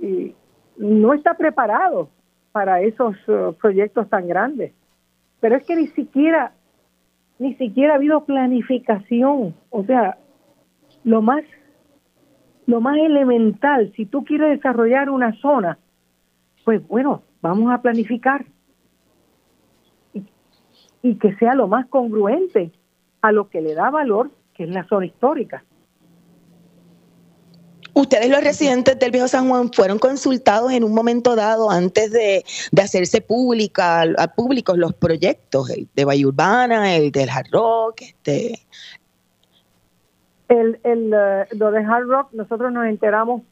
Y 0.00 0.34
no 0.76 1.12
está 1.12 1.34
preparado 1.34 2.08
para 2.50 2.80
esos 2.80 3.16
uh, 3.28 3.54
proyectos 3.54 4.08
tan 4.08 4.26
grandes. 4.26 4.72
Pero 5.40 5.56
es 5.56 5.64
que 5.64 5.76
ni 5.76 5.88
siquiera, 5.88 6.52
ni 7.42 7.54
siquiera 7.54 7.94
ha 7.94 7.96
habido 7.96 8.24
planificación. 8.24 9.54
O 9.70 9.84
sea, 9.84 10.16
lo 11.02 11.22
más, 11.22 11.42
lo 12.66 12.80
más 12.80 12.96
elemental, 12.98 13.92
si 13.96 14.06
tú 14.06 14.24
quieres 14.24 14.50
desarrollar 14.50 15.10
una 15.10 15.32
zona, 15.40 15.78
pues 16.64 16.86
bueno, 16.86 17.22
vamos 17.40 17.72
a 17.72 17.82
planificar 17.82 18.46
y 21.02 21.16
que 21.16 21.34
sea 21.34 21.54
lo 21.54 21.66
más 21.66 21.86
congruente 21.86 22.70
a 23.22 23.32
lo 23.32 23.48
que 23.48 23.60
le 23.60 23.74
da 23.74 23.90
valor, 23.90 24.30
que 24.54 24.62
es 24.62 24.70
la 24.70 24.84
zona 24.84 25.06
histórica. 25.06 25.64
Ustedes 27.94 28.30
los 28.30 28.42
residentes 28.42 28.98
del 28.98 29.10
Viejo 29.10 29.28
San 29.28 29.48
Juan 29.48 29.70
fueron 29.72 29.98
consultados 29.98 30.72
en 30.72 30.82
un 30.82 30.94
momento 30.94 31.36
dado 31.36 31.70
antes 31.70 32.10
de, 32.10 32.44
hacerse 32.80 33.20
pública, 33.20 34.02
a 34.16 34.28
públicos 34.28 34.78
los 34.78 34.94
proyectos, 34.94 35.68
el 35.70 35.88
de 35.94 36.04
Valle 36.04 36.26
Urbana, 36.26 36.96
el 36.96 37.12
del 37.12 37.28
Hard 37.28 37.50
Rock, 37.52 38.02
este. 38.02 38.60
El, 40.48 40.80
el, 40.84 41.12
eh, 41.14 41.46
lo 41.52 41.70
de 41.70 41.84
Hard 41.84 42.06
Rock, 42.06 42.32
nosotros 42.32 42.72
nos 42.72 42.86
enteramos 42.86 43.42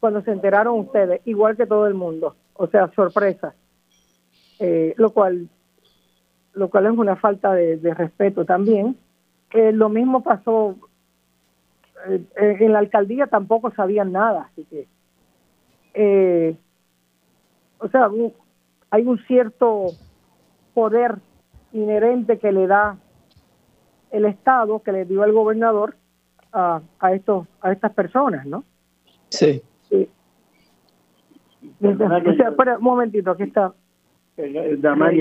cuando 0.00 0.22
se 0.22 0.32
enteraron 0.32 0.78
ustedes, 0.78 1.20
igual 1.24 1.56
que 1.56 1.66
todo 1.66 1.86
el 1.86 1.94
mundo, 1.94 2.36
o 2.54 2.66
sea, 2.68 2.90
sorpresa, 2.94 3.54
eh, 4.58 4.94
lo 4.96 5.10
cual 5.10 5.48
lo 6.58 6.68
cual 6.68 6.86
es 6.86 6.92
una 6.92 7.16
falta 7.16 7.52
de, 7.52 7.78
respeto 7.94 8.44
también. 8.44 8.96
Eh, 9.52 9.72
lo 9.72 9.88
mismo 9.88 10.22
pasó 10.22 10.76
eh, 12.06 12.56
en 12.60 12.72
la 12.72 12.78
alcaldía 12.78 13.26
tampoco 13.26 13.70
sabían 13.72 14.12
nada, 14.12 14.48
así 14.50 14.64
que, 14.64 14.86
eh, 15.94 16.56
o 17.78 17.88
sea, 17.88 18.08
hay 18.90 19.06
un 19.06 19.18
cierto 19.26 19.86
poder 20.74 21.16
inherente 21.72 22.38
que 22.38 22.52
le 22.52 22.66
da 22.66 22.98
el 24.10 24.24
Estado, 24.24 24.80
que 24.80 24.92
le 24.92 25.04
dio 25.04 25.24
el 25.24 25.32
gobernador 25.32 25.96
a, 26.52 26.80
a 26.98 27.12
estos 27.12 27.46
a 27.60 27.72
estas 27.72 27.92
personas, 27.92 28.46
¿no? 28.46 28.64
Sí. 29.28 29.62
sí. 29.88 30.08
O 31.82 31.96
sea, 31.96 32.48
espera, 32.48 32.78
un 32.78 32.84
momentito, 32.84 33.30
aquí 33.30 33.44
está 33.44 33.74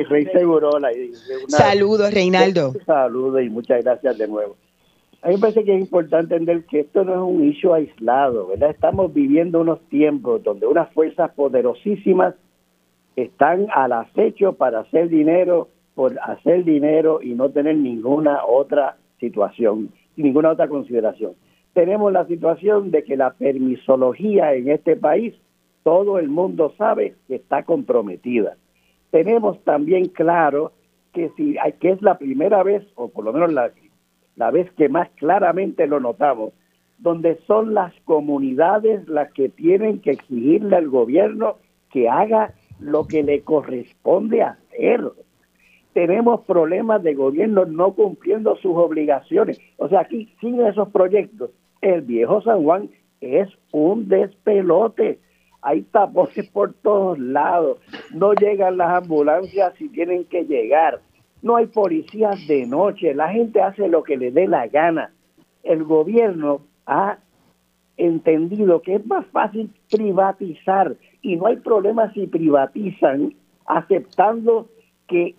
Rey 0.07 1.11
Saludos, 1.47 2.13
Reinaldo. 2.13 2.73
Saludos 2.85 3.41
y 3.41 3.49
muchas 3.49 3.83
gracias 3.83 4.17
de 4.17 4.27
nuevo. 4.27 4.55
A 5.21 5.29
mí 5.29 5.35
me 5.35 5.41
parece 5.41 5.63
que 5.63 5.75
es 5.75 5.81
importante 5.81 6.35
entender 6.35 6.65
que 6.65 6.81
esto 6.81 7.03
no 7.03 7.13
es 7.13 7.19
un 7.19 7.43
issue 7.43 7.73
aislado, 7.73 8.47
¿verdad? 8.47 8.69
Estamos 8.69 9.13
viviendo 9.13 9.61
unos 9.61 9.81
tiempos 9.89 10.43
donde 10.43 10.67
unas 10.67 10.91
fuerzas 10.93 11.31
poderosísimas 11.33 12.35
están 13.15 13.67
al 13.73 13.93
acecho 13.93 14.53
para 14.53 14.81
hacer 14.81 15.09
dinero, 15.09 15.69
por 15.95 16.17
hacer 16.19 16.63
dinero 16.63 17.19
y 17.21 17.33
no 17.33 17.49
tener 17.49 17.75
ninguna 17.77 18.45
otra 18.45 18.97
situación, 19.19 19.89
ninguna 20.15 20.51
otra 20.51 20.67
consideración. 20.67 21.33
Tenemos 21.73 22.13
la 22.13 22.25
situación 22.27 22.91
de 22.91 23.03
que 23.03 23.17
la 23.17 23.33
permisología 23.33 24.53
en 24.53 24.69
este 24.69 24.95
país, 24.95 25.33
todo 25.83 26.19
el 26.19 26.29
mundo 26.29 26.73
sabe 26.77 27.15
que 27.27 27.35
está 27.35 27.63
comprometida 27.63 28.55
tenemos 29.11 29.63
también 29.63 30.05
claro 30.05 30.71
que 31.13 31.31
si 31.35 31.55
que 31.79 31.91
es 31.91 32.01
la 32.01 32.17
primera 32.17 32.63
vez 32.63 32.83
o 32.95 33.09
por 33.09 33.25
lo 33.25 33.33
menos 33.33 33.51
la, 33.51 33.71
la 34.37 34.51
vez 34.51 34.71
que 34.73 34.87
más 34.87 35.09
claramente 35.17 35.85
lo 35.87 35.99
notamos 35.99 36.53
donde 36.97 37.39
son 37.45 37.73
las 37.73 37.93
comunidades 38.05 39.07
las 39.07 39.31
que 39.33 39.49
tienen 39.49 39.99
que 39.99 40.11
exigirle 40.11 40.75
al 40.75 40.89
gobierno 40.89 41.57
que 41.91 42.09
haga 42.09 42.53
lo 42.79 43.07
que 43.07 43.23
le 43.23 43.41
corresponde 43.41 44.41
hacer. 44.41 45.01
Tenemos 45.93 46.41
problemas 46.45 47.03
de 47.03 47.13
gobierno 47.13 47.65
no 47.65 47.93
cumpliendo 47.93 48.55
sus 48.57 48.75
obligaciones. 48.75 49.59
O 49.77 49.89
sea, 49.89 50.01
aquí 50.01 50.33
sin 50.39 50.59
esos 50.61 50.89
proyectos, 50.89 51.51
el 51.81 52.01
viejo 52.01 52.41
San 52.41 52.63
Juan 52.63 52.89
es 53.21 53.47
un 53.71 54.07
despelote 54.07 55.19
hay 55.61 55.81
tapones 55.81 56.49
por 56.51 56.73
todos 56.75 57.19
lados, 57.19 57.79
no 58.13 58.33
llegan 58.33 58.77
las 58.77 59.03
ambulancias 59.03 59.73
si 59.77 59.89
tienen 59.89 60.23
que 60.25 60.43
llegar, 60.43 61.01
no 61.41 61.55
hay 61.55 61.67
policías 61.67 62.47
de 62.47 62.65
noche, 62.65 63.13
la 63.13 63.29
gente 63.29 63.61
hace 63.61 63.87
lo 63.87 64.03
que 64.03 64.17
le 64.17 64.31
dé 64.31 64.47
la 64.47 64.67
gana. 64.67 65.11
El 65.63 65.83
gobierno 65.83 66.61
ha 66.85 67.17
entendido 67.97 68.81
que 68.81 68.95
es 68.95 69.05
más 69.05 69.25
fácil 69.27 69.71
privatizar 69.89 70.95
y 71.21 71.35
no 71.35 71.47
hay 71.47 71.57
problema 71.57 72.11
si 72.13 72.27
privatizan 72.27 73.33
aceptando 73.65 74.69
que 75.07 75.35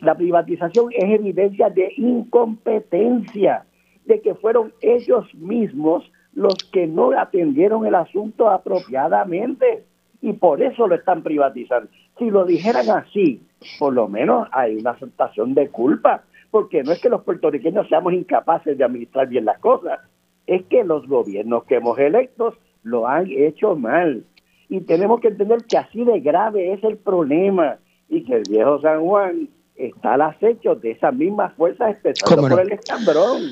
la 0.00 0.14
privatización 0.14 0.90
es 0.92 1.04
evidencia 1.04 1.70
de 1.70 1.92
incompetencia, 1.96 3.64
de 4.04 4.20
que 4.20 4.34
fueron 4.34 4.72
ellos 4.80 5.34
mismos 5.34 6.10
los 6.34 6.54
que 6.72 6.86
no 6.86 7.10
atendieron 7.18 7.86
el 7.86 7.94
asunto 7.94 8.48
apropiadamente 8.48 9.84
y 10.20 10.32
por 10.34 10.62
eso 10.62 10.86
lo 10.86 10.94
están 10.94 11.22
privatizando. 11.22 11.90
Si 12.18 12.30
lo 12.30 12.44
dijeran 12.44 12.88
así, 12.90 13.42
por 13.78 13.92
lo 13.92 14.08
menos 14.08 14.48
hay 14.52 14.76
una 14.76 14.90
aceptación 14.90 15.54
de 15.54 15.68
culpa, 15.68 16.22
porque 16.50 16.82
no 16.82 16.92
es 16.92 17.00
que 17.00 17.08
los 17.08 17.22
puertorriqueños 17.22 17.88
seamos 17.88 18.12
incapaces 18.12 18.76
de 18.76 18.84
administrar 18.84 19.28
bien 19.28 19.44
las 19.44 19.58
cosas, 19.58 20.00
es 20.46 20.64
que 20.66 20.84
los 20.84 21.06
gobiernos 21.06 21.64
que 21.64 21.76
hemos 21.76 21.98
electos 21.98 22.54
lo 22.82 23.08
han 23.08 23.26
hecho 23.30 23.76
mal. 23.76 24.24
Y 24.68 24.80
tenemos 24.80 25.20
que 25.20 25.28
entender 25.28 25.64
que 25.68 25.78
así 25.78 26.04
de 26.04 26.20
grave 26.20 26.72
es 26.72 26.82
el 26.84 26.96
problema 26.96 27.78
y 28.08 28.24
que 28.24 28.36
el 28.36 28.42
viejo 28.48 28.80
San 28.80 29.00
Juan 29.02 29.48
está 29.76 30.14
al 30.14 30.22
acecho 30.22 30.74
de 30.74 30.92
esas 30.92 31.14
mismas 31.14 31.52
fuerzas 31.54 31.96
especiales 31.96 32.50
por 32.50 32.60
el 32.60 32.72
escambrón. 32.72 33.42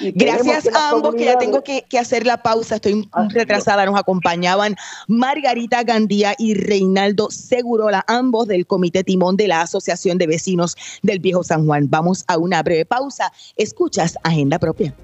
Gracias 0.00 0.66
a 0.74 0.90
ambos, 0.90 1.14
que 1.14 1.24
ya 1.24 1.38
tengo 1.38 1.62
que, 1.62 1.84
hacer 1.98 2.26
la 2.26 2.42
pausa, 2.42 2.76
estoy 2.76 3.08
retrasada. 3.28 3.86
Nos 3.86 3.98
acompañaban 3.98 4.76
Margarita 5.06 5.82
Gandía 5.84 6.34
y 6.38 6.54
Reinaldo 6.54 7.30
Segurola, 7.30 8.04
ambos 8.08 8.48
del 8.48 8.66
Comité 8.66 9.04
Timón 9.04 9.36
de 9.36 9.48
la 9.48 9.62
Asociación 9.62 10.18
de 10.18 10.26
Vecinos 10.26 10.76
del 11.02 11.20
Viejo 11.20 11.44
San 11.44 11.66
Juan. 11.66 11.88
Vamos 11.88 12.24
a 12.26 12.38
una 12.38 12.62
breve 12.62 12.84
pausa. 12.84 13.32
Escuchas 13.56 14.16
Agenda 14.22 14.58
Propia. 14.58 14.94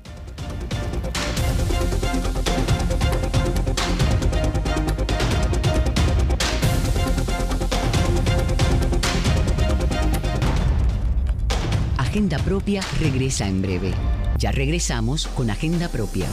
Agenda 11.96 12.38
Propia 12.38 12.82
regresa 12.98 13.46
en 13.46 13.62
breve. 13.62 14.09
Ya 14.40 14.50
regresamos 14.50 15.26
con 15.26 15.50
Agenda 15.50 15.90
Propia. 15.90 16.26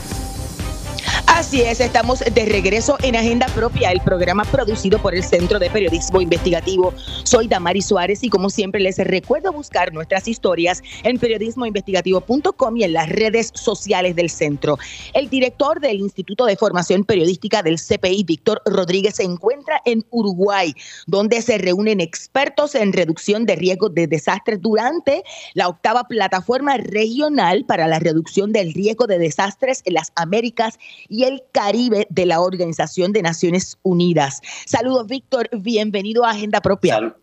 Así 1.37 1.61
es, 1.61 1.79
estamos 1.81 2.21
de 2.21 2.45
regreso 2.45 2.97
en 3.03 3.15
Agenda 3.15 3.45
Propia, 3.53 3.91
el 3.91 4.01
programa 4.01 4.43
producido 4.45 4.97
por 4.99 5.13
el 5.13 5.23
Centro 5.23 5.59
de 5.59 5.69
Periodismo 5.69 6.19
Investigativo. 6.19 6.95
Soy 7.25 7.47
Damari 7.47 7.83
Suárez 7.83 8.23
y 8.23 8.29
como 8.29 8.49
siempre 8.49 8.81
les 8.81 8.97
recuerdo 8.97 9.53
buscar 9.53 9.93
nuestras 9.93 10.27
historias 10.27 10.81
en 11.03 11.19
periodismoinvestigativo.com 11.19 12.77
y 12.77 12.85
en 12.85 12.93
las 12.93 13.09
redes 13.09 13.51
sociales 13.53 14.15
del 14.15 14.31
centro. 14.31 14.79
El 15.13 15.29
director 15.29 15.79
del 15.79 15.99
Instituto 15.99 16.43
de 16.45 16.57
Formación 16.57 17.03
Periodística 17.03 17.61
del 17.61 17.77
CPI, 17.77 18.23
Víctor 18.23 18.63
Rodríguez, 18.65 19.17
se 19.17 19.23
encuentra 19.23 19.79
en 19.85 20.03
Uruguay, 20.09 20.73
donde 21.05 21.43
se 21.43 21.59
reúnen 21.59 22.01
expertos 22.01 22.73
en 22.73 22.93
reducción 22.93 23.45
de 23.45 23.57
riesgos 23.57 23.93
de 23.93 24.07
desastres 24.07 24.59
durante 24.59 25.21
la 25.53 25.67
octava 25.67 26.05
plataforma 26.05 26.77
regional 26.77 27.63
para 27.63 27.85
la 27.85 27.99
reducción 27.99 28.51
del 28.51 28.73
riesgo 28.73 29.05
de 29.05 29.19
desastres 29.19 29.83
en 29.85 29.93
las 29.93 30.11
Américas 30.15 30.79
y 31.07 31.26
el 31.27 31.43
Caribe 31.51 32.07
de 32.09 32.25
la 32.25 32.39
Organización 32.41 33.11
de 33.11 33.21
Naciones 33.21 33.77
Unidas. 33.83 34.41
Saludos, 34.65 35.07
Víctor. 35.07 35.49
Bienvenido 35.51 36.23
a 36.25 36.31
Agenda 36.31 36.61
Propia. 36.61 37.15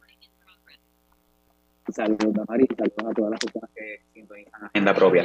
Saludos, 1.93 2.47
Mari. 2.49 2.67
Saludos 2.77 3.11
a 3.11 3.15
todas 3.15 3.31
las 3.31 3.41
personas 3.41 3.71
que 3.75 4.01
sintonizan 4.13 4.65
Agenda 4.65 4.95
Propia. 4.95 5.25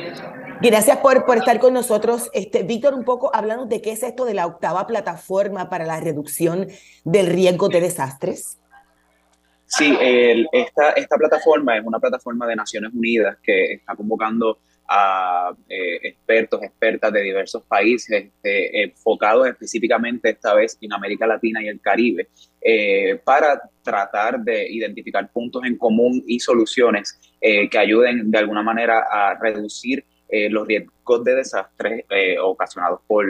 Gracias 0.61 0.97
por, 0.97 1.25
por 1.25 1.37
estar 1.37 1.59
con 1.59 1.73
nosotros. 1.73 2.29
Este, 2.33 2.63
Víctor, 2.63 2.93
un 2.93 3.03
poco 3.03 3.33
hablando 3.33 3.65
de 3.65 3.81
qué 3.81 3.91
es 3.91 4.03
esto 4.03 4.25
de 4.25 4.33
la 4.33 4.45
octava 4.45 4.87
plataforma 4.87 5.69
para 5.69 5.85
la 5.85 5.99
reducción 5.99 6.67
del 7.03 7.27
riesgo 7.27 7.69
de 7.69 7.81
desastres. 7.81 8.59
Sí, 9.65 9.95
el, 10.01 10.47
esta, 10.51 10.91
esta 10.91 11.15
plataforma 11.15 11.77
es 11.77 11.85
una 11.85 11.99
plataforma 11.99 12.47
de 12.47 12.55
Naciones 12.55 12.91
Unidas 12.93 13.37
que 13.43 13.73
está 13.73 13.95
convocando 13.95 14.57
a 14.89 15.53
eh, 15.69 15.99
expertos, 16.01 16.63
expertas 16.63 17.13
de 17.13 17.21
diversos 17.21 17.61
países, 17.63 18.25
este, 18.25 18.83
enfocados 18.83 19.47
específicamente 19.47 20.31
esta 20.31 20.55
vez 20.55 20.77
en 20.81 20.91
América 20.91 21.27
Latina 21.27 21.61
y 21.61 21.67
el 21.67 21.79
Caribe, 21.79 22.29
eh, 22.59 23.21
para 23.23 23.61
tratar 23.83 24.39
de 24.39 24.67
identificar 24.67 25.31
puntos 25.31 25.63
en 25.63 25.77
común 25.77 26.23
y 26.25 26.39
soluciones 26.39 27.19
eh, 27.39 27.69
que 27.69 27.77
ayuden 27.77 28.31
de 28.31 28.37
alguna 28.39 28.63
manera 28.63 29.05
a 29.11 29.37
reducir 29.39 30.03
los 30.31 30.67
riesgos 30.67 31.23
de 31.23 31.33
desastres 31.33 32.05
ocasionados 32.39 32.99
por 33.07 33.25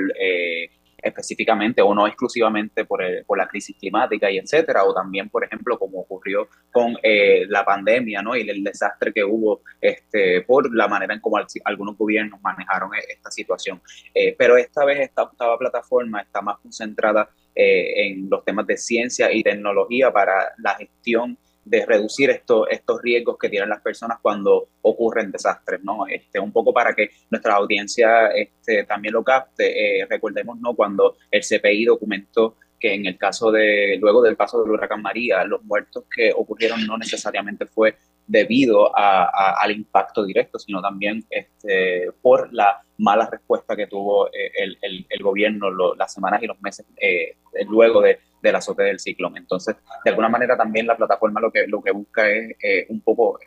específicamente 1.01 1.81
o 1.81 1.93
no 1.93 2.07
exclusivamente 2.07 2.85
por, 2.85 3.01
por, 3.25 3.37
la 3.37 3.47
crisis 3.47 3.75
climática 3.77 4.29
y 4.29 4.37
etcétera, 4.37 4.83
o 4.83 4.93
también, 4.93 5.29
por 5.29 5.43
ejemplo, 5.43 5.77
como 5.77 5.99
ocurrió 5.99 6.47
con 6.71 6.97
eh, 7.03 7.45
la 7.47 7.63
pandemia 7.63 8.21
¿no? 8.21 8.35
y 8.35 8.49
el 8.49 8.63
desastre 8.63 9.13
que 9.13 9.23
hubo 9.23 9.61
este, 9.81 10.41
por 10.41 10.73
la 10.73 10.87
manera 10.87 11.13
en 11.13 11.21
cómo 11.21 11.37
algunos 11.65 11.97
gobiernos 11.97 12.41
manejaron 12.41 12.93
e-, 12.95 13.13
esta 13.13 13.31
situación. 13.31 13.81
Eh, 14.13 14.35
pero 14.37 14.57
esta 14.57 14.85
vez 14.85 14.99
esta 14.99 15.23
octava 15.23 15.57
plataforma 15.57 16.21
está 16.21 16.41
más 16.41 16.57
concentrada 16.59 17.29
eh, 17.55 18.07
en 18.07 18.29
los 18.29 18.43
temas 18.45 18.67
de 18.67 18.77
ciencia 18.77 19.31
y 19.31 19.43
tecnología 19.43 20.11
para 20.11 20.53
la 20.57 20.75
gestión 20.75 21.37
de 21.69 21.85
reducir 21.85 22.31
estos, 22.31 22.67
estos 22.71 22.99
riesgos 23.01 23.37
que 23.37 23.47
tienen 23.47 23.69
las 23.69 23.81
personas 23.81 24.17
cuando 24.21 24.69
ocurren 24.81 25.31
desastres, 25.31 25.83
¿no? 25.83 26.07
Este, 26.07 26.39
un 26.39 26.51
poco 26.51 26.73
para 26.73 26.95
que 26.95 27.11
nuestra 27.29 27.53
audiencia 27.53 28.27
este, 28.29 28.85
también 28.85 29.13
lo 29.13 29.23
capte. 29.23 30.01
Eh, 30.01 30.07
recordemos, 30.09 30.59
¿no? 30.59 30.73
Cuando 30.75 31.17
el 31.29 31.41
CPI 31.41 31.85
documentó 31.85 32.55
que 32.79 32.95
en 32.95 33.05
el 33.05 33.17
caso 33.17 33.51
de, 33.51 33.97
luego 34.01 34.23
del 34.23 34.35
paso 34.35 34.63
del 34.63 34.71
huracán 34.71 35.01
María, 35.01 35.43
los 35.43 35.63
muertos 35.63 36.05
que 36.13 36.31
ocurrieron 36.33 36.87
no 36.87 36.97
necesariamente 36.97 37.67
fue 37.67 37.97
debido 38.29 38.91
al 38.95 39.71
impacto 39.71 40.23
directo, 40.23 40.59
sino 40.59 40.81
también 40.81 41.25
este, 41.31 42.11
por 42.21 42.53
la 42.53 42.79
mala 42.99 43.27
respuesta 43.29 43.75
que 43.75 43.87
tuvo 43.87 44.27
eh, 44.27 44.51
el, 44.55 45.07
el, 45.09 45.23
gobierno 45.23 45.71
las 45.95 46.13
semanas 46.13 46.43
y 46.43 46.45
los 46.45 46.61
meses 46.61 46.85
eh, 47.01 47.37
luego 47.67 48.01
de, 48.01 48.19
del 48.41 48.55
azote 48.55 48.83
del 48.83 48.99
ciclón. 48.99 49.35
Entonces, 49.35 49.75
de 50.03 50.09
alguna 50.11 50.29
manera 50.29 50.55
también 50.55 50.85
la 50.85 50.95
plataforma 50.95 51.41
lo 51.41 51.51
que, 51.51 51.65
lo 51.65 51.81
busca 51.81 52.29
es 52.29 52.55
eh, 52.61 52.85
un 52.89 53.01
poco 53.01 53.39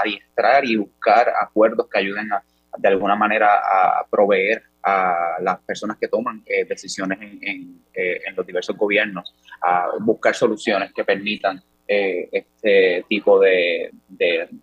adiestrar 0.00 0.64
y 0.64 0.76
buscar 0.76 1.30
acuerdos 1.42 1.86
que 1.92 1.98
ayuden 1.98 2.32
a, 2.32 2.42
de 2.78 2.88
alguna 2.88 3.14
manera 3.14 3.56
a 3.56 4.06
proveer 4.10 4.62
a 4.82 5.36
las 5.42 5.58
personas 5.60 5.98
que 5.98 6.08
toman 6.08 6.42
decisiones 6.66 7.20
en, 7.20 7.38
en, 7.42 7.82
en, 7.92 8.36
los 8.36 8.46
diversos 8.46 8.74
gobiernos, 8.76 9.34
a 9.60 9.88
buscar 10.00 10.34
soluciones 10.34 10.92
que 10.94 11.04
permitan 11.04 11.62
eh, 11.90 12.28
este 12.30 13.04
tipo 13.08 13.40
de, 13.40 13.90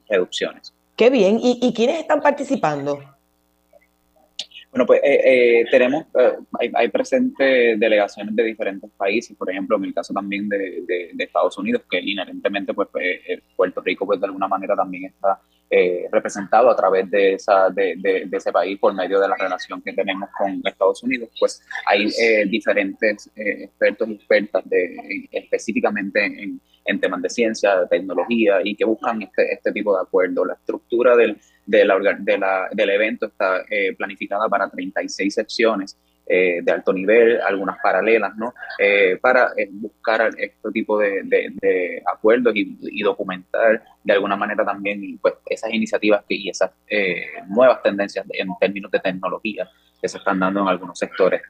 reducciones. 0.07 0.71
Qué 0.95 1.09
bien. 1.09 1.39
¿Y, 1.41 1.73
quiénes 1.73 1.99
están 1.99 2.21
participando? 2.21 2.99
Bueno, 4.69 4.86
pues 4.86 5.01
eh, 5.03 5.61
eh, 5.61 5.65
tenemos, 5.71 6.05
hay, 6.59 6.71
hay 6.76 6.89
presentes 6.89 7.80
delegaciones 7.80 8.36
de 8.36 8.43
diferentes 8.43 8.91
países, 8.91 9.36
por 9.36 9.49
ejemplo, 9.49 9.76
en 9.78 9.86
el 9.86 9.93
caso 9.93 10.13
también 10.13 10.47
de, 10.47 10.84
de, 10.86 11.23
Estados 11.23 11.57
Unidos, 11.57 11.82
que 11.89 11.99
inherentemente 11.99 12.73
pues, 12.73 12.89
Puerto 13.55 13.82
Rico 13.82 14.05
pues 14.05 14.19
de 14.19 14.28
alguna 14.28 14.47
manera 14.47 14.76
también 14.76 15.05
está 15.05 15.39
representado 16.11 16.70
a 16.70 16.76
través 16.76 17.09
de, 17.09 17.34
esa, 17.34 17.70
de, 17.70 18.28
ese 18.32 18.51
país 18.51 18.80
por 18.80 18.93
medio 18.93 19.20
de 19.20 19.28
la 19.28 19.36
relación 19.36 19.82
que 19.82 19.93
tenemos 19.93 20.30
con 20.38 20.61
Estados 20.63 21.03
Unidos, 21.03 21.30
pues 21.39 21.61
hay 21.88 22.09
diferentes 22.49 23.30
expertos 23.36 24.09
y 24.09 24.13
expertas 24.13 24.63
de, 24.70 25.28
específicamente 25.32 26.26
en, 26.26 26.99
temas 26.99 27.22
de 27.22 27.30
ciencia, 27.30 27.80
de 27.80 27.88
tecnología 27.88 28.59
y 28.63 28.76
que 28.76 28.86
buscan 28.86 29.22
este, 29.22 29.53
este 29.53 29.72
tipo 29.72 29.95
de 29.95 30.03
acuerdo. 30.03 30.45
La 30.45 30.53
estructura 30.53 31.16
del, 31.16 31.38
del 31.66 32.89
evento 32.89 33.26
está 33.26 33.63
eh, 33.70 33.95
planificada 33.95 34.47
para 34.47 34.70
36 34.70 35.34
secciones 35.34 35.97
eh, 36.28 36.59
de 36.61 36.71
alto 36.71 36.91
nivel, 36.91 37.39
algunas 37.41 37.78
paralelas, 37.82 38.36
¿no? 38.36 38.53
Eh, 38.80 39.17
para 39.21 39.51
buscar 39.71 40.32
este 40.38 40.71
tipo 40.73 40.97
de, 40.97 41.21
de, 41.23 42.01
acuerdos 42.11 42.53
y, 42.55 43.01
documentar 43.03 43.84
de 44.03 44.13
alguna 44.13 44.36
manera 44.36 44.65
también 44.65 45.19
pues, 45.19 45.36
esas 45.45 45.71
iniciativas 45.71 46.23
que, 46.28 46.36
y 46.36 46.49
esas 46.49 46.71
nuevas 47.47 47.84
tendencias 47.84 48.26
en 48.32 48.47
términos 48.59 48.89
de 48.89 48.99
tecnología 48.99 49.69
que 50.01 50.07
se 50.07 50.17
están 50.17 50.39
dando 50.39 50.61
en 50.61 50.67
algunos 50.67 50.97
sectores 50.97 51.41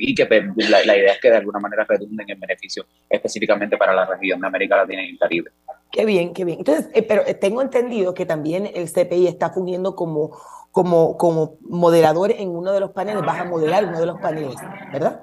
y 0.00 0.14
que 0.14 0.26
pues, 0.26 0.44
la, 0.68 0.84
la, 0.84 0.96
idea 0.98 1.12
es 1.12 1.20
que 1.20 1.30
de 1.30 1.38
alguna 1.38 1.58
manera 1.58 1.86
redunden 1.88 2.28
en 2.28 2.38
beneficio 2.38 2.84
específicamente 3.08 3.78
para 3.78 3.94
la 3.94 4.04
región 4.04 4.40
de 4.40 4.46
América 4.46 4.76
Latina 4.76 5.02
y 5.02 5.10
el 5.10 5.18
Caribe. 5.18 5.50
Qué 5.90 6.04
bien, 6.04 6.34
qué 6.34 6.44
bien. 6.44 6.58
Entonces, 6.58 6.90
eh, 6.94 7.02
pero 7.02 7.22
eh, 7.26 7.34
tengo 7.34 7.62
entendido 7.62 8.14
que 8.14 8.26
también 8.26 8.70
el 8.74 8.88
CPI 8.88 9.26
está 9.26 9.50
fungiendo 9.50 9.96
como, 9.96 10.38
como, 10.70 11.16
como 11.16 11.56
moderador 11.62 12.30
en 12.30 12.50
uno 12.50 12.72
de 12.72 12.80
los 12.80 12.90
paneles, 12.90 13.24
vas 13.24 13.40
a 13.40 13.44
moderar 13.44 13.84
uno 13.86 13.98
de 13.98 14.06
los 14.06 14.20
paneles, 14.20 14.56
¿verdad? 14.92 15.22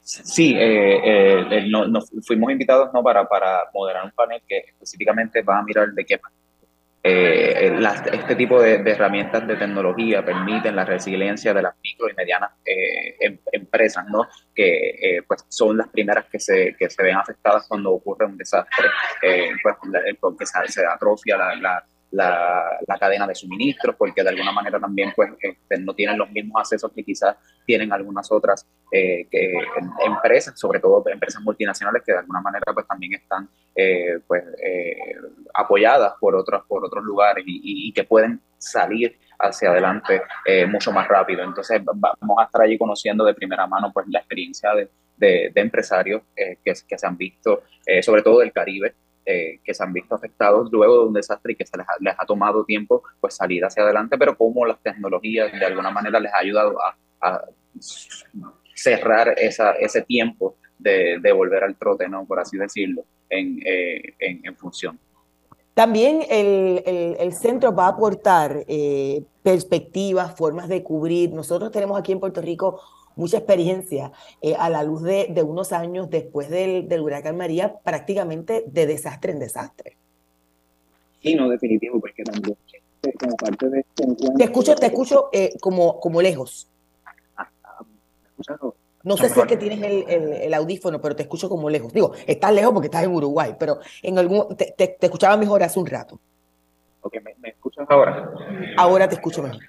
Sí, 0.00 0.54
eh, 0.56 1.66
nos 1.68 2.10
fuimos 2.24 2.50
invitados 2.50 2.90
¿no? 2.94 3.02
para, 3.02 3.28
para 3.28 3.64
moderar 3.74 4.04
un 4.04 4.12
panel 4.12 4.40
que 4.46 4.58
específicamente 4.58 5.42
va 5.42 5.58
a 5.58 5.62
mirar 5.62 5.92
de 5.92 6.04
qué 6.04 6.18
eh, 7.08 7.78
este 8.12 8.34
tipo 8.34 8.60
de, 8.60 8.74
herramientas 8.90 9.46
de 9.46 9.56
tecnología 9.56 10.24
permiten 10.24 10.74
la 10.74 10.84
resiliencia 10.84 11.54
de 11.54 11.62
las 11.62 11.74
micro 11.82 12.08
y 12.10 12.14
medianas 12.14 12.50
eh, 12.64 13.16
em, 13.20 13.38
empresas, 13.52 14.04
¿no? 14.08 14.26
que 14.54 14.88
eh, 15.00 15.22
pues 15.26 15.44
son 15.48 15.76
las 15.76 15.88
primeras 15.88 16.24
que 16.26 16.40
se, 16.40 16.74
que 16.76 16.90
se 16.90 17.02
ven 17.02 17.16
afectadas 17.16 17.66
cuando 17.68 17.92
ocurre 17.92 18.26
un 18.26 18.36
desastre, 18.36 18.88
pues, 19.62 19.76
porque 20.20 20.46
se, 20.46 20.66
se 20.66 20.86
atrofia 20.86 21.36
la, 21.36 21.54
la, 21.54 21.84
la, 22.16 22.96
cadena 22.98 23.26
de 23.26 23.34
suministros, 23.34 23.94
porque 23.96 24.22
de 24.22 24.30
alguna 24.30 24.52
manera 24.52 24.80
también 24.80 25.12
pues, 25.14 25.30
este, 25.40 25.78
no 25.78 25.94
tienen 25.94 26.18
los 26.18 26.30
mismos 26.30 26.60
accesos 26.60 26.90
que 26.92 27.04
quizás 27.04 27.36
tienen 27.66 27.92
algunas 27.92 28.30
otras 28.32 28.66
eh, 28.90 29.28
empresas, 30.04 30.58
sobre 30.58 30.80
todo 30.80 31.04
empresas 31.08 31.42
multinacionales 31.42 32.02
que 32.04 32.12
de 32.12 32.18
alguna 32.18 32.40
manera 32.40 32.64
pues, 32.72 32.86
también 32.86 33.14
están 33.14 33.48
eh, 33.74 34.18
pues, 34.26 34.44
eh, 34.64 34.96
apoyadas 35.54 36.14
por 36.18 36.34
otros, 36.34 36.64
por 36.66 36.84
otros 36.84 37.04
lugares 37.04 37.44
y, 37.46 37.92
que 37.92 38.04
pueden 38.04 38.40
salir 38.58 39.18
hacia 39.38 39.70
adelante 39.70 40.22
mucho 40.68 40.92
más 40.92 41.06
rápido. 41.08 41.42
Entonces 41.42 41.82
vamos 41.84 42.38
a 42.38 42.44
estar 42.44 42.62
allí 42.62 42.78
conociendo 42.78 43.24
de 43.24 43.34
primera 43.34 43.66
mano 43.66 43.90
pues, 43.92 44.06
la 44.08 44.20
experiencia 44.20 44.70
de, 44.74 44.88
de, 45.16 45.52
empresarios 45.54 46.22
que, 46.34 46.58
que, 46.64 46.98
se 46.98 47.06
han 47.06 47.16
visto, 47.16 47.62
sobre 48.02 48.22
todo 48.22 48.40
del 48.40 48.52
Caribe, 48.52 48.94
eh, 49.28 49.58
que 49.64 49.74
se 49.74 49.82
han 49.82 49.92
visto 49.92 50.14
afectados 50.14 50.70
luego 50.70 51.00
de 51.00 51.06
un 51.08 51.12
desastre 51.12 51.52
y 51.52 51.56
que 51.56 51.66
se 51.66 51.76
les 51.76 52.14
ha, 52.16 52.26
tomado 52.26 52.64
tiempo 52.64 53.02
pues 53.20 53.34
salir 53.34 53.64
hacia 53.64 53.82
adelante, 53.82 54.16
pero 54.16 54.38
como 54.38 54.64
las 54.64 54.80
tecnologías 54.80 55.50
de 55.50 55.66
alguna 55.66 55.90
manera 55.90 56.20
les 56.20 56.32
ha 56.32 56.38
ayudado 56.38 56.76
a, 57.20 57.44
cerrar 58.72 59.34
ese 59.36 60.02
tiempo 60.02 60.54
de, 60.78 61.32
volver 61.32 61.64
al 61.64 61.74
trote, 61.74 62.08
¿no? 62.08 62.24
por 62.24 62.38
así 62.38 62.56
decirlo, 62.56 63.04
en, 63.28 63.60
eh, 63.66 64.14
en, 64.20 64.54
función. 64.54 64.96
También 65.74 66.22
el, 66.30 66.84
el, 66.86 67.16
el, 67.18 67.32
centro 67.32 67.74
va 67.74 67.86
a 67.86 67.88
aportar 67.88 68.64
eh, 68.68 69.24
perspectivas, 69.42 70.36
formas 70.36 70.68
de 70.68 70.84
cubrir. 70.84 71.32
Nosotros 71.32 71.72
tenemos 71.72 71.98
aquí 71.98 72.12
en 72.12 72.20
Puerto 72.20 72.40
Rico 72.40 72.80
mucha 73.16 73.38
experiencia 73.38 74.12
eh, 74.40 74.54
a 74.56 74.70
la 74.70 74.84
luz 74.84 75.02
de, 75.02 75.26
de, 75.30 75.42
unos 75.42 75.72
años 75.72 76.08
después 76.08 76.48
del, 76.48 76.88
del, 76.88 77.00
huracán 77.00 77.36
María, 77.36 77.78
prácticamente 77.82 78.64
de 78.66 78.86
desastre 78.86 79.32
en 79.32 79.40
desastre. 79.40 79.96
Sí, 81.22 81.34
no, 81.34 81.48
definitivo, 81.48 81.98
porque 81.98 82.22
también 82.22 82.56
este, 83.06 83.18
como 83.18 83.36
parte 83.36 83.68
de 83.68 83.80
este 83.80 84.06
Te 84.36 84.44
escucho, 84.44 84.74
te 84.76 84.86
escucho 84.86 85.28
eh, 85.32 85.54
como, 85.60 85.98
como 85.98 86.22
lejos. 86.22 86.68
Ah, 87.36 87.48
ah, 87.64 88.72
No 89.02 89.16
sé 89.16 89.28
si 89.30 89.40
es 89.40 89.46
que 89.46 89.56
tienes 89.56 89.82
el, 90.08 90.54
audífono, 90.54 91.00
pero 91.00 91.16
te 91.16 91.22
escucho 91.22 91.48
como 91.48 91.70
lejos. 91.70 91.92
Digo, 91.92 92.12
estás 92.26 92.52
lejos 92.52 92.72
porque 92.72 92.86
estás 92.86 93.04
en 93.04 93.14
Uruguay, 93.14 93.56
pero 93.58 93.78
en 94.02 94.18
algún 94.18 94.56
te, 94.56 94.74
te, 94.76 94.96
escuchaba 95.00 95.36
mejor 95.36 95.62
hace 95.62 95.80
un 95.80 95.86
rato. 95.86 96.20
Ok, 97.00 97.16
¿me, 97.22 97.34
me 97.38 97.48
escuchas 97.50 97.86
ahora? 97.88 98.30
Ahora 98.76 99.08
te 99.08 99.14
escucho 99.14 99.42
mejor. 99.42 99.62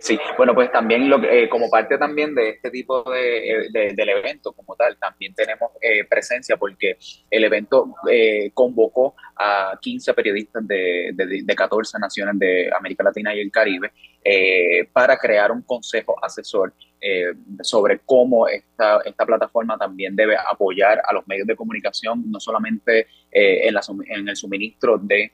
Sí, 0.00 0.18
bueno, 0.38 0.54
pues 0.54 0.72
también 0.72 1.10
lo, 1.10 1.22
eh, 1.22 1.46
como 1.50 1.68
parte 1.68 1.98
también 1.98 2.34
de 2.34 2.48
este 2.48 2.70
tipo 2.70 3.02
de, 3.12 3.66
eh, 3.66 3.92
del 3.94 4.08
evento 4.08 4.52
como 4.52 4.74
tal, 4.74 4.96
también 4.96 5.34
tenemos 5.34 5.72
eh, 5.82 6.04
presencia 6.08 6.56
porque 6.56 6.96
el 7.30 7.44
evento 7.44 7.94
convocó 8.54 9.14
a 9.36 9.78
15 9.78 10.14
periodistas 10.14 10.66
de, 10.66 11.10
de, 11.12 11.42
de, 11.44 11.54
14 11.54 11.98
naciones 11.98 12.38
de 12.38 12.70
América 12.74 13.04
Latina 13.04 13.34
y 13.34 13.40
el 13.40 13.50
Caribe 13.50 13.92
para 14.90 15.18
crear 15.18 15.52
un 15.52 15.62
consejo 15.62 16.16
asesor 16.24 16.72
sobre 17.62 18.00
cómo 18.04 18.46
esta, 18.46 19.00
esta 19.04 19.24
plataforma 19.24 19.78
también 19.78 20.14
debe 20.14 20.36
apoyar 20.36 21.00
a 21.08 21.14
los 21.14 21.26
medios 21.26 21.46
de 21.46 21.56
comunicación, 21.56 22.30
no 22.30 22.38
solamente 22.38 23.06
en, 23.30 23.72
la, 23.72 23.80
en 24.06 24.28
el 24.28 24.36
suministro 24.36 24.98
de 24.98 25.32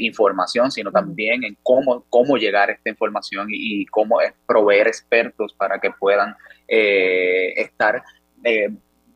información, 0.00 0.70
sino 0.70 0.92
también 0.92 1.44
en 1.44 1.56
cómo, 1.62 2.04
cómo 2.10 2.36
llegar 2.36 2.68
a 2.68 2.72
esta 2.74 2.90
información 2.90 3.48
y, 3.50 3.82
y 3.82 3.86
cómo 3.86 4.18
proveer 4.46 4.88
expertos 4.88 5.54
para 5.54 5.78
que 5.78 5.90
puedan 5.90 6.34
eh, 6.68 7.54
estar 7.56 8.02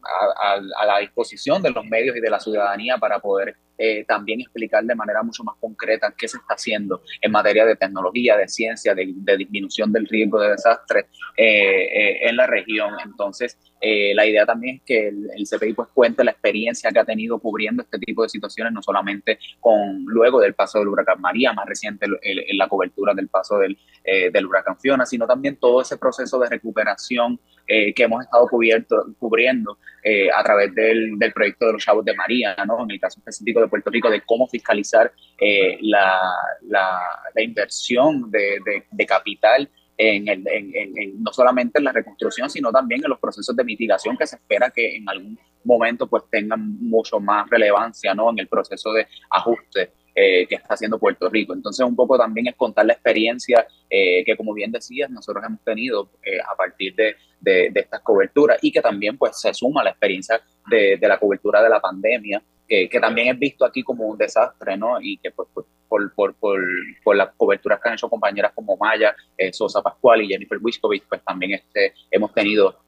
eh, 0.00 0.60
a, 0.78 0.86
la 0.86 0.98
disposición 0.98 1.62
de 1.62 1.70
los 1.70 1.84
medios 1.84 2.16
y 2.16 2.20
de 2.20 2.30
la 2.30 2.40
ciudadanía 2.40 2.96
para 2.98 3.18
poder 3.18 3.56
eh, 3.76 4.04
también 4.04 4.40
explicar 4.40 4.84
de 4.84 4.94
manera 4.94 5.22
mucho 5.22 5.42
más 5.42 5.56
concreta 5.58 6.12
qué 6.16 6.28
se 6.28 6.36
está 6.36 6.54
haciendo 6.54 7.02
en 7.20 7.32
materia 7.32 7.64
de 7.64 7.76
tecnología, 7.76 8.36
de 8.36 8.48
ciencia, 8.48 8.94
de, 8.94 9.14
disminución 9.38 9.90
del 9.92 10.06
riesgo 10.06 10.40
de 10.40 10.50
desastres 10.50 11.06
en 11.36 12.36
la 12.36 12.46
región. 12.46 12.94
Entonces, 13.02 13.58
la 13.80 14.26
idea 14.26 14.44
también 14.44 14.76
es 14.76 14.82
que 14.84 15.08
el, 15.08 15.46
CPI 15.48 15.72
pues 15.72 15.88
cuente 15.94 16.22
la 16.22 16.32
experiencia 16.32 16.90
que 16.90 16.98
ha 16.98 17.04
tenido 17.04 17.38
cubriendo 17.38 17.82
este 17.82 17.98
tipo 17.98 18.22
de 18.22 18.28
situaciones, 18.28 18.74
no 18.74 18.82
solamente 18.82 19.38
con 19.58 20.04
luego 20.04 20.40
del 20.40 20.52
paso 20.52 20.78
del 20.78 20.88
huracán 20.88 21.18
María, 21.22 21.54
más 21.54 21.64
reciente 21.66 22.04
en 22.04 22.58
la 22.58 22.68
cobertura 22.68 23.14
del 23.14 23.28
paso 23.28 23.58
del, 23.58 23.78
del 24.04 24.44
huracán 24.44 24.78
Fiona, 24.78 25.06
sino 25.06 25.26
también 25.26 25.56
todo 25.56 25.80
ese 25.80 25.96
proceso 25.96 26.38
de 26.38 26.50
recuperación 26.50 27.40
eh, 27.72 27.94
que 27.94 28.02
hemos 28.02 28.24
estado 28.24 28.48
cubierto, 28.48 29.14
cubriendo 29.16 29.78
eh, 30.02 30.28
a 30.28 30.42
través 30.42 30.74
del, 30.74 31.16
del, 31.16 31.32
proyecto 31.32 31.66
de 31.66 31.74
los 31.74 31.84
Chavos 31.84 32.04
de 32.04 32.16
María, 32.16 32.56
¿no? 32.66 32.82
en 32.82 32.90
el 32.90 32.98
caso 32.98 33.20
específico 33.20 33.60
de 33.60 33.68
Puerto 33.68 33.90
Rico, 33.90 34.10
de 34.10 34.22
cómo 34.22 34.48
fiscalizar 34.48 35.12
eh, 35.40 35.78
la, 35.82 36.20
la, 36.62 36.98
la, 37.32 37.42
inversión 37.42 38.28
de, 38.28 38.58
de, 38.64 38.86
de 38.90 39.06
capital 39.06 39.70
en 39.96 40.26
el, 40.26 40.48
en, 40.48 40.72
en, 40.74 41.22
no 41.22 41.32
solamente 41.32 41.78
en 41.78 41.84
la 41.84 41.92
reconstrucción, 41.92 42.50
sino 42.50 42.72
también 42.72 43.04
en 43.04 43.10
los 43.10 43.20
procesos 43.20 43.54
de 43.54 43.62
mitigación 43.62 44.16
que 44.16 44.26
se 44.26 44.34
espera 44.34 44.70
que 44.70 44.96
en 44.96 45.08
algún 45.08 45.38
momento 45.62 46.08
pues 46.08 46.24
tengan 46.28 46.76
mucho 46.80 47.20
más 47.20 47.48
relevancia 47.48 48.14
¿no? 48.14 48.30
en 48.30 48.40
el 48.40 48.48
proceso 48.48 48.92
de 48.92 49.06
ajuste 49.30 49.92
eh, 50.14 50.46
que 50.48 50.56
está 50.56 50.74
haciendo 50.74 50.98
Puerto 50.98 51.28
Rico. 51.28 51.52
Entonces, 51.52 51.86
un 51.86 51.94
poco 51.94 52.18
también 52.18 52.48
es 52.48 52.56
contar 52.56 52.84
la 52.84 52.94
experiencia 52.94 53.66
eh, 53.88 54.24
que, 54.24 54.36
como 54.36 54.52
bien 54.52 54.72
decías, 54.72 55.08
nosotros 55.08 55.44
hemos 55.46 55.62
tenido 55.62 56.10
eh, 56.24 56.40
a 56.40 56.56
partir 56.56 56.94
de, 56.96 57.16
de, 57.40 57.70
estas 57.74 58.00
coberturas 58.00 58.58
y 58.60 58.72
que 58.72 58.80
también 58.80 59.16
pues 59.16 59.40
se 59.40 59.54
suma 59.54 59.84
la 59.84 59.90
experiencia 59.90 60.40
de, 60.68 60.96
de 60.96 61.08
la 61.08 61.18
cobertura 61.18 61.62
de 61.62 61.68
la 61.68 61.80
pandemia, 61.80 62.42
que, 62.68 62.88
también 63.00 63.28
es 63.28 63.38
visto 63.38 63.64
aquí 63.64 63.82
como 63.82 64.06
un 64.06 64.16
desastre, 64.16 64.76
¿no? 64.76 65.00
Y 65.00 65.16
que 65.18 65.32
pues, 65.32 65.48
pues 65.52 65.66
por, 65.88 66.14
por, 66.14 66.34
por, 66.34 66.60
por, 67.02 67.16
las 67.16 67.30
coberturas 67.36 67.80
que 67.80 67.88
han 67.88 67.94
hecho 67.94 68.08
compañeras 68.08 68.52
como 68.54 68.76
Maya, 68.76 69.14
Sosa 69.50 69.82
Pascual 69.82 70.22
y 70.22 70.28
Jennifer 70.28 70.58
Wiskovich, 70.60 71.02
pues 71.08 71.20
también 71.24 71.54
este, 71.54 71.94
hemos 72.12 72.32
tenido 72.32 72.78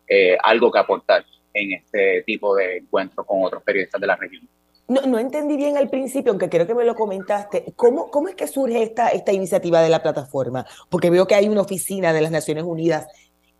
algo 0.45 0.71
que 0.71 0.79
aportar 0.79 1.25
en 1.53 1.73
este 1.73 2.23
tipo 2.23 2.55
de 2.55 2.79
encuentros 2.79 3.27
con 3.27 3.45
otros 3.45 3.63
periodistas 3.65 4.01
de 4.01 4.07
la 4.07 4.17
región. 4.17 4.49
No, 4.93 5.01
no, 5.03 5.19
entendí 5.19 5.57
bien 5.57 5.77
al 5.77 5.89
principio, 5.89 6.33
aunque 6.33 6.49
creo 6.49 6.67
que 6.67 6.75
me 6.75 6.85
lo 6.85 6.95
comentaste. 6.95 7.73
¿Cómo, 7.77 8.11
cómo 8.11 8.29
es 8.29 8.35
que 8.35 8.47
surge 8.47 8.83
esta, 8.83 9.09
esta 9.09 9.33
iniciativa 9.33 9.81
de 9.81 9.89
la 9.89 10.03
plataforma? 10.03 10.67
Porque 10.91 11.09
veo 11.09 11.27
que 11.27 11.35
hay 11.35 11.49
una 11.49 11.63
oficina 11.63 12.13
de 12.13 12.21
las 12.21 12.31
Naciones 12.31 12.65
Unidas 12.65 13.07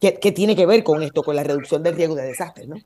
que, 0.01 0.19
que 0.19 0.33
tiene 0.33 0.55
que 0.57 0.67
ver 0.67 0.83
con 0.83 1.03
esto, 1.03 1.23
con 1.23 1.37
la 1.37 1.43
reducción 1.43 1.83
del 1.83 1.97
riesgo 1.97 2.17
de 2.17 2.25
desastres, 2.25 2.69
¿no? 2.69 2.77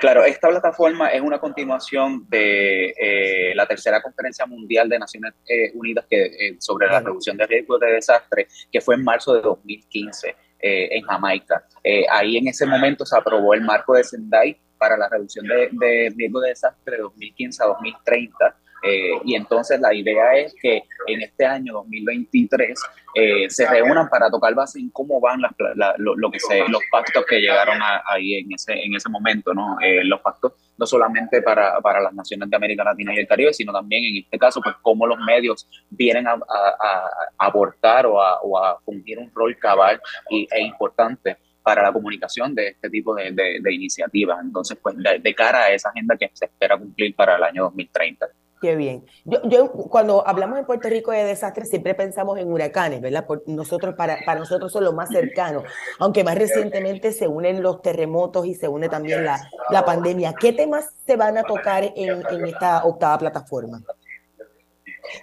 Claro, 0.00 0.24
esta 0.24 0.48
plataforma 0.48 1.08
es 1.08 1.20
una 1.20 1.38
continuación 1.38 2.26
de 2.28 2.94
eh, 2.98 3.54
la 3.54 3.66
tercera 3.66 4.02
conferencia 4.02 4.46
mundial 4.46 4.88
de 4.88 4.98
Naciones 4.98 5.34
eh, 5.48 5.72
Unidas 5.74 6.06
que, 6.08 6.24
eh, 6.24 6.56
sobre 6.58 6.86
la 6.86 7.00
reducción 7.00 7.36
del 7.36 7.48
riesgo 7.48 7.78
de 7.78 7.92
desastres, 7.92 8.66
que 8.70 8.80
fue 8.80 8.94
en 8.94 9.04
marzo 9.04 9.34
de 9.34 9.42
2015 9.42 10.36
en 10.58 11.02
Jamaica. 11.02 11.64
ahí 12.10 12.38
en 12.38 12.48
ese 12.48 12.66
momento 12.66 13.06
se 13.06 13.16
aprobó 13.16 13.54
el 13.54 13.60
marco 13.60 13.94
de 13.94 14.02
Sendai 14.02 14.58
para 14.78 14.96
la 14.96 15.08
reducción 15.08 15.46
de, 15.46 15.68
de 15.72 16.12
riesgo 16.16 16.40
de 16.40 16.50
desastre 16.50 16.96
de 16.96 17.02
2015 17.02 17.62
a 17.62 17.66
2030. 17.66 18.56
Eh, 18.82 19.12
y 19.24 19.34
entonces 19.34 19.80
la 19.80 19.92
idea 19.94 20.34
es 20.36 20.54
que 20.60 20.82
en 21.06 21.22
este 21.22 21.44
año 21.44 21.72
2023 21.74 22.78
eh, 23.14 23.50
se 23.50 23.66
reúnan 23.66 24.08
para 24.08 24.30
tocar 24.30 24.54
base 24.54 24.78
en 24.78 24.90
cómo 24.90 25.20
van 25.20 25.40
las, 25.40 25.52
se, 25.56 26.68
los 26.68 26.82
pactos 26.90 27.24
que 27.26 27.40
llegaron 27.40 27.78
ahí 28.06 28.34
en 28.34 28.52
ese, 28.52 28.74
en 28.74 28.94
ese 28.94 29.08
momento, 29.08 29.54
¿no? 29.54 29.78
Eh, 29.80 30.04
los 30.04 30.20
pactos 30.20 30.52
no 30.78 30.86
solamente 30.86 31.40
para, 31.40 31.80
para, 31.80 32.00
las 32.00 32.12
naciones 32.12 32.50
de 32.50 32.56
América 32.56 32.84
Latina 32.84 33.14
y 33.14 33.18
el 33.18 33.26
Caribe, 33.26 33.54
sino 33.54 33.72
también 33.72 34.04
en 34.04 34.22
este 34.22 34.38
caso, 34.38 34.60
pues 34.60 34.76
cómo 34.82 35.06
los 35.06 35.18
medios 35.20 35.66
vienen 35.88 36.26
a, 36.28 36.32
a, 36.34 37.08
aportar 37.38 38.06
o 38.06 38.20
a, 38.20 38.40
o 38.42 38.62
a 38.62 38.78
cumplir 38.84 39.18
un 39.18 39.32
rol 39.34 39.56
cabal 39.58 40.00
y, 40.28 40.46
e 40.50 40.60
importante 40.60 41.38
para 41.66 41.82
la 41.82 41.92
comunicación 41.92 42.54
de 42.54 42.68
este 42.68 42.88
tipo 42.88 43.12
de, 43.12 43.32
de, 43.32 43.74
iniciativas. 43.74 44.38
Entonces, 44.40 44.78
pues 44.80 44.94
de, 44.96 45.34
cara 45.34 45.64
a 45.64 45.72
esa 45.72 45.88
agenda 45.88 46.16
que 46.16 46.30
se 46.32 46.44
espera 46.44 46.78
cumplir 46.78 47.12
para 47.16 47.34
el 47.34 47.42
año 47.42 47.64
2030. 47.64 48.28
Qué 48.62 48.76
bien. 48.76 49.04
Yo, 49.24 49.40
yo, 49.48 49.72
cuando 49.72 50.24
hablamos 50.28 50.60
en 50.60 50.64
Puerto 50.64 50.88
Rico 50.88 51.10
de 51.10 51.24
desastres 51.24 51.68
siempre 51.68 51.96
pensamos 51.96 52.38
en 52.38 52.52
huracanes, 52.52 53.00
¿verdad? 53.00 53.26
Por 53.26 53.42
nosotros, 53.48 53.96
para, 53.96 54.16
nosotros 54.36 54.70
son 54.70 54.84
los 54.84 54.94
más 54.94 55.08
cercanos, 55.08 55.64
aunque 55.98 56.22
más 56.22 56.38
recientemente 56.38 57.10
se 57.10 57.26
unen 57.26 57.60
los 57.60 57.82
terremotos 57.82 58.46
y 58.46 58.54
se 58.54 58.68
une 58.68 58.88
también 58.88 59.24
la, 59.24 59.84
pandemia. 59.84 60.34
¿Qué 60.34 60.52
temas 60.52 60.94
se 61.04 61.16
van 61.16 61.36
a 61.36 61.42
tocar 61.42 61.82
en 61.96 62.46
esta 62.46 62.84
octava 62.84 63.18
plataforma? 63.18 63.82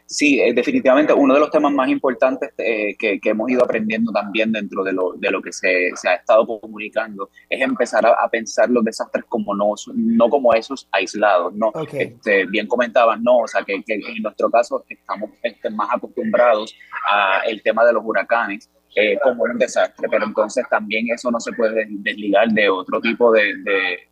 Sí, 0.05 0.39
eh, 0.39 0.53
definitivamente 0.53 1.13
uno 1.13 1.33
de 1.33 1.39
los 1.39 1.51
temas 1.51 1.71
más 1.71 1.89
importantes 1.89 2.51
eh, 2.57 2.95
que, 2.97 3.19
hemos 3.23 3.49
ido 3.49 3.63
aprendiendo 3.63 4.11
también 4.11 4.51
dentro 4.51 4.83
de 4.83 4.93
lo, 4.93 5.13
de 5.13 5.31
lo 5.31 5.41
que 5.41 5.51
se, 5.51 5.91
se 5.95 6.09
ha 6.09 6.15
estado 6.15 6.45
comunicando 6.45 7.29
es 7.49 7.61
empezar 7.61 8.05
a, 8.05 8.29
pensar 8.29 8.69
los 8.69 8.83
desastres 8.83 9.25
como 9.27 9.55
no, 9.55 9.73
no 9.95 10.29
como 10.29 10.53
esos 10.53 10.87
aislados, 10.91 11.53
¿no? 11.53 11.71
Este, 11.91 12.45
bien 12.45 12.67
comentaban, 12.67 13.23
no, 13.23 13.37
o 13.39 13.47
sea, 13.47 13.63
que, 13.63 13.83
en 13.85 14.23
nuestro 14.23 14.49
caso 14.49 14.83
estamos 14.87 15.31
este, 15.41 15.69
más 15.69 15.89
acostumbrados 15.91 16.75
al 17.09 17.61
tema 17.61 17.85
de 17.85 17.93
los 17.93 18.03
huracanes, 18.05 18.69
eh, 18.95 19.17
como 19.23 19.43
un 19.43 19.57
desastre, 19.57 20.07
pero 20.09 20.25
entonces 20.25 20.65
también 20.69 21.07
eso 21.11 21.31
no 21.31 21.39
se 21.39 21.51
puede 21.53 21.87
desligar 21.89 22.47
de 22.49 22.69
otro 22.69 23.01
tipo 23.01 23.31
de, 23.31 23.53
de, 23.65 24.09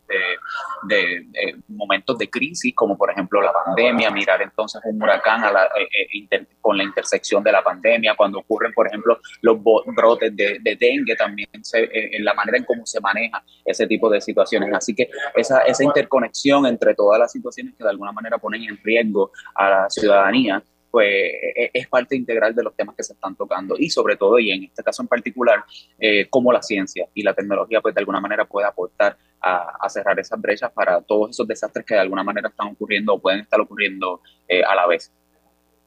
momentos 1.67 2.17
de 2.17 2.29
crisis, 2.29 2.73
como 2.75 2.97
por 2.97 3.11
ejemplo 3.11 3.41
la 3.41 3.53
pandemia, 3.53 4.09
mirar 4.09 4.41
entonces 4.41 4.81
un 4.83 5.01
huracán 5.01 5.43
a 5.43 5.51
la, 5.51 5.65
eh, 5.65 6.25
eh, 6.31 6.45
con 6.59 6.77
la 6.77 6.83
intersección 6.83 7.43
de 7.43 7.51
la 7.51 7.63
pandemia, 7.63 8.15
cuando 8.15 8.39
ocurren, 8.39 8.73
por 8.73 8.87
ejemplo, 8.87 9.19
los 9.41 9.57
brotes 9.85 10.35
de, 10.35 10.77
dengue, 10.79 11.15
también 11.15 11.49
en 11.53 12.25
la 12.25 12.33
manera 12.33 12.57
en 12.57 12.65
cómo 12.65 12.85
se 12.85 12.99
maneja 12.99 13.43
ese 13.63 13.87
tipo 13.87 14.09
de 14.09 14.19
situaciones. 14.19 14.73
Así 14.73 14.95
que 14.95 15.09
esa, 15.35 15.61
esa 15.61 15.83
interconexión 15.83 16.65
entre 16.65 16.95
todas 16.95 17.19
las 17.19 17.31
situaciones 17.31 17.75
que 17.77 17.83
de 17.83 17.89
alguna 17.89 18.11
manera 18.11 18.37
ponen 18.37 18.63
en 18.63 18.77
riesgo 18.83 19.31
a 19.55 19.69
la 19.69 19.89
ciudadanía, 19.89 20.61
pues 20.91 21.07
e, 21.07 21.71
es 21.73 21.87
parte 21.87 22.15
integral 22.15 22.53
de 22.53 22.63
los 22.63 22.75
temas 22.75 22.95
que 22.95 23.03
se 23.03 23.13
están 23.13 23.35
tocando 23.35 23.75
y 23.77 23.89
sobre 23.89 24.17
todo, 24.17 24.37
y 24.37 24.51
en 24.51 24.65
este 24.65 24.83
caso 24.83 25.01
en 25.01 25.07
particular, 25.07 25.63
eh, 25.97 26.27
cómo 26.29 26.51
la 26.51 26.61
ciencia 26.61 27.07
y 27.13 27.23
la 27.23 27.33
tecnología 27.33 27.81
pues 27.81 27.95
de 27.95 27.99
alguna 27.99 28.19
manera 28.19 28.45
puede 28.45 28.67
aportar 28.67 29.17
a, 29.39 29.89
cerrar 29.89 30.19
esas 30.19 30.39
brechas 30.39 30.71
para 30.71 31.01
todos 31.01 31.31
esos 31.31 31.47
desastres 31.47 31.83
que 31.83 31.95
de 31.95 32.01
alguna 32.01 32.23
manera 32.23 32.49
están 32.49 32.67
ocurriendo 32.67 33.15
o 33.15 33.19
pueden 33.19 33.39
estar 33.39 33.59
ocurriendo 33.59 34.21
eh, 34.47 34.63
a 34.63 34.75
la 34.75 34.85
vez. 34.85 35.11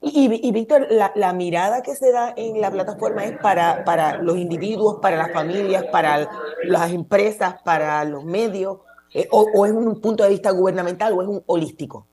Y, 0.01 0.53
Víctor, 0.53 0.89
la, 0.91 1.33
mirada 1.33 1.83
que 1.83 1.95
se 1.95 2.11
da 2.13 2.35
en 2.37 2.61
la 2.61 2.71
plataforma 2.71 3.25
es 3.25 3.39
para, 3.39 3.85
para 3.85 4.21
los 4.21 4.37
individuos, 4.37 4.99
para 5.01 5.17
las 5.17 5.33
familias, 5.33 5.85
para 5.85 6.29
las 6.65 6.93
empresas, 6.93 7.63
para 7.63 8.05
los 8.05 8.23
medios, 8.25 8.81
eh, 9.15 9.29
o 9.31 9.65
es 9.65 9.73
un 9.73 10.01
punto 10.03 10.25
de 10.25 10.31
vista 10.31 10.51
gubernamental 10.51 11.15
o 11.15 11.23
es 11.23 11.29
un 11.29 11.43
holístico 11.47 12.07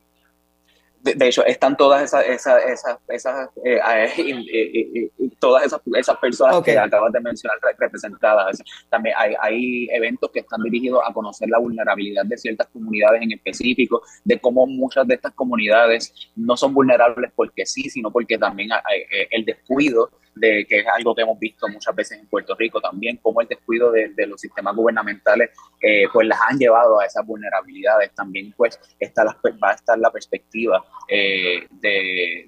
de, 1.04 1.28
hecho, 1.28 1.44
están 1.46 1.76
todas 1.76 2.04
esas, 2.04 2.26
esas, 2.28 2.64
esas, 2.66 2.98
esas 3.08 3.50
eh, 3.64 3.80
eh, 4.18 5.10
eh, 5.18 5.30
todas 5.40 5.66
esas, 5.66 5.82
esas 5.96 6.18
personas 6.18 6.62
que 6.62 6.78
acabas 6.78 7.12
de 7.12 7.20
mencionar 7.20 7.58
representadas. 7.78 8.62
También 8.90 9.16
hay, 9.18 9.34
hay 9.42 9.88
eventos 9.92 10.30
que 10.32 10.40
están 10.40 10.62
dirigidos 10.64 11.02
a 11.06 11.14
conocer 11.14 11.50
la 11.50 11.60
vulnerabilidad 11.60 12.26
de 12.26 12.38
ciertas 12.38 12.68
comunidades 12.68 13.22
en 13.22 13.32
específico, 13.32 14.02
de 14.24 14.40
cómo 14.40 14.68
muchas 14.68 15.08
de 15.08 15.16
estas 15.16 15.34
comunidades 15.34 16.14
no 16.36 16.56
son 16.56 16.74
vulnerables 16.74 17.32
porque 17.36 17.66
sí, 17.66 17.90
sino 17.90 18.12
porque 18.12 18.38
también 18.38 18.72
hay, 18.72 19.04
el 19.32 19.46
descuido 19.46 20.12
de 20.36 20.66
que 20.68 20.80
es 20.80 20.88
algo 20.88 21.14
que 21.14 21.22
hemos 21.22 21.38
visto 21.40 21.68
muchas 21.68 21.96
veces 21.96 22.20
en 22.20 22.28
Puerto 22.28 22.56
Rico 22.56 22.80
también, 22.80 23.18
cómo 23.18 23.42
el 23.42 23.48
descuido 23.48 23.92
de, 23.92 24.12
los 24.28 24.40
sistemas 24.40 24.76
gubernamentales 24.76 25.52
eh, 25.82 26.06
pues 26.12 26.28
las 26.28 26.40
han 26.50 26.58
llevado 26.58 27.00
a 27.00 27.06
esas 27.06 27.26
vulnerabilidades. 27.26 28.14
También 28.14 28.54
pues 28.56 28.80
está 29.00 29.24
la, 29.24 29.38
va 29.64 29.72
a 29.72 29.76
estar 29.76 29.98
la 29.98 30.12
perspectiva 30.12 30.84
eh, 31.08 31.68
de, 31.70 32.46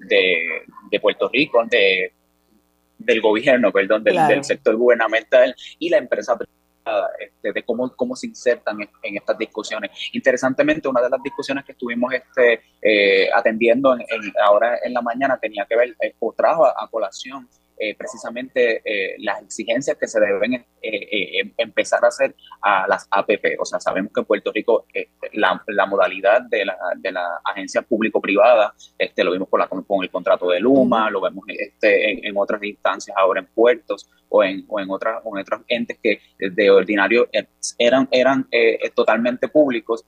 de, 0.90 1.00
Puerto 1.00 1.28
Rico, 1.28 1.62
de, 1.66 2.12
del 2.98 3.20
gobierno, 3.20 3.70
perdón, 3.70 4.04
del, 4.04 4.16
del 4.28 4.44
sector 4.44 4.76
gubernamental 4.76 5.54
y 5.78 5.90
la 5.90 5.98
empresa 5.98 6.36
privada 6.36 6.54
este, 7.18 7.52
de 7.52 7.62
cómo, 7.62 7.94
cómo 7.96 8.14
se 8.14 8.26
insertan 8.26 8.78
en, 8.80 9.16
estas 9.16 9.38
discusiones. 9.38 9.90
Interesantemente, 10.12 10.88
una 10.88 11.00
de 11.00 11.10
las 11.10 11.22
discusiones 11.22 11.64
que 11.64 11.72
estuvimos 11.72 12.12
este, 12.12 12.60
eh, 12.82 13.28
atendiendo 13.34 13.96
ahora 14.44 14.78
en 14.82 14.92
la 14.92 15.02
mañana 15.02 15.38
tenía 15.38 15.64
que 15.66 15.76
ver, 15.76 15.96
eh, 16.00 16.14
o 16.18 16.32
trajo 16.32 16.66
a 16.66 16.88
colación 16.90 17.48
eh, 17.76 17.96
precisamente 17.96 18.82
eh, 18.84 19.16
las 19.18 19.42
exigencias 19.42 19.96
que 19.98 20.06
se 20.06 20.20
deben 20.20 20.54
eh, 20.54 20.64
em, 21.40 21.52
empezar 21.56 22.04
a 22.04 22.08
hacer 22.08 22.36
a 22.62 22.86
las 22.86 23.08
APP. 23.10 23.56
O 23.58 23.64
sea, 23.64 23.80
sabemos 23.80 24.12
que 24.12 24.20
en 24.20 24.26
Puerto 24.26 24.52
Rico 24.52 24.86
la, 25.32 25.60
la, 25.66 25.86
modalidad 25.86 26.42
de 26.42 26.66
la, 26.66 26.76
de 26.96 27.10
la 27.10 27.40
agencia 27.44 27.82
público-privada, 27.82 28.72
este, 28.96 29.24
lo 29.24 29.32
vimos 29.32 29.48
con, 29.48 29.58
la, 29.58 29.66
con, 29.66 30.04
el 30.04 30.10
contrato 30.10 30.50
de 30.50 30.60
Luma, 30.60 31.10
lo 31.10 31.20
vemos 31.20 31.44
este, 31.48 32.28
en, 32.28 32.36
otras 32.36 32.62
instancias 32.62 33.16
ahora 33.18 33.40
en 33.40 33.46
puertos 33.46 34.08
o 34.28 34.44
en, 34.44 34.64
o 34.68 34.78
en, 34.78 34.88
otras, 34.88 35.20
o 35.24 35.36
en 35.36 35.42
otros 35.42 35.62
entes 35.66 35.98
que 36.00 36.20
de 36.38 36.70
ordinario 36.70 37.28
eran, 37.78 38.08
eran 38.12 38.48
totalmente 38.94 39.48
públicos, 39.48 40.04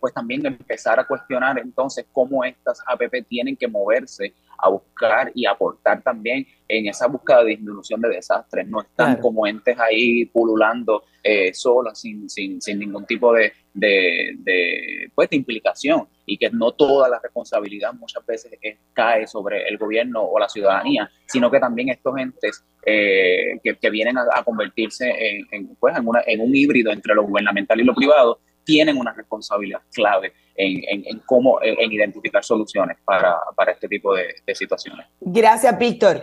pues 0.00 0.14
también 0.14 0.46
empezar 0.46 0.98
a 0.98 1.06
cuestionar 1.06 1.58
entonces 1.58 2.06
cómo 2.12 2.44
estas 2.44 2.80
APP 2.86 3.26
tienen 3.28 3.56
que 3.56 3.68
moverse 3.68 4.32
a 4.58 4.68
buscar 4.68 5.30
y 5.34 5.46
aportar 5.46 6.02
también 6.02 6.46
en 6.68 6.86
esa 6.86 7.06
búsqueda 7.06 7.44
de 7.44 7.50
disminución 7.50 8.00
de 8.00 8.08
desastres. 8.08 8.66
No 8.68 8.82
están 8.82 9.16
como 9.16 9.46
entes 9.46 9.78
ahí 9.78 10.24
pululando 10.26 11.04
eh, 11.22 11.52
solos, 11.54 11.98
sin, 11.98 12.28
sin, 12.28 12.60
sin, 12.60 12.78
ningún 12.78 13.06
tipo 13.06 13.32
de, 13.32 13.52
de, 13.72 15.10
pues, 15.14 15.30
de 15.30 15.36
implicación 15.36 16.06
y 16.26 16.38
que 16.38 16.50
no 16.50 16.72
toda 16.72 17.08
la 17.08 17.18
responsabilidad 17.18 17.92
muchas 17.94 18.24
veces 18.26 18.52
cae 18.92 19.26
sobre 19.26 19.66
el 19.68 19.78
gobierno 19.78 20.22
o 20.22 20.38
la 20.38 20.48
ciudadanía, 20.48 21.10
sino 21.26 21.50
que 21.50 21.60
también 21.60 21.88
estos 21.90 22.16
entes 22.18 22.64
eh, 22.86 23.58
que, 23.62 23.76
que, 23.76 23.90
vienen 23.90 24.18
a, 24.18 24.42
convertirse 24.42 25.08
en, 25.08 25.46
en, 25.50 25.76
pues, 25.76 25.96
en, 25.96 26.06
una, 26.06 26.22
en 26.26 26.40
un 26.40 26.54
híbrido 26.54 26.92
entre 26.92 27.14
lo 27.14 27.24
gubernamental 27.24 27.80
y 27.80 27.84
lo 27.84 27.94
privado, 27.94 28.40
tienen 28.64 28.96
una 28.96 29.12
responsabilidad 29.12 29.82
clave 29.92 30.32
en, 30.56 31.04
en, 31.06 31.18
cómo 31.20 31.58
en 31.62 31.92
identificar 31.92 32.44
soluciones 32.44 32.98
para, 33.04 33.36
para 33.56 33.72
este 33.72 33.88
tipo 33.88 34.14
de, 34.14 34.34
de 34.46 34.54
situaciones. 34.54 35.06
Gracias, 35.20 35.78
Víctor. 35.78 36.20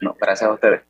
No, 0.00 0.16
gracias 0.20 0.50
a 0.50 0.54
ustedes. 0.54 0.82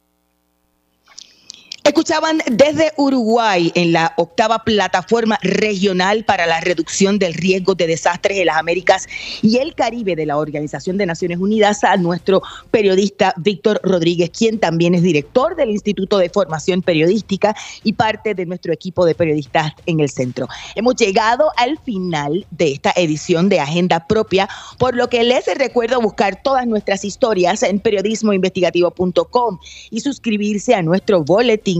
Escuchaban 1.86 2.42
desde 2.50 2.90
Uruguay 2.96 3.70
en 3.76 3.92
la 3.92 4.12
octava 4.16 4.64
plataforma 4.64 5.38
regional 5.40 6.24
para 6.24 6.44
la 6.44 6.58
reducción 6.58 7.20
del 7.20 7.32
riesgo 7.32 7.76
de 7.76 7.86
desastres 7.86 8.38
en 8.38 8.46
las 8.46 8.56
Américas 8.56 9.06
y 9.40 9.58
el 9.58 9.76
Caribe 9.76 10.16
de 10.16 10.26
la 10.26 10.36
Organización 10.36 10.98
de 10.98 11.06
Naciones 11.06 11.38
Unidas 11.38 11.84
a 11.84 11.96
nuestro 11.96 12.42
periodista 12.72 13.34
Víctor 13.36 13.78
Rodríguez, 13.84 14.30
quien 14.30 14.58
también 14.58 14.96
es 14.96 15.02
director 15.02 15.54
del 15.54 15.70
Instituto 15.70 16.18
de 16.18 16.28
Formación 16.28 16.82
Periodística 16.82 17.54
y 17.84 17.92
parte 17.92 18.34
de 18.34 18.46
nuestro 18.46 18.72
equipo 18.72 19.06
de 19.06 19.14
periodistas 19.14 19.70
en 19.86 20.00
el 20.00 20.10
centro. 20.10 20.48
Hemos 20.74 20.96
llegado 20.96 21.52
al 21.56 21.78
final 21.78 22.48
de 22.50 22.72
esta 22.72 22.92
edición 22.96 23.48
de 23.48 23.60
Agenda 23.60 24.08
Propia, 24.08 24.48
por 24.78 24.96
lo 24.96 25.08
que 25.08 25.22
les 25.22 25.46
recuerdo 25.56 26.00
buscar 26.00 26.42
todas 26.42 26.66
nuestras 26.66 27.04
historias 27.04 27.62
en 27.62 27.78
periodismoinvestigativo.com 27.78 29.60
y 29.90 30.00
suscribirse 30.00 30.74
a 30.74 30.82
nuestro 30.82 31.22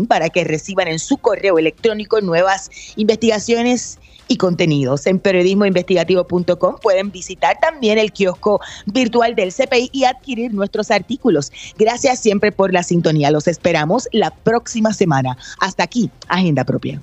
para 0.05 0.29
que 0.29 0.45
reciban 0.45 0.89
en 0.89 0.99
su 0.99 1.17
correo 1.17 1.59
electrónico 1.59 2.21
nuevas 2.21 2.71
investigaciones 2.97 3.99
y 4.29 4.37
contenidos. 4.37 5.07
En 5.07 5.19
periodismoinvestigativo.com 5.19 6.77
pueden 6.83 7.11
visitar 7.11 7.59
también 7.61 7.99
el 7.99 8.13
kiosco 8.13 8.61
virtual 8.87 9.35
del 9.35 9.53
CPI 9.53 9.91
y 9.93 10.05
adquirir 10.05 10.53
nuestros 10.53 10.91
artículos. 10.91 11.53
Gracias 11.79 12.21
siempre 12.21 12.53
por 12.53 12.73
la 12.73 12.83
sintonía. 12.83 13.31
Los 13.31 13.49
esperamos 13.49 14.09
la 14.13 14.31
próxima 14.31 14.93
semana. 14.93 15.39
Hasta 15.61 15.85
aquí, 15.85 16.11
Agenda 16.29 16.65
Propia. 16.65 17.01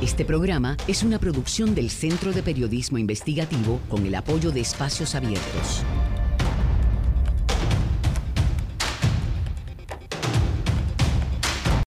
Este 0.00 0.24
programa 0.24 0.76
es 0.86 1.02
una 1.02 1.18
producción 1.18 1.74
del 1.74 1.90
Centro 1.90 2.32
de 2.32 2.42
Periodismo 2.42 2.96
Investigativo 2.96 3.80
con 3.88 4.06
el 4.06 4.14
apoyo 4.14 4.52
de 4.52 4.60
Espacios 4.60 5.14
Abiertos. 5.14 5.82